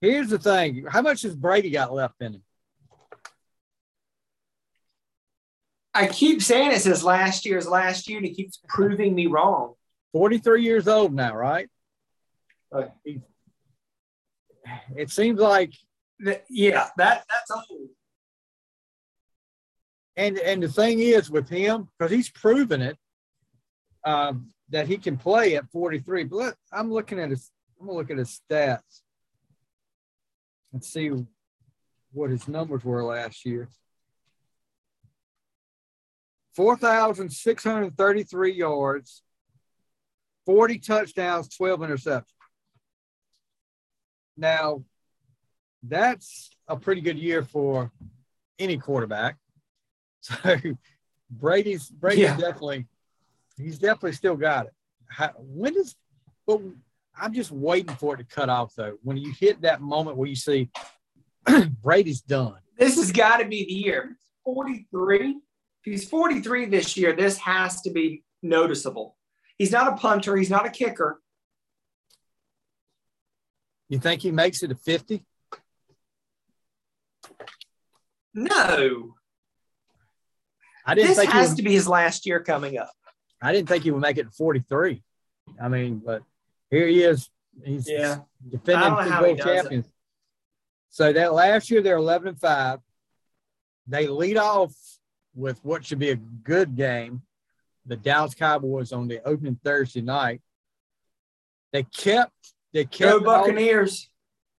here's 0.01 0.28
the 0.28 0.38
thing: 0.38 0.86
how 0.88 1.03
much 1.03 1.22
has 1.22 1.34
Brady 1.34 1.70
got 1.70 1.92
left 1.92 2.20
in 2.20 2.34
him? 2.34 2.42
I 5.94 6.07
keep 6.07 6.42
saying 6.42 6.72
it 6.72 6.80
says 6.80 7.03
last 7.03 7.44
year's 7.44 7.66
last 7.66 8.09
year, 8.09 8.18
and 8.18 8.26
he 8.26 8.34
keeps 8.34 8.61
proving 8.68 9.14
me 9.14 9.26
wrong. 9.26 9.74
43 10.12 10.62
years 10.62 10.88
old 10.88 11.12
now, 11.12 11.34
right? 11.34 11.68
Okay. 12.72 13.20
It 14.96 15.11
seems 15.11 15.40
like 15.40 15.72
yeah, 16.49 16.88
that 16.96 17.24
that's 17.28 17.51
old. 17.51 17.88
And 20.16 20.38
and 20.38 20.62
the 20.62 20.68
thing 20.68 21.01
is 21.01 21.30
with 21.30 21.49
him, 21.49 21.88
because 21.99 22.12
he's 22.12 22.30
proven 22.30 22.82
it, 22.82 22.96
um, 24.05 24.49
that 24.70 24.86
he 24.86 24.99
can 24.99 25.16
play 25.16 25.57
at 25.57 25.70
43. 25.70 26.24
But 26.24 26.36
let, 26.36 26.55
I'm 26.72 26.92
looking 26.92 27.18
at 27.18 27.30
his 27.30 27.51
I'm 27.80 27.86
gonna 27.86 27.99
look 27.99 28.11
at 28.11 28.18
his 28.18 28.40
stats 28.51 29.03
and 30.73 30.85
see 30.85 31.11
what 32.12 32.31
his 32.31 32.49
numbers 32.49 32.85
were 32.85 33.05
last 33.05 33.45
year. 33.45 33.69
4,633 36.55 38.53
yards, 38.53 39.23
40 40.45 40.79
touchdowns, 40.79 41.49
12 41.57 41.81
interceptions. 41.81 42.25
Now, 44.37 44.83
that's 45.83 46.51
a 46.66 46.77
pretty 46.77 47.01
good 47.01 47.19
year 47.19 47.43
for 47.43 47.93
any 48.59 48.77
quarterback. 48.79 49.37
So 50.21 50.35
Brady's 51.31 51.89
Brady's 51.89 52.25
yeah. 52.25 52.37
definitely 52.37 52.87
he's 53.57 53.79
definitely 53.79 54.12
still 54.12 54.37
got 54.37 54.66
it. 54.66 54.73
How, 55.07 55.31
when 55.39 55.75
does 55.75 55.95
but 56.47 56.61
I'm 57.21 57.33
just 57.33 57.51
waiting 57.51 57.95
for 57.97 58.14
it 58.14 58.19
to 58.19 58.25
cut 58.25 58.49
off 58.49 58.75
though. 58.77 58.99
When 59.03 59.16
you 59.16 59.33
hit 59.39 59.62
that 59.62 59.81
moment 59.81 60.16
where 60.16 60.29
you 60.29 60.37
see 60.37 60.71
Brady's 61.83 62.21
done. 62.21 62.55
This 62.77 62.97
has 62.97 63.12
got 63.12 63.39
to 63.39 63.45
be 63.45 63.64
the 63.64 63.73
year. 63.73 64.16
43. 64.45 65.31
If 65.31 65.39
he's 65.85 66.09
43 66.09 66.66
this 66.66 66.97
year, 66.97 67.14
this 67.14 67.39
has 67.39 67.81
to 67.83 67.91
be 67.91 68.25
noticeable. 68.43 69.16
He's 69.57 69.73
not 69.73 69.93
a 69.93 69.97
punter, 69.97 70.37
he's 70.37 70.51
not 70.51 70.66
a 70.66 70.71
kicker. 70.71 71.21
You 73.89 73.99
think 73.99 74.23
he 74.23 74.31
makes 74.31 74.62
it 74.62 74.69
to 74.69 74.75
50? 74.75 75.25
No. 78.35 79.14
I 80.87 80.95
didn't 80.95 81.09
this 81.09 81.19
think 81.19 81.31
has 81.31 81.51
would, 81.51 81.57
to 81.57 81.62
be 81.62 81.73
his 81.73 81.89
last 81.89 82.27
year 82.27 82.41
coming 82.41 82.79
up. 82.79 82.93
I 83.43 83.53
didn't 83.53 83.69
think 83.69 83.85
he 83.85 83.91
would 83.91 84.01
make 84.01 84.19
it 84.19 84.33
43. 84.33 85.03
I 85.61 85.69
mean, 85.69 86.03
but 86.05 86.23
here 86.71 86.87
he 86.87 87.03
is. 87.03 87.31
He's 87.64 87.89
yeah. 87.89 88.19
defending 88.49 89.05
Super 89.05 89.21
Bowl 89.21 89.37
champions. 89.37 89.87
So 90.91 91.12
that 91.12 91.33
last 91.33 91.71
year 91.71 91.83
they're 91.83 91.97
11 91.97 92.29
and 92.29 92.41
5. 92.41 92.81
They 93.87 94.07
lead 94.07 94.37
off 94.37 94.75
with 95.35 95.59
what 95.64 95.85
should 95.85 95.99
be 95.99 96.11
a 96.11 96.16
good 96.16 96.77
game. 96.77 97.23
The 97.87 97.97
Dallas 97.97 98.35
Cowboys 98.35 98.93
on 98.93 99.09
the 99.09 99.27
opening 99.27 99.59
Thursday 99.64 100.03
night. 100.03 100.43
They 101.73 101.85
kept 101.85 102.33
they 102.73 102.85
kept 102.85 103.12
Go 103.12 103.21
Buccaneers. 103.21 104.09
All, 104.09 104.14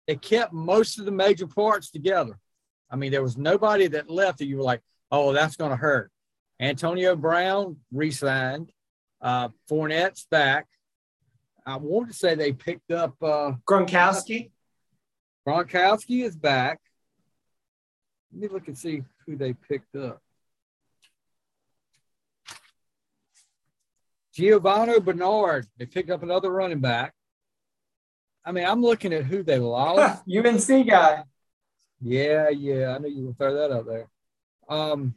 they 0.07 0.17
kept 0.17 0.53
most 0.53 0.99
of 0.99 1.05
the 1.05 1.11
major 1.11 1.47
parts 1.47 1.91
together. 1.91 2.39
I 2.91 2.97
mean, 2.97 3.13
there 3.13 3.23
was 3.23 3.37
nobody 3.37 3.87
that 3.89 4.09
left 4.09 4.39
that 4.39 4.47
you 4.47 4.57
were 4.57 4.63
like, 4.63 4.81
oh, 5.11 5.33
that's 5.33 5.57
going 5.57 5.71
to 5.71 5.77
hurt. 5.77 6.11
Antonio 6.59 7.15
Brown 7.15 7.77
re-signed. 7.93 8.73
Uh, 9.21 9.49
Fournette's 9.71 10.27
back. 10.31 10.67
I 11.69 11.77
want 11.77 12.09
to 12.09 12.15
say 12.15 12.35
they 12.35 12.53
picked 12.53 12.91
up 12.91 13.15
uh, 13.23 13.53
Gronkowski. 13.69 14.53
Gronkowski 15.47 16.25
is 16.25 16.35
back. 16.35 16.81
Let 18.33 18.41
me 18.41 18.49
look 18.49 18.69
and 18.69 18.79
see 18.79 19.03
who 19.27 19.37
they 19.37 19.53
picked 19.53 19.95
up. 19.95 20.23
Giovani 24.35 24.99
Bernard. 25.01 25.67
They 25.77 25.85
picked 25.85 26.09
up 26.09 26.23
another 26.23 26.51
running 26.51 26.81
back. 26.81 27.13
I 28.47 28.53
mean, 28.53 28.65
I'm 28.65 28.81
looking 28.81 29.13
at 29.13 29.25
who 29.25 29.43
they 29.43 29.59
lost. 29.59 30.23
UNC 30.35 30.87
guy. 30.87 31.23
Yeah, 32.01 32.49
yeah, 32.49 32.95
I 32.95 32.99
knew 32.99 33.11
you 33.11 33.27
would 33.27 33.37
throw 33.37 33.53
that 33.53 33.73
out 33.73 33.85
there. 33.85 34.09
Um, 34.71 35.15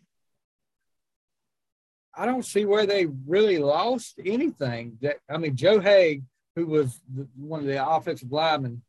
I 2.14 2.26
don't 2.26 2.44
see 2.44 2.66
where 2.66 2.86
they 2.86 3.06
really 3.26 3.58
lost 3.58 4.20
anything. 4.26 4.98
That 5.02 5.20
I 5.30 5.38
mean, 5.38 5.56
Joe 5.56 5.80
Haeg, 5.80 6.24
who 6.56 6.66
was 6.66 7.00
the, 7.14 7.28
one 7.36 7.62
of 7.62 7.66
the 7.66 7.88
offensive 7.88 8.32
linemen, 8.32 8.82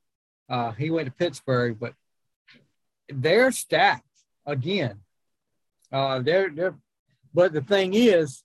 uh, 0.49 0.73
he 0.73 0.91
went 0.91 1.07
to 1.07 1.13
Pittsburgh, 1.13 1.79
but 1.79 1.95
they're 3.09 3.53
stacked 3.53 4.07
again. 4.47 5.01
Uh, 5.91 6.21
they're 6.21 6.51
they're, 6.51 6.75
but 7.35 7.53
the 7.53 7.61
thing 7.61 7.95
is, 7.95 8.43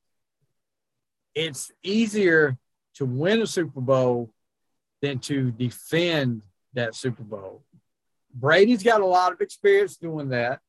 it's 1.33 1.71
easier 1.83 2.57
to 2.95 3.05
win 3.05 3.41
a 3.41 3.47
Super 3.47 3.81
Bowl 3.81 4.31
than 5.01 5.19
to 5.19 5.51
defend 5.51 6.41
that 6.73 6.95
Super 6.95 7.23
Bowl. 7.23 7.63
Brady's 8.33 8.83
got 8.83 9.01
a 9.01 9.05
lot 9.05 9.31
of 9.31 9.41
experience 9.41 9.97
doing 9.97 10.29
that, 10.29 10.59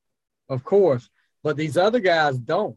of 0.48 0.64
course, 0.64 1.08
but 1.42 1.56
these 1.56 1.76
other 1.76 2.00
guys 2.00 2.38
don't. 2.38 2.76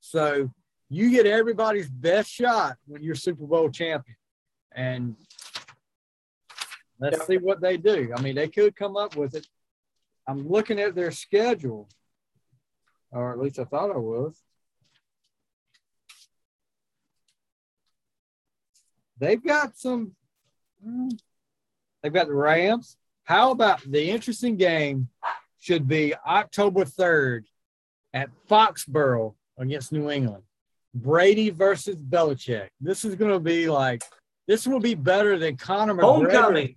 So 0.00 0.50
you 0.88 1.10
get 1.10 1.26
everybody's 1.26 1.88
best 1.88 2.30
shot 2.30 2.76
when 2.86 3.02
you're 3.02 3.14
Super 3.14 3.44
Bowl 3.46 3.70
champion. 3.70 4.16
And 4.72 5.16
let's 7.00 7.26
see 7.26 7.38
what 7.38 7.60
they 7.60 7.76
do. 7.76 8.12
I 8.16 8.20
mean, 8.20 8.36
they 8.36 8.48
could 8.48 8.76
come 8.76 8.96
up 8.96 9.16
with 9.16 9.34
it. 9.34 9.46
I'm 10.28 10.48
looking 10.48 10.80
at 10.80 10.94
their 10.94 11.10
schedule, 11.10 11.88
or 13.10 13.32
at 13.32 13.38
least 13.38 13.58
I 13.58 13.64
thought 13.64 13.90
I 13.90 13.98
was. 13.98 14.40
They've 19.18 19.42
got 19.42 19.78
some, 19.78 20.12
hmm, 20.84 21.08
they've 22.02 22.12
got 22.12 22.26
the 22.26 22.34
Rams, 22.34 22.96
how 23.26 23.50
about 23.50 23.82
the 23.82 24.08
interesting 24.08 24.56
game 24.56 25.08
should 25.58 25.88
be 25.88 26.14
October 26.14 26.84
3rd 26.84 27.42
at 28.14 28.30
Foxborough 28.48 29.34
against 29.58 29.90
New 29.90 30.10
England? 30.10 30.44
Brady 31.02 31.50
versus 31.50 31.96
Belichick. 31.96 32.68
This 32.80 33.04
is 33.04 33.14
going 33.14 33.30
to 33.32 33.40
be 33.40 33.68
like, 33.68 34.02
this 34.46 34.66
will 34.66 34.80
be 34.80 34.94
better 34.94 35.38
than 35.38 35.56
Conor 35.56 35.94
McGregor. 35.94 36.02
Homecoming. 36.02 36.76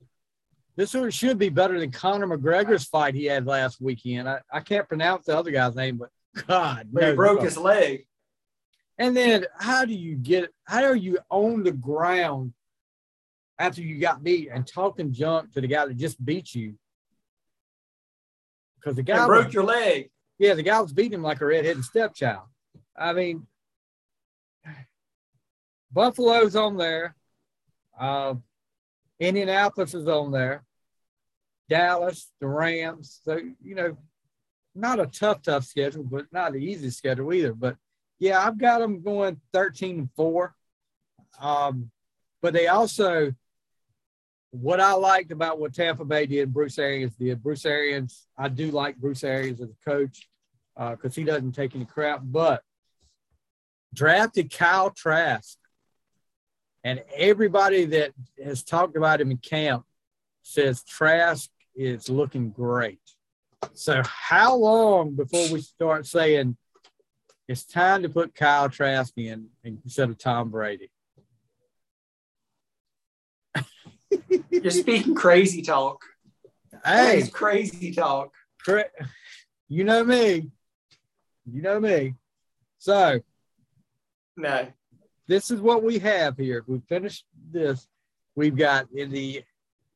This 0.76 0.94
one 0.94 1.10
should 1.12 1.38
be 1.38 1.50
better 1.50 1.80
than 1.80 1.92
Conor 1.92 2.28
McGregor's 2.28 2.86
fight 2.86 3.14
he 3.14 3.26
had 3.26 3.46
last 3.46 3.82
weekend. 3.82 4.30
I, 4.30 4.40
I 4.52 4.62
can't 4.62 4.88
pronounce 4.88 5.26
the 5.26 5.38
other 5.38 5.52
guy's 5.52 5.76
name, 5.76 5.98
but 5.98 6.10
God. 6.48 6.88
But 6.92 7.10
he 7.10 7.14
broke 7.14 7.42
his 7.42 7.58
leg. 7.58 8.06
And 8.98 9.16
then 9.16 9.46
how 9.58 9.86
do 9.86 9.94
you 9.94 10.16
get 10.16 10.54
how 10.66 10.84
are 10.84 10.96
you 10.96 11.20
on 11.30 11.64
the 11.64 11.72
ground 11.72 12.54
after 13.58 13.82
you 13.82 14.00
got 14.00 14.24
beat 14.24 14.50
and 14.52 14.66
talking 14.68 15.12
junk 15.14 15.54
to 15.54 15.62
the 15.62 15.68
guy 15.68 15.86
that 15.86 15.98
just 15.98 16.24
beat 16.24 16.54
you? 16.56 16.76
Because 18.80 18.96
the 18.96 19.04
guy 19.04 19.18
And 19.18 19.28
broke 19.28 19.46
was, 19.46 19.54
your 19.54 19.64
leg. 19.66 20.10
yeah, 20.38 20.54
the 20.54 20.64
guy 20.64 20.80
was 20.80 20.94
beating 20.94 21.14
him 21.14 21.24
like 21.24 21.42
a 21.42 21.46
redheaded 21.46 21.84
stepchild. 21.84 22.44
I 22.98 23.14
mean, 23.14 23.48
Buffalo's 25.92 26.56
on 26.56 26.78
there. 26.78 27.16
Uh, 28.00 28.36
Indianapolis 29.20 29.94
is 29.94 30.08
on 30.08 30.32
there. 30.32 30.64
Dallas, 31.70 32.32
the 32.40 32.48
Rams. 32.48 33.22
So, 33.24 33.40
you 33.62 33.76
know, 33.76 33.98
not 34.76 35.00
a 35.00 35.06
tough, 35.06 35.42
tough 35.42 35.66
schedule, 35.66 36.04
but 36.04 36.26
not 36.32 36.54
an 36.54 36.62
easy 36.62 36.90
schedule 36.90 37.34
either. 37.34 37.54
But 37.54 37.76
yeah, 38.20 38.46
I've 38.46 38.58
got 38.58 38.80
them 38.80 39.02
going 39.02 39.40
13 39.54 40.00
and 40.00 40.10
4. 40.16 40.56
Um, 41.40 41.92
but 42.42 42.54
they 42.54 42.68
also, 42.68 43.34
what 44.52 44.80
I 44.80 44.94
liked 44.94 45.32
about 45.32 45.60
what 45.60 45.74
Tampa 45.74 46.06
Bay 46.06 46.26
did, 46.26 46.54
Bruce 46.54 46.80
Arians 46.80 47.16
did. 47.16 47.44
Bruce 47.44 47.66
Arians, 47.66 48.26
I 48.38 48.50
do 48.50 48.72
like 48.72 48.98
Bruce 48.98 49.24
Arians 49.24 49.62
as 49.62 49.70
a 49.70 49.90
coach 49.90 50.30
because 50.76 51.16
he 51.16 51.24
doesn't 51.24 51.52
take 51.52 51.76
any 51.76 51.86
crap, 51.86 52.22
but 52.24 52.64
drafted 53.94 54.52
Kyle 54.52 54.90
Trask. 54.90 55.58
And 56.90 57.04
everybody 57.16 57.86
that 57.86 58.14
has 58.44 58.64
talked 58.64 58.98
about 58.98 59.22
him 59.22 59.30
in 59.30 59.38
camp 59.38 59.86
says 60.42 60.82
Trask 60.82 61.48
is 61.76 62.10
looking 62.10 62.50
great. 62.50 63.00
So, 63.76 64.02
how 64.04 64.56
long 64.56 65.12
before 65.12 65.54
we 65.54 65.62
start 65.62 66.08
saying 66.08 66.58
it's 67.48 67.64
time 67.64 68.02
to 68.02 68.10
put 68.10 68.34
Kyle 68.34 68.70
Trask 68.70 69.14
in 69.18 69.50
instead 69.64 70.10
of 70.10 70.18
Tom 70.18 70.50
Brady? 70.50 70.90
You're 74.50 74.72
speaking 74.72 75.14
crazy 75.14 75.62
talk. 75.62 76.04
Hey, 76.84 77.20
It's 77.20 77.30
crazy 77.30 77.92
talk. 77.92 78.34
You 79.68 79.84
know 79.84 80.04
me. 80.04 80.50
You 81.46 81.62
know 81.62 81.80
me. 81.80 82.16
So, 82.80 83.20
No. 84.36 84.70
This 85.30 85.52
is 85.52 85.62
what 85.62 85.84
we 85.84 86.00
have 86.00 86.38
here. 86.38 86.58
If 86.58 86.68
we 86.68 86.80
finished 86.90 87.24
this. 87.52 87.88
We've 88.36 88.56
got 88.56 88.88
in 88.92 89.12
the 89.12 89.44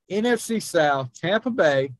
NFC 0.09 0.61
South, 0.61 1.09
Tampa 1.19 1.49
Bay, 1.49 1.93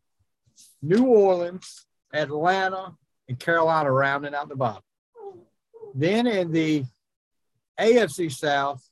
New 0.84 1.06
Orleans, 1.06 1.88
Atlanta, 2.14 2.94
and 3.28 3.40
Carolina 3.40 3.92
rounding 3.92 4.36
out 4.36 4.50
the 4.50 4.56
bottom. 4.56 4.84
Then 5.96 6.28
in 6.28 6.52
the 6.52 6.84
AFC 7.80 8.32
South, 8.32 8.88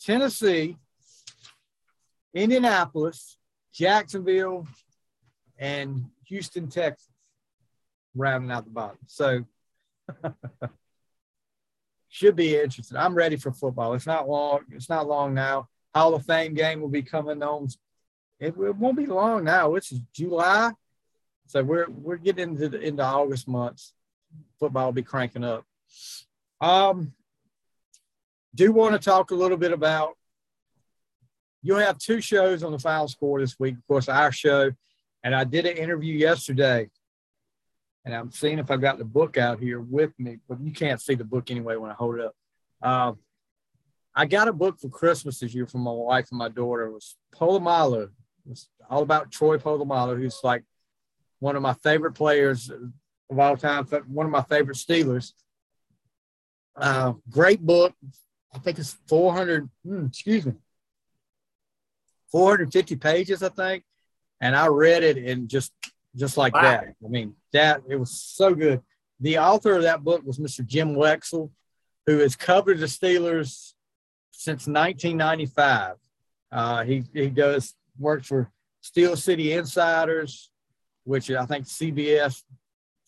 Tennessee, 0.00 0.76
Indianapolis, 2.32 3.36
Jacksonville, 3.74 4.66
and 5.58 6.06
Houston, 6.28 6.68
Texas, 6.68 7.10
rounding 8.14 8.50
out 8.50 8.64
the 8.64 8.70
bottom. 8.70 8.98
So 9.06 9.44
should 12.08 12.36
be 12.36 12.56
interesting. 12.56 12.96
I'm 12.96 13.14
ready 13.14 13.36
for 13.36 13.52
football. 13.52 13.94
It's 13.94 14.06
not 14.06 14.28
long. 14.28 14.60
It's 14.72 14.88
not 14.88 15.06
long 15.06 15.34
now. 15.34 15.68
Hall 15.94 16.14
of 16.14 16.24
Fame 16.24 16.54
game 16.54 16.80
will 16.80 16.88
be 16.88 17.02
coming 17.02 17.42
on. 17.42 17.68
It, 18.38 18.48
it 18.48 18.76
won't 18.76 18.96
be 18.96 19.06
long 19.06 19.44
now. 19.44 19.74
It's 19.74 19.90
July, 20.12 20.70
so 21.46 21.62
we're 21.62 21.88
we're 21.88 22.16
getting 22.16 22.50
into 22.50 22.68
the, 22.68 22.80
into 22.80 23.02
August 23.02 23.48
months. 23.48 23.94
Football 24.58 24.86
will 24.86 24.92
be 24.92 25.02
cranking 25.02 25.44
up. 25.44 25.64
Um, 26.60 27.12
do 28.54 28.72
want 28.72 28.94
to 28.94 28.98
talk 28.98 29.30
a 29.30 29.34
little 29.34 29.56
bit 29.56 29.72
about. 29.72 30.16
You'll 31.62 31.78
have 31.78 31.98
two 31.98 32.20
shows 32.20 32.62
on 32.62 32.72
the 32.72 32.78
final 32.78 33.08
score 33.08 33.40
this 33.40 33.58
week. 33.58 33.74
Of 33.76 33.86
course, 33.86 34.08
our 34.08 34.30
show, 34.30 34.70
and 35.24 35.34
I 35.34 35.44
did 35.44 35.66
an 35.66 35.76
interview 35.76 36.14
yesterday 36.14 36.88
and 38.06 38.14
I'm 38.14 38.30
seeing 38.30 38.60
if 38.60 38.70
I've 38.70 38.80
got 38.80 38.98
the 38.98 39.04
book 39.04 39.36
out 39.36 39.58
here 39.58 39.80
with 39.80 40.12
me, 40.16 40.38
but 40.48 40.60
you 40.60 40.70
can't 40.70 41.00
see 41.00 41.16
the 41.16 41.24
book 41.24 41.50
anyway 41.50 41.74
when 41.74 41.90
I 41.90 41.94
hold 41.94 42.14
it 42.14 42.24
up. 42.24 42.34
Um, 42.80 43.18
I 44.14 44.26
got 44.26 44.46
a 44.46 44.52
book 44.52 44.78
for 44.80 44.88
Christmas 44.88 45.40
this 45.40 45.52
year 45.52 45.66
from 45.66 45.80
my 45.80 45.90
wife 45.90 46.28
and 46.30 46.38
my 46.38 46.48
daughter. 46.48 46.84
It 46.84 46.92
was 46.92 47.16
Polamalu. 47.34 48.04
It 48.04 48.10
was 48.48 48.68
all 48.88 49.02
about 49.02 49.32
Troy 49.32 49.58
Polamalu, 49.58 50.18
who's 50.18 50.38
like 50.44 50.62
one 51.40 51.56
of 51.56 51.62
my 51.62 51.74
favorite 51.74 52.12
players 52.12 52.70
of 52.70 53.38
all 53.38 53.56
time, 53.56 53.84
one 54.06 54.24
of 54.24 54.32
my 54.32 54.42
favorite 54.42 54.76
Steelers. 54.76 55.32
Uh, 56.76 57.14
great 57.28 57.60
book. 57.60 57.92
I 58.54 58.58
think 58.58 58.78
it's 58.78 58.96
400, 59.08 59.68
hmm, 59.84 60.06
excuse 60.06 60.46
me, 60.46 60.52
450 62.30 62.96
pages, 62.96 63.42
I 63.42 63.48
think. 63.48 63.82
And 64.40 64.54
I 64.54 64.68
read 64.68 65.02
it 65.02 65.18
in 65.18 65.48
just 65.48 65.72
just 66.16 66.36
like 66.36 66.54
Wow. 66.54 66.62
that. 66.62 66.84
I 67.04 67.08
mean, 67.08 67.34
that 67.52 67.82
it 67.88 67.96
was 67.96 68.10
so 68.20 68.54
good. 68.54 68.82
The 69.20 69.38
author 69.38 69.74
of 69.76 69.82
that 69.82 70.04
book 70.04 70.22
was 70.24 70.38
Mr. 70.38 70.64
Jim 70.66 70.94
Wexell, 70.94 71.50
who 72.06 72.18
has 72.18 72.36
covered 72.36 72.78
the 72.78 72.86
Steelers 72.86 73.72
since 74.30 74.66
1995. 74.66 75.96
Uh, 76.52 76.84
he 76.84 77.04
he 77.12 77.28
does 77.28 77.74
work 77.98 78.24
for 78.24 78.50
Steel 78.80 79.16
City 79.16 79.52
Insiders, 79.52 80.50
which 81.04 81.30
I 81.30 81.44
think 81.46 81.66
CBS 81.66 82.42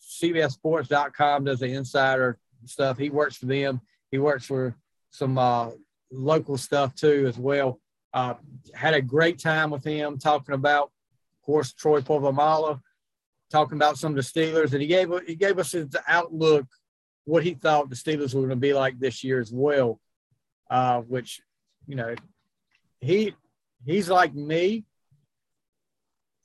CBSSports.com 0.01 1.45
does 1.45 1.59
the 1.59 1.67
insider 1.67 2.37
stuff. 2.65 2.97
He 2.97 3.09
works 3.09 3.35
for 3.37 3.45
them. 3.45 3.81
He 4.11 4.17
works 4.17 4.45
for 4.45 4.75
some 5.11 5.37
uh, 5.37 5.69
local 6.11 6.57
stuff 6.57 6.95
too 6.95 7.25
as 7.27 7.37
well. 7.37 7.79
Uh, 8.13 8.33
had 8.73 8.93
a 8.95 9.01
great 9.01 9.39
time 9.39 9.69
with 9.69 9.83
him 9.83 10.17
talking 10.17 10.55
about, 10.55 10.85
of 10.85 11.45
course, 11.45 11.73
Troy 11.73 12.01
Polamalu 12.01 12.81
talking 13.49 13.77
about 13.77 13.97
some 13.97 14.11
of 14.11 14.15
the 14.15 14.21
Steelers, 14.21 14.73
and 14.73 14.81
he 14.81 14.87
gave 14.87 15.11
he 15.25 15.35
gave 15.35 15.59
us 15.59 15.71
his 15.71 15.87
outlook, 16.07 16.65
what 17.25 17.43
he 17.43 17.53
thought 17.53 17.89
the 17.89 17.95
Steelers 17.95 18.33
were 18.33 18.41
going 18.41 18.49
to 18.49 18.55
be 18.55 18.73
like 18.73 18.99
this 18.99 19.23
year 19.23 19.39
as 19.39 19.51
well. 19.51 19.99
Uh, 20.69 21.01
which, 21.01 21.41
you 21.87 21.95
know, 21.95 22.13
he 23.01 23.33
he's 23.85 24.09
like 24.09 24.33
me. 24.33 24.85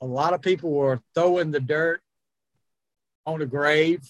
A 0.01 0.07
lot 0.07 0.35
of 0.35 0.43
people 0.43 0.71
were 0.71 1.01
throwing 1.15 1.51
the 1.51 1.61
dirt 1.61 2.01
on 3.27 3.39
the 3.39 3.47
grave 3.47 4.03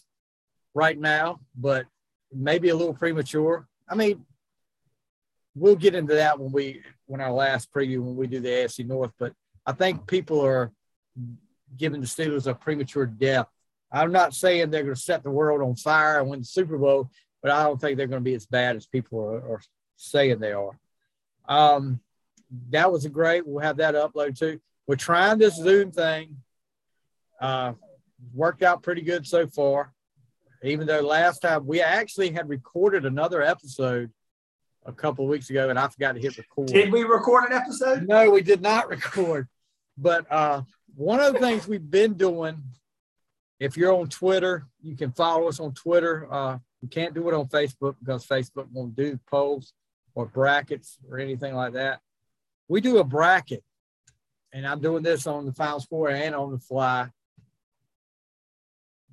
right 0.74 0.98
now, 0.98 1.40
but 1.56 1.86
maybe 2.32 2.68
a 2.68 2.76
little 2.76 2.94
premature. 2.94 3.66
I 3.88 3.94
mean, 3.94 4.24
we'll 5.54 5.76
get 5.76 5.94
into 5.94 6.14
that 6.14 6.38
when 6.38 6.52
we 6.52 6.82
when 7.06 7.20
our 7.20 7.32
last 7.32 7.72
preview 7.72 8.00
when 8.00 8.16
we 8.16 8.26
do 8.26 8.40
the 8.40 8.48
AFC 8.48 8.86
North, 8.86 9.12
but 9.18 9.32
I 9.66 9.72
think 9.72 10.06
people 10.06 10.40
are 10.40 10.72
giving 11.76 12.00
the 12.00 12.06
Steelers 12.06 12.46
a 12.46 12.54
premature 12.54 13.06
death. 13.06 13.46
I'm 13.92 14.12
not 14.12 14.34
saying 14.34 14.70
they're 14.70 14.82
going 14.82 14.94
to 14.94 15.00
set 15.00 15.22
the 15.22 15.30
world 15.30 15.62
on 15.62 15.76
fire 15.76 16.20
and 16.20 16.28
win 16.28 16.40
the 16.40 16.44
Super 16.44 16.78
Bowl, 16.78 17.10
but 17.42 17.52
I 17.52 17.62
don't 17.62 17.80
think 17.80 17.96
they're 17.96 18.06
going 18.06 18.22
to 18.22 18.30
be 18.30 18.34
as 18.34 18.46
bad 18.46 18.76
as 18.76 18.86
people 18.86 19.20
are, 19.20 19.54
are 19.54 19.62
saying 19.96 20.40
they 20.40 20.52
are. 20.52 20.78
Um, 21.48 22.00
that 22.70 22.90
was 22.90 23.04
a 23.04 23.08
great. 23.08 23.46
We'll 23.46 23.64
have 23.64 23.76
that 23.78 23.94
upload 23.94 24.38
too. 24.38 24.60
We're 24.86 24.96
trying 24.96 25.38
this 25.38 25.56
Zoom 25.56 25.92
thing. 25.92 26.36
Uh, 27.40 27.74
worked 28.32 28.62
out 28.62 28.82
pretty 28.82 29.02
good 29.02 29.26
so 29.26 29.46
far. 29.46 29.92
Even 30.62 30.86
though 30.86 31.00
last 31.00 31.40
time 31.40 31.66
we 31.66 31.82
actually 31.82 32.30
had 32.30 32.48
recorded 32.48 33.04
another 33.04 33.42
episode 33.42 34.10
a 34.86 34.92
couple 34.92 35.24
of 35.24 35.30
weeks 35.30 35.50
ago, 35.50 35.68
and 35.68 35.78
I 35.78 35.88
forgot 35.88 36.14
to 36.14 36.20
hit 36.20 36.38
record. 36.38 36.68
Did 36.68 36.92
we 36.92 37.04
record 37.04 37.44
an 37.50 37.52
episode? 37.52 38.08
No, 38.08 38.30
we 38.30 38.42
did 38.42 38.62
not 38.62 38.88
record. 38.88 39.48
But 39.96 40.30
uh, 40.30 40.62
one 40.96 41.20
of 41.20 41.32
the 41.32 41.38
things 41.38 41.66
we've 41.66 41.90
been 41.90 42.14
doing, 42.14 42.62
if 43.58 43.76
you're 43.76 43.94
on 43.94 44.08
Twitter, 44.08 44.66
you 44.82 44.96
can 44.96 45.12
follow 45.12 45.48
us 45.48 45.60
on 45.60 45.72
Twitter. 45.72 46.32
Uh, 46.32 46.58
you 46.82 46.88
can't 46.88 47.14
do 47.14 47.28
it 47.28 47.34
on 47.34 47.46
Facebook 47.46 47.96
because 48.00 48.26
Facebook 48.26 48.66
won't 48.72 48.96
do 48.96 49.18
polls 49.30 49.72
or 50.14 50.26
brackets 50.26 50.98
or 51.10 51.18
anything 51.18 51.54
like 51.54 51.72
that. 51.72 52.00
We 52.68 52.80
do 52.80 52.98
a 52.98 53.04
bracket, 53.04 53.62
and 54.52 54.66
I'm 54.66 54.80
doing 54.80 55.02
this 55.02 55.26
on 55.26 55.46
the 55.46 55.52
final 55.52 55.80
score 55.80 56.10
and 56.10 56.34
on 56.34 56.52
the 56.52 56.58
fly. 56.58 57.08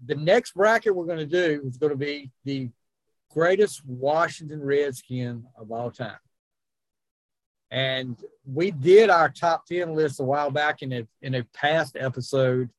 The 0.05 0.15
next 0.15 0.53
bracket 0.53 0.95
we're 0.95 1.05
going 1.05 1.19
to 1.19 1.25
do 1.25 1.61
is 1.65 1.77
going 1.77 1.91
to 1.91 1.97
be 1.97 2.31
the 2.43 2.69
greatest 3.29 3.85
Washington 3.85 4.61
Redskin 4.61 5.45
of 5.57 5.71
all 5.71 5.91
time. 5.91 6.17
And 7.71 8.17
we 8.45 8.71
did 8.71 9.09
our 9.09 9.29
top 9.29 9.65
10 9.65 9.95
list 9.95 10.19
a 10.19 10.23
while 10.23 10.51
back 10.51 10.81
in 10.81 10.91
a, 10.91 11.07
in 11.21 11.35
a 11.35 11.43
past 11.53 11.95
episode. 11.97 12.69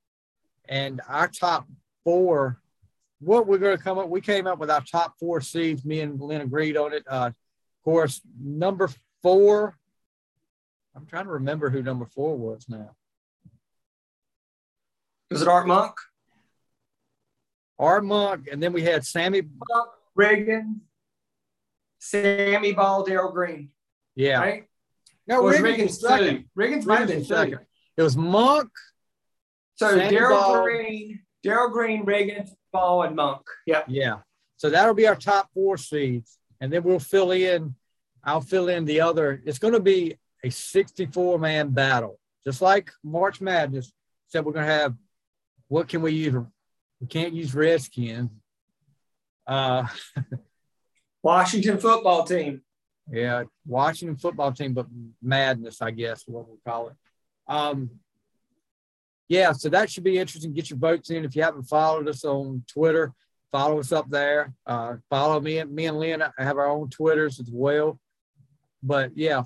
And 0.69 1.01
our 1.09 1.29
top 1.29 1.67
four, 2.05 2.61
what 3.19 3.47
we're 3.47 3.59
going 3.59 3.77
to 3.77 3.83
come 3.83 3.99
up, 3.99 4.09
we 4.09 4.21
came 4.21 4.47
up 4.47 4.59
with 4.59 4.71
our 4.71 4.83
top 4.83 5.15
four 5.19 5.41
seeds. 5.41 5.85
Me 5.85 6.01
and 6.01 6.21
Lin 6.21 6.43
agreed 6.43 6.77
on 6.77 6.93
it. 6.93 7.05
Uh, 7.09 7.31
of 7.31 7.85
course, 7.85 8.21
number 8.39 8.91
four, 9.23 9.79
I'm 10.95 11.07
trying 11.07 11.25
to 11.25 11.33
remember 11.33 11.71
who 11.71 11.83
number 11.83 12.05
four 12.05 12.37
was 12.37 12.67
now. 12.69 12.95
Was 15.31 15.41
it 15.41 15.49
Art 15.49 15.67
Monk? 15.67 15.95
Art 17.79 18.05
Monk, 18.05 18.49
and 18.53 18.63
then 18.63 18.75
we 18.75 18.83
had 18.83 19.07
Sammy 19.07 19.43
Reagan. 20.15 20.83
Sammy 21.99 22.73
Baugh, 22.73 23.03
Darrell 23.03 23.33
Green. 23.33 23.71
Yeah. 24.15 24.41
Right? 24.41 24.65
No, 25.27 25.43
Riggins 25.43 25.61
Riggins 25.61 25.91
second. 25.95 26.39
two? 26.39 26.45
Riggins 26.59 26.85
might 26.85 27.01
have 27.01 27.09
been 27.09 27.25
second. 27.25 27.53
second. 27.53 27.67
It 27.97 28.03
was 28.03 28.17
Monk. 28.17 28.71
So 29.77 29.97
Darrell 29.97 30.63
Green, 30.63 31.21
Darrell 31.43 31.71
Green, 31.71 32.05
Riggins, 32.05 32.51
Baugh, 32.73 33.03
and 33.03 33.17
Monk. 33.17 33.43
Yep. 33.67 33.87
Yeah. 33.89 34.19
So 34.57 34.71
that'll 34.71 34.95
be 34.95 35.07
our 35.07 35.17
top 35.17 35.49
four 35.55 35.77
seeds. 35.77 36.39
And 36.61 36.73
then 36.73 36.85
we'll 36.85 37.01
fill 37.01 37.33
in, 37.33 37.75
I'll 38.23 38.41
fill 38.41 38.69
in 38.69 38.85
the 38.85 39.01
other. 39.01 39.43
It's 39.45 39.59
going 39.59 39.75
to 39.75 39.81
be 39.81 40.17
a 40.45 40.51
64 40.51 41.39
man 41.39 41.71
battle, 41.71 42.21
just 42.45 42.63
like 42.63 42.93
March 43.03 43.41
Madness. 43.41 43.93
Said 44.29 44.45
we're 44.45 44.53
going 44.53 44.67
to 44.67 44.73
have, 44.73 44.95
what 45.69 45.89
can 45.89 46.03
we 46.03 46.13
use? 46.13 46.35
We 47.01 47.07
can't 47.09 47.35
use 47.35 47.55
Redskins. 47.55 48.31
Uh, 49.47 49.87
Washington 51.23 51.79
football 51.79 52.25
team. 52.25 52.63
Yeah, 53.11 53.45
Washington 53.67 54.17
football 54.17 54.53
team, 54.53 54.75
but 54.75 54.87
madness, 55.21 55.83
I 55.83 55.91
guess, 55.91 56.25
what 56.27 56.47
we'll 56.47 56.59
call 56.67 56.89
it. 56.89 56.95
Um, 57.49 57.91
yeah, 59.29 59.53
so 59.53 59.69
that 59.71 59.91
should 59.91 60.05
be 60.05 60.19
interesting. 60.19 60.53
Get 60.53 60.71
your 60.71 60.79
votes 60.79 61.11
in. 61.11 61.25
If 61.25 61.35
you 61.35 61.43
haven't 61.43 61.65
followed 61.65 62.09
us 62.09 62.25
on 62.25 62.65
Twitter, 62.69 63.13
follow 63.51 63.81
us 63.81 63.93
up 63.93 64.09
there. 64.09 64.53
Uh, 64.67 64.97
follow 65.11 65.41
me 65.41 65.59
and 65.59 65.73
me 65.73 65.87
and 65.87 65.99
Lin 65.99 66.23
have 66.39 66.59
our 66.59 66.69
own 66.69 66.89
Twitters 66.91 67.41
as 67.41 67.49
well. 67.51 67.99
But 68.83 69.17
yeah, 69.17 69.45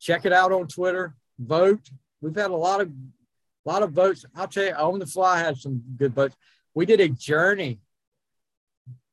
check 0.00 0.24
it 0.24 0.32
out 0.32 0.52
on 0.52 0.66
Twitter. 0.66 1.14
Vote. 1.38 1.88
We've 2.20 2.34
had 2.34 2.50
a 2.50 2.56
lot 2.56 2.80
of 2.80 2.88
a 2.88 3.70
lot 3.70 3.82
of 3.82 3.92
votes. 3.92 4.24
I'll 4.34 4.48
tell 4.48 4.64
you, 4.64 4.72
on 4.72 4.98
the 4.98 5.06
fly 5.06 5.38
had 5.38 5.56
some 5.56 5.82
good 5.96 6.14
votes. 6.14 6.36
We 6.74 6.86
did 6.86 7.00
a 7.00 7.08
journey 7.08 7.80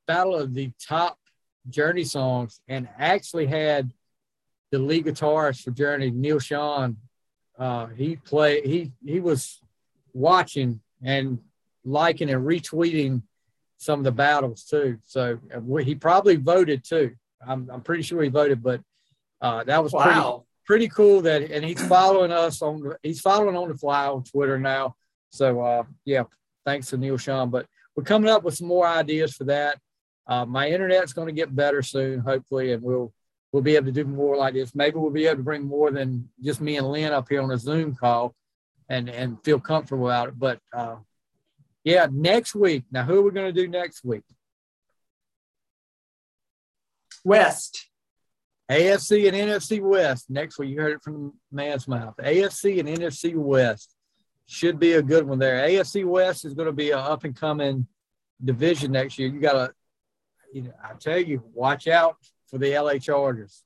battle 0.07 0.35
of 0.35 0.53
the 0.53 0.71
top 0.81 1.19
Journey 1.69 2.03
songs 2.03 2.61
and 2.67 2.87
actually 2.97 3.47
had 3.47 3.91
the 4.71 4.79
lead 4.79 5.05
guitarist 5.05 5.63
for 5.63 5.71
Journey, 5.71 6.11
Neal 6.11 6.39
Schon. 6.39 6.95
Uh, 7.57 7.87
he 7.87 8.15
played. 8.15 8.65
He 8.65 8.91
he 9.05 9.19
was 9.19 9.59
watching 10.13 10.79
and 11.03 11.39
liking 11.83 12.29
and 12.29 12.45
retweeting 12.45 13.21
some 13.77 13.99
of 13.99 14.03
the 14.03 14.11
battles 14.11 14.63
too. 14.63 14.97
So 15.05 15.39
uh, 15.53 15.75
he 15.77 15.95
probably 15.95 16.35
voted 16.35 16.83
too. 16.83 17.15
I'm 17.45 17.69
I'm 17.71 17.81
pretty 17.81 18.03
sure 18.03 18.21
he 18.21 18.29
voted, 18.29 18.61
but 18.63 18.81
uh, 19.41 19.63
that 19.65 19.83
was 19.83 19.91
pretty 19.93 20.09
Wow. 20.09 20.45
pretty 20.65 20.87
cool 20.89 21.21
that 21.21 21.41
and 21.51 21.63
he's 21.65 21.85
following 21.87 22.31
us 22.31 22.61
on 22.61 22.93
he's 23.03 23.21
following 23.21 23.55
on 23.55 23.69
the 23.69 23.77
fly 23.77 24.07
on 24.07 24.23
Twitter 24.23 24.59
now. 24.59 24.95
So 25.31 25.61
uh 25.61 25.83
yeah, 26.05 26.23
thanks 26.65 26.87
to 26.87 26.97
Neal 26.97 27.17
Schon. 27.17 27.49
But 27.51 27.65
we're 27.95 28.03
coming 28.03 28.29
up 28.29 28.43
with 28.43 28.55
some 28.55 28.67
more 28.67 28.87
ideas 28.87 29.33
for 29.33 29.45
that. 29.45 29.79
Uh, 30.29 30.45
my 30.45 30.69
internet's 30.69 31.11
going 31.11 31.27
to 31.27 31.33
get 31.33 31.55
better 31.55 31.81
soon, 31.81 32.19
hopefully, 32.19 32.71
and 32.71 32.83
we'll 32.83 33.11
we'll 33.51 33.63
be 33.63 33.75
able 33.75 33.87
to 33.87 33.91
do 33.91 34.05
more 34.05 34.37
like 34.37 34.53
this. 34.53 34.75
Maybe 34.75 34.97
we'll 34.97 35.09
be 35.09 35.25
able 35.25 35.37
to 35.37 35.43
bring 35.43 35.63
more 35.63 35.89
than 35.89 36.29
just 36.41 36.61
me 36.61 36.77
and 36.77 36.87
Lin 36.87 37.11
up 37.11 37.27
here 37.27 37.41
on 37.41 37.51
a 37.51 37.57
Zoom 37.57 37.95
call 37.95 38.35
and 38.87 39.09
and 39.09 39.43
feel 39.43 39.59
comfortable 39.59 40.05
about 40.07 40.29
it. 40.29 40.39
But 40.39 40.59
uh 40.71 40.97
yeah, 41.83 42.07
next 42.11 42.53
week. 42.53 42.83
Now 42.91 43.03
who 43.03 43.17
are 43.19 43.23
we 43.23 43.31
going 43.31 43.53
to 43.53 43.61
do 43.61 43.67
next 43.67 44.05
week? 44.05 44.23
West. 47.23 47.87
AFC 48.69 49.27
and 49.27 49.35
NFC 49.35 49.81
West. 49.81 50.29
Next 50.29 50.59
week, 50.59 50.69
you 50.69 50.79
heard 50.79 50.93
it 50.93 51.01
from 51.01 51.33
the 51.51 51.55
man's 51.55 51.87
mouth. 51.87 52.15
AFC 52.17 52.79
and 52.79 52.87
NFC 52.87 53.35
West 53.35 53.95
should 54.45 54.79
be 54.79 54.93
a 54.93 55.01
good 55.01 55.27
one 55.27 55.39
there. 55.39 55.67
AFC 55.67 56.05
West 56.05 56.45
is 56.45 56.53
going 56.53 56.67
to 56.67 56.73
be 56.73 56.91
an 56.91 56.99
up 56.99 57.23
and 57.23 57.35
coming 57.35 57.87
division 58.43 58.91
next 58.91 59.17
year. 59.17 59.29
You 59.29 59.39
got 59.39 59.53
to, 59.53 59.73
you 60.53 60.63
know, 60.63 60.73
I 60.83 60.93
tell 60.93 61.19
you, 61.19 61.43
watch 61.53 61.87
out 61.87 62.17
for 62.47 62.57
the 62.57 62.77
LA 62.77 62.97
Chargers. 62.97 63.63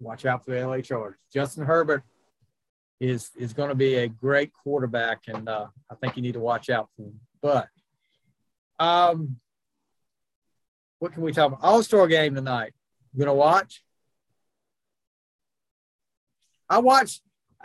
Watch 0.00 0.26
out 0.26 0.44
for 0.44 0.52
the 0.52 0.66
LA 0.66 0.80
Chargers. 0.80 1.18
Justin 1.32 1.64
Herbert 1.64 2.02
is 3.00 3.30
is 3.36 3.52
going 3.52 3.68
to 3.68 3.74
be 3.74 3.94
a 3.96 4.08
great 4.08 4.52
quarterback, 4.52 5.22
and 5.28 5.48
uh, 5.48 5.66
I 5.90 5.94
think 5.96 6.16
you 6.16 6.22
need 6.22 6.34
to 6.34 6.40
watch 6.40 6.70
out 6.70 6.88
for 6.96 7.02
him. 7.02 7.20
But, 7.40 7.68
um, 8.78 9.36
what 10.98 11.12
can 11.12 11.22
we 11.22 11.32
talk 11.32 11.48
about? 11.48 11.60
All 11.62 11.82
Star 11.82 12.06
game 12.06 12.34
tonight. 12.34 12.72
You 13.12 13.20
gonna 13.20 13.34
watch? 13.34 13.82
I 16.68 16.78
watched 16.78 17.22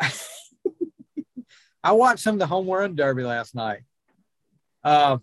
I 1.84 1.92
watched 1.92 2.24
some 2.24 2.36
of 2.36 2.40
the 2.40 2.48
home 2.48 2.68
run 2.68 2.96
derby 2.96 3.24
last 3.24 3.56
night. 3.56 3.82
Uh, 4.84 5.18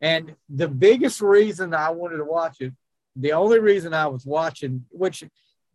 and 0.00 0.34
the 0.48 0.68
biggest 0.68 1.20
reason 1.20 1.74
I 1.74 1.90
wanted 1.90 2.18
to 2.18 2.24
watch 2.24 2.60
it, 2.60 2.72
the 3.16 3.32
only 3.32 3.58
reason 3.58 3.92
I 3.92 4.06
was 4.06 4.24
watching, 4.24 4.84
which 4.90 5.24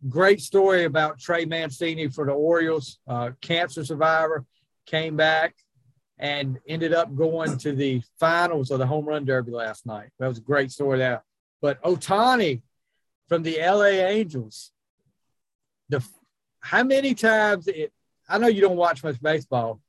great 0.08 0.40
story 0.40 0.84
about 0.84 1.18
Trey 1.18 1.44
Mancini 1.44 2.08
for 2.08 2.26
the 2.26 2.32
Orioles, 2.32 2.98
uh, 3.06 3.30
cancer 3.40 3.84
survivor, 3.84 4.44
came 4.86 5.16
back 5.16 5.54
and 6.18 6.58
ended 6.68 6.92
up 6.92 7.14
going 7.14 7.56
to 7.58 7.72
the 7.72 8.02
finals 8.18 8.70
of 8.70 8.78
the 8.78 8.86
home 8.86 9.04
run 9.04 9.24
derby 9.24 9.52
last 9.52 9.84
night. 9.84 10.10
That 10.18 10.28
was 10.28 10.38
a 10.38 10.42
great 10.42 10.70
story 10.70 10.98
there. 10.98 11.22
But 11.60 11.82
Ohtani 11.82 12.62
from 13.28 13.42
the 13.42 13.58
LA 13.58 14.06
Angels, 14.06 14.70
the 15.88 16.02
how 16.60 16.82
many 16.82 17.14
times 17.14 17.68
it 17.68 17.92
I 18.28 18.38
know 18.38 18.46
you 18.46 18.62
don't 18.62 18.76
watch 18.76 19.04
much 19.04 19.20
baseball. 19.20 19.80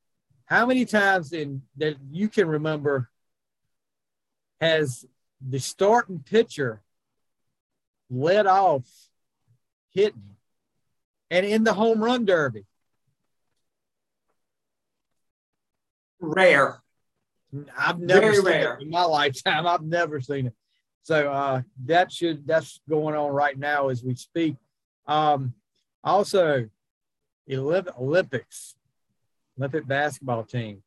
How 0.46 0.66
many 0.66 0.86
times 0.86 1.32
in 1.32 1.62
that 1.78 1.96
you 2.12 2.28
can 2.28 2.48
remember 2.48 3.10
has 4.66 5.06
the 5.48 5.60
starting 5.60 6.20
pitcher 6.20 6.82
led 8.10 8.48
off 8.48 8.84
hitting 9.92 10.36
and 11.30 11.46
in 11.46 11.64
the 11.64 11.74
home 11.74 12.04
run 12.04 12.26
derby? 12.26 12.66
Rare. 16.20 16.82
I've 17.78 18.00
never 18.00 18.22
Very 18.22 18.36
seen 18.36 18.46
rare. 18.46 18.74
it 18.74 18.82
in 18.84 18.90
my 18.90 19.04
lifetime. 19.04 19.68
I've 19.68 19.84
never 19.84 20.20
seen 20.20 20.48
it. 20.48 20.54
So 21.04 21.32
uh, 21.32 21.62
that 21.86 22.12
should 22.12 22.48
that's 22.48 22.80
going 22.90 23.16
on 23.16 23.32
right 23.32 23.58
now 23.58 23.90
as 23.90 24.04
we 24.04 24.16
speak. 24.16 24.56
Um, 25.08 25.54
also, 26.04 26.68
Olymp- 27.50 28.00
Olympics, 28.00 28.76
Olympic 29.58 29.86
basketball 29.86 30.44
team 30.44 30.82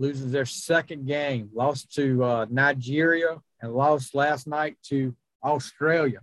loses 0.00 0.32
their 0.32 0.46
second 0.46 1.06
game, 1.06 1.50
lost 1.52 1.94
to 1.94 2.24
uh, 2.24 2.46
Nigeria 2.48 3.36
and 3.60 3.74
lost 3.74 4.14
last 4.14 4.46
night 4.46 4.76
to 4.84 5.14
Australia. 5.44 6.20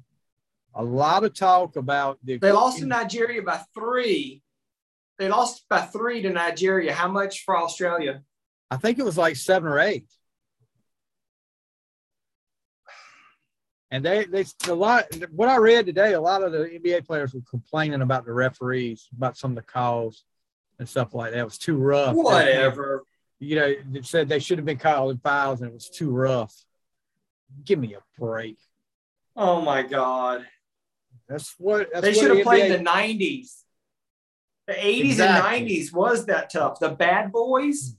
A 0.74 0.84
lot 0.84 1.24
of 1.24 1.36
talk 1.36 1.76
about 1.76 2.18
the 2.24 2.38
They 2.38 2.52
lost 2.52 2.80
to 2.80 2.88
Nigeria 2.88 3.42
by 3.44 3.62
three. 3.76 4.42
They 5.20 5.30
lost 5.30 5.66
by 5.70 5.82
three 5.82 6.24
to 6.24 6.30
Nigeria. 6.32 6.92
How 6.94 7.08
much 7.08 7.44
for 7.46 7.56
Australia? 7.56 8.24
I 8.70 8.78
think 8.78 8.98
it 8.98 9.06
was 9.06 9.18
like 9.18 9.36
seven 9.36 9.70
or 9.72 9.80
eight. 9.80 10.08
And 13.90 14.04
they, 14.04 14.26
they, 14.26 14.46
a 14.68 14.74
lot, 14.74 15.06
what 15.32 15.50
I 15.50 15.58
read 15.58 15.86
today, 15.86 16.14
a 16.14 16.20
lot 16.20 16.44
of 16.44 16.52
the 16.52 16.60
NBA 16.60 17.06
players 17.06 17.34
were 17.34 17.42
complaining 17.50 18.02
about 18.02 18.26
the 18.26 18.34
referees, 18.34 19.08
about 19.16 19.38
some 19.38 19.52
of 19.52 19.56
the 19.56 19.62
calls 19.62 20.26
and 20.78 20.90
stuff 20.90 21.14
like 21.14 21.32
that. 21.32 21.40
It 21.40 21.46
was 21.46 21.58
too 21.58 21.78
rough. 21.78 22.16
Whatever. 22.16 23.04
You 23.40 23.56
know, 23.56 23.74
they 23.92 24.02
said 24.02 24.28
they 24.30 24.40
should 24.40 24.58
have 24.58 24.66
been 24.66 24.78
calling 24.80 25.18
fouls 25.20 25.62
and 25.62 25.70
it 25.70 25.74
was 25.74 25.90
too 25.90 26.10
rough. 26.10 26.54
Give 27.64 27.78
me 27.80 27.94
a 27.94 28.00
break. 28.20 28.58
Oh 29.36 29.62
my 29.62 29.84
God. 29.84 30.46
That's 31.30 31.54
what 31.58 31.90
that's 31.94 32.02
they 32.02 32.10
what 32.12 32.18
should 32.18 32.30
have 32.30 32.38
the 32.38 32.44
played 32.44 32.72
NBA 32.72 32.78
the 32.78 32.84
90s. 32.84 33.62
The 34.68 34.74
80s 34.74 35.06
Exactly. 35.06 35.58
and 35.60 35.68
90s 35.70 35.94
was 35.94 36.26
that 36.26 36.52
tough. 36.52 36.80
The 36.80 36.90
bad 36.90 37.32
boys. 37.32 37.96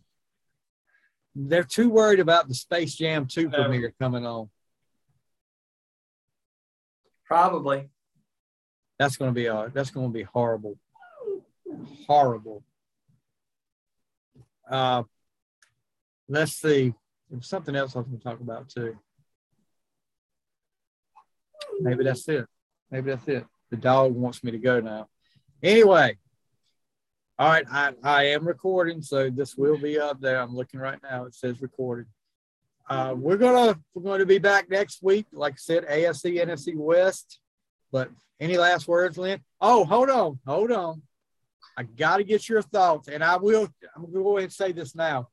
They're 1.35 1.63
too 1.63 1.89
worried 1.89 2.21
about 2.21 2.49
the 2.49 2.55
Space 2.55 2.97
Jam 2.97 3.27
2 3.27 3.47
Um, 3.47 3.51
premiere 3.53 3.95
coming 4.01 4.27
on. 4.27 4.51
Probably. 7.27 7.91
That's 8.99 9.17
going 9.17 9.31
to 9.31 9.35
be 9.35 9.49
uh 9.49 9.69
that's 9.73 9.91
going 9.91 10.09
to 10.09 10.13
be 10.13 10.25
horrible, 10.25 10.77
horrible. 12.07 12.65
Uh, 14.69 15.05
let's 16.29 16.53
see. 16.53 16.95
There's 17.31 17.47
something 17.47 17.77
else 17.77 17.95
I 17.95 18.01
was 18.01 18.09
going 18.09 18.19
to 18.19 18.25
talk 18.25 18.41
about 18.41 18.69
too. 18.69 18.99
Maybe 21.81 22.05
that's 22.05 22.27
it. 22.29 22.47
Maybe 22.91 23.11
that's 23.11 23.29
it. 23.29 23.45
The 23.71 23.77
dog 23.77 24.15
wants 24.15 24.43
me 24.43 24.51
to 24.53 24.59
go 24.59 24.81
now. 24.81 25.09
Anyway, 25.63 26.17
all 27.39 27.49
right. 27.49 27.65
I, 27.71 27.93
I 28.03 28.25
am 28.29 28.47
recording, 28.47 29.03
so 29.03 29.31
this 29.31 29.57
will 29.57 29.79
be 29.79 29.99
up 29.99 30.21
there. 30.21 30.41
I'm 30.41 30.55
looking 30.55 30.81
right 30.81 30.99
now. 31.03 31.25
It 31.25 31.35
says 31.35 31.61
recorded. 31.61 32.07
Uh, 32.89 33.15
we're 33.17 33.37
gonna 33.37 33.79
we're 33.95 34.19
to 34.19 34.25
be 34.25 34.39
back 34.39 34.71
next 34.71 35.03
week. 35.03 35.27
Like 35.33 35.55
I 35.55 35.57
said, 35.59 35.87
AFC, 35.87 36.43
NFC 36.43 36.75
West. 36.75 37.39
But 37.93 38.11
any 38.41 38.57
last 38.57 38.89
words, 38.89 39.19
Lin? 39.19 39.41
Oh, 39.61 39.85
hold 39.85 40.11
on, 40.11 40.39
hold 40.47 40.73
on. 40.73 41.03
I 41.77 41.83
got 41.83 42.17
to 42.17 42.25
get 42.25 42.49
your 42.49 42.63
thoughts, 42.63 43.09
and 43.09 43.23
I 43.23 43.37
will. 43.37 43.69
I'm 43.95 44.07
to 44.07 44.13
go 44.13 44.39
ahead 44.39 44.45
and 44.45 44.53
say 44.53 44.73
this 44.73 44.95
now. 44.95 45.29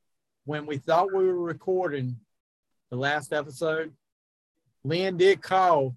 When 0.46 0.66
we 0.66 0.78
thought 0.78 1.14
we 1.14 1.26
were 1.26 1.40
recording 1.40 2.18
the 2.90 2.98
last 2.98 3.34
episode, 3.34 3.92
Lin 4.84 5.18
did 5.18 5.42
call 5.42 5.96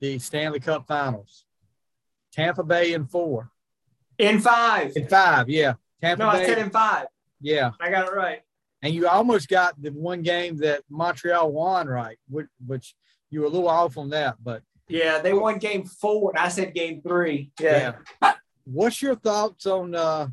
the 0.00 0.18
Stanley 0.18 0.60
Cup 0.60 0.86
Finals. 0.86 1.44
Tampa 2.32 2.64
Bay 2.64 2.94
in 2.94 3.06
four. 3.06 3.50
In 4.18 4.40
five. 4.40 4.96
In 4.96 5.06
five, 5.06 5.48
yeah. 5.48 5.74
Tampa 6.00 6.24
no, 6.24 6.32
Bay. 6.32 6.42
I 6.42 6.46
said 6.46 6.58
in 6.58 6.70
five. 6.70 7.06
Yeah. 7.40 7.72
I 7.80 7.90
got 7.90 8.08
it 8.08 8.14
right. 8.14 8.40
And 8.80 8.94
you 8.94 9.06
almost 9.06 9.48
got 9.48 9.80
the 9.80 9.90
one 9.90 10.22
game 10.22 10.56
that 10.58 10.82
Montreal 10.88 11.52
won 11.52 11.86
right, 11.86 12.18
which, 12.28 12.48
which 12.66 12.94
you 13.30 13.40
were 13.40 13.46
a 13.46 13.50
little 13.50 13.68
off 13.68 13.96
on 13.98 14.10
that, 14.10 14.36
but 14.42 14.62
yeah, 14.88 15.20
they 15.20 15.32
won 15.32 15.58
game 15.58 15.84
four, 15.84 16.32
I 16.36 16.48
said 16.48 16.74
game 16.74 17.00
three. 17.00 17.52
Yeah. 17.58 17.94
yeah. 18.22 18.32
What's 18.64 19.00
your 19.00 19.14
thoughts 19.14 19.66
on 19.66 19.94
uh 19.94 20.28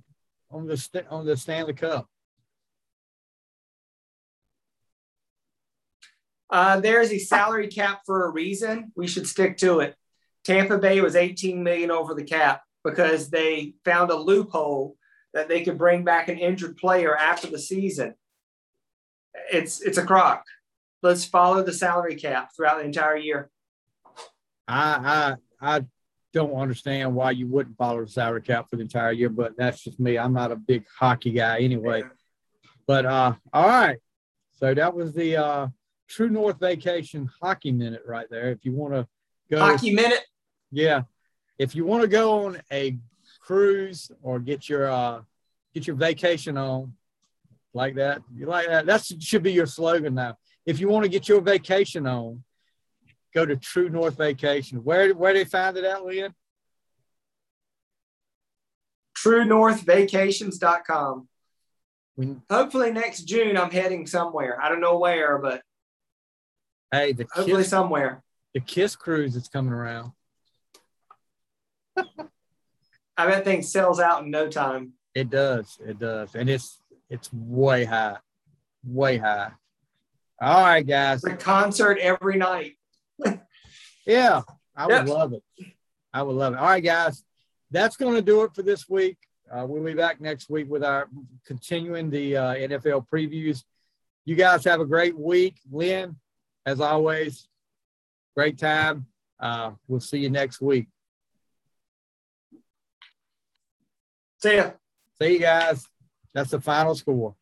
on 0.51 0.67
the 0.67 1.05
on 1.09 1.25
the 1.25 1.37
Stanley 1.37 1.73
Cup? 1.73 2.09
Uh, 6.49 6.79
there's 6.79 7.11
a 7.11 7.19
salary 7.19 7.67
cap 7.67 8.01
for 8.05 8.25
a 8.25 8.29
reason. 8.29 8.91
We 8.95 9.07
should 9.07 9.27
stick 9.27 9.57
to 9.57 9.81
it. 9.81 9.95
Tampa 10.43 10.77
Bay 10.77 11.01
was 11.01 11.15
18 11.15 11.61
million 11.61 11.91
over 11.91 12.13
the 12.13 12.23
cap 12.23 12.63
because 12.83 13.29
they 13.29 13.73
found 13.85 14.09
a 14.09 14.15
loophole 14.15 14.95
that 15.33 15.47
they 15.47 15.63
could 15.63 15.77
bring 15.77 16.03
back 16.03 16.27
an 16.27 16.39
injured 16.39 16.77
player 16.77 17.15
after 17.15 17.47
the 17.47 17.59
season. 17.59 18.15
It's 19.51 19.81
it's 19.81 19.97
a 19.97 20.05
crock. 20.05 20.43
Let's 21.03 21.23
follow 21.23 21.63
the 21.63 21.73
salary 21.73 22.15
cap 22.15 22.49
throughout 22.55 22.79
the 22.79 22.85
entire 22.85 23.17
year. 23.17 23.49
I 24.67 25.35
I 25.61 25.77
I 25.77 25.85
don't 26.33 26.53
understand 26.53 27.15
why 27.15 27.31
you 27.31 27.47
wouldn't 27.47 27.77
follow 27.77 28.03
the 28.03 28.11
salary 28.11 28.41
cap 28.41 28.69
for 28.69 28.75
the 28.75 28.83
entire 28.83 29.11
year, 29.11 29.29
but 29.29 29.55
that's 29.57 29.83
just 29.83 29.99
me. 29.99 30.17
I'm 30.17 30.33
not 30.33 30.51
a 30.51 30.55
big 30.55 30.85
hockey 30.97 31.31
guy 31.31 31.59
anyway. 31.59 32.03
But 32.87 33.05
uh 33.05 33.33
all 33.53 33.67
right. 33.67 33.97
So 34.55 34.73
that 34.73 34.93
was 34.93 35.13
the 35.13 35.37
uh 35.37 35.67
True 36.09 36.29
North 36.29 36.59
Vacation 36.59 37.29
Hockey 37.41 37.71
Minute 37.71 38.03
right 38.05 38.27
there. 38.29 38.49
If 38.49 38.65
you 38.65 38.73
want 38.73 38.93
to 38.93 39.07
go 39.49 39.59
Hockey 39.59 39.93
Minute. 39.93 40.25
Yeah. 40.71 41.03
If 41.57 41.75
you 41.75 41.85
want 41.85 42.01
to 42.01 42.07
go 42.07 42.45
on 42.45 42.61
a 42.71 42.97
cruise 43.41 44.11
or 44.21 44.39
get 44.39 44.67
your 44.67 44.89
uh 44.89 45.21
get 45.73 45.87
your 45.87 45.95
vacation 45.95 46.57
on 46.57 46.93
like 47.73 47.95
that, 47.95 48.21
you 48.33 48.47
like 48.47 48.67
that. 48.67 48.85
That 48.85 49.05
should 49.19 49.43
be 49.43 49.53
your 49.53 49.67
slogan 49.67 50.15
now. 50.15 50.37
If 50.65 50.79
you 50.79 50.89
want 50.89 51.03
to 51.03 51.09
get 51.09 51.29
your 51.29 51.41
vacation 51.41 52.07
on, 52.07 52.43
go 53.33 53.45
to 53.45 53.55
True 53.55 53.89
North 53.89 54.17
Vacation. 54.17 54.83
Where 54.83 55.13
where 55.13 55.33
they 55.33 55.45
find 55.45 55.77
it 55.77 55.83
at, 55.83 56.05
Lin? 56.05 56.33
TrueNorthVacations.com. 59.23 61.27
When, 62.15 62.41
Hopefully 62.49 62.91
next 62.91 63.23
June 63.23 63.57
I'm 63.57 63.71
heading 63.71 64.07
somewhere. 64.07 64.57
I 64.61 64.69
don't 64.69 64.81
know 64.81 64.97
where, 64.97 65.37
but 65.37 65.61
hey, 66.91 67.13
the 67.13 67.25
hopefully 67.31 67.63
Kiss, 67.63 67.69
somewhere. 67.69 68.23
The 68.53 68.59
Kiss 68.59 68.95
cruise 68.95 69.35
is 69.35 69.47
coming 69.47 69.73
around. 69.73 70.11
I 71.97 73.27
bet 73.27 73.43
thing 73.43 73.61
sells 73.61 73.99
out 73.99 74.23
in 74.23 74.31
no 74.31 74.47
time. 74.47 74.93
It 75.13 75.29
does. 75.29 75.77
It 75.85 75.99
does. 75.99 76.35
And 76.35 76.49
it's 76.49 76.81
it's 77.09 77.31
way 77.33 77.85
high. 77.85 78.17
Way 78.85 79.17
high. 79.17 79.51
All 80.41 80.63
right, 80.63 80.87
guys. 80.87 81.21
The 81.21 81.35
concert 81.35 81.97
every 81.97 82.37
night. 82.37 82.77
yeah, 84.05 84.41
I 84.75 84.87
would 84.87 85.09
love 85.09 85.33
it. 85.33 85.43
I 86.13 86.23
would 86.23 86.35
love 86.35 86.53
it. 86.53 86.59
All 86.59 86.67
right, 86.67 86.83
guys. 86.83 87.23
That's 87.71 87.97
going 87.97 88.15
to 88.15 88.21
do 88.21 88.43
it 88.43 88.55
for 88.55 88.63
this 88.63 88.87
week. 88.87 89.17
Uh, 89.51 89.65
we'll 89.67 89.83
be 89.83 89.93
back 89.93 90.21
next 90.21 90.49
week 90.49 90.69
with 90.69 90.83
our 90.83 91.09
continuing 91.45 92.09
the 92.09 92.37
uh, 92.37 92.55
NFL 92.55 93.07
previews. 93.11 93.63
You 94.25 94.35
guys 94.35 94.63
have 94.65 94.79
a 94.79 94.85
great 94.85 95.17
week. 95.17 95.59
Lin, 95.71 96.15
as 96.69 96.79
always, 96.79 97.47
great 98.35 98.59
time. 98.59 99.07
Uh, 99.39 99.71
we'll 99.87 99.99
see 99.99 100.19
you 100.19 100.29
next 100.29 100.61
week. 100.61 100.87
See 104.37 104.57
ya. 104.57 104.71
See 105.19 105.33
you 105.33 105.39
guys. 105.39 105.87
That's 106.33 106.51
the 106.51 106.61
final 106.61 106.93
score. 106.93 107.35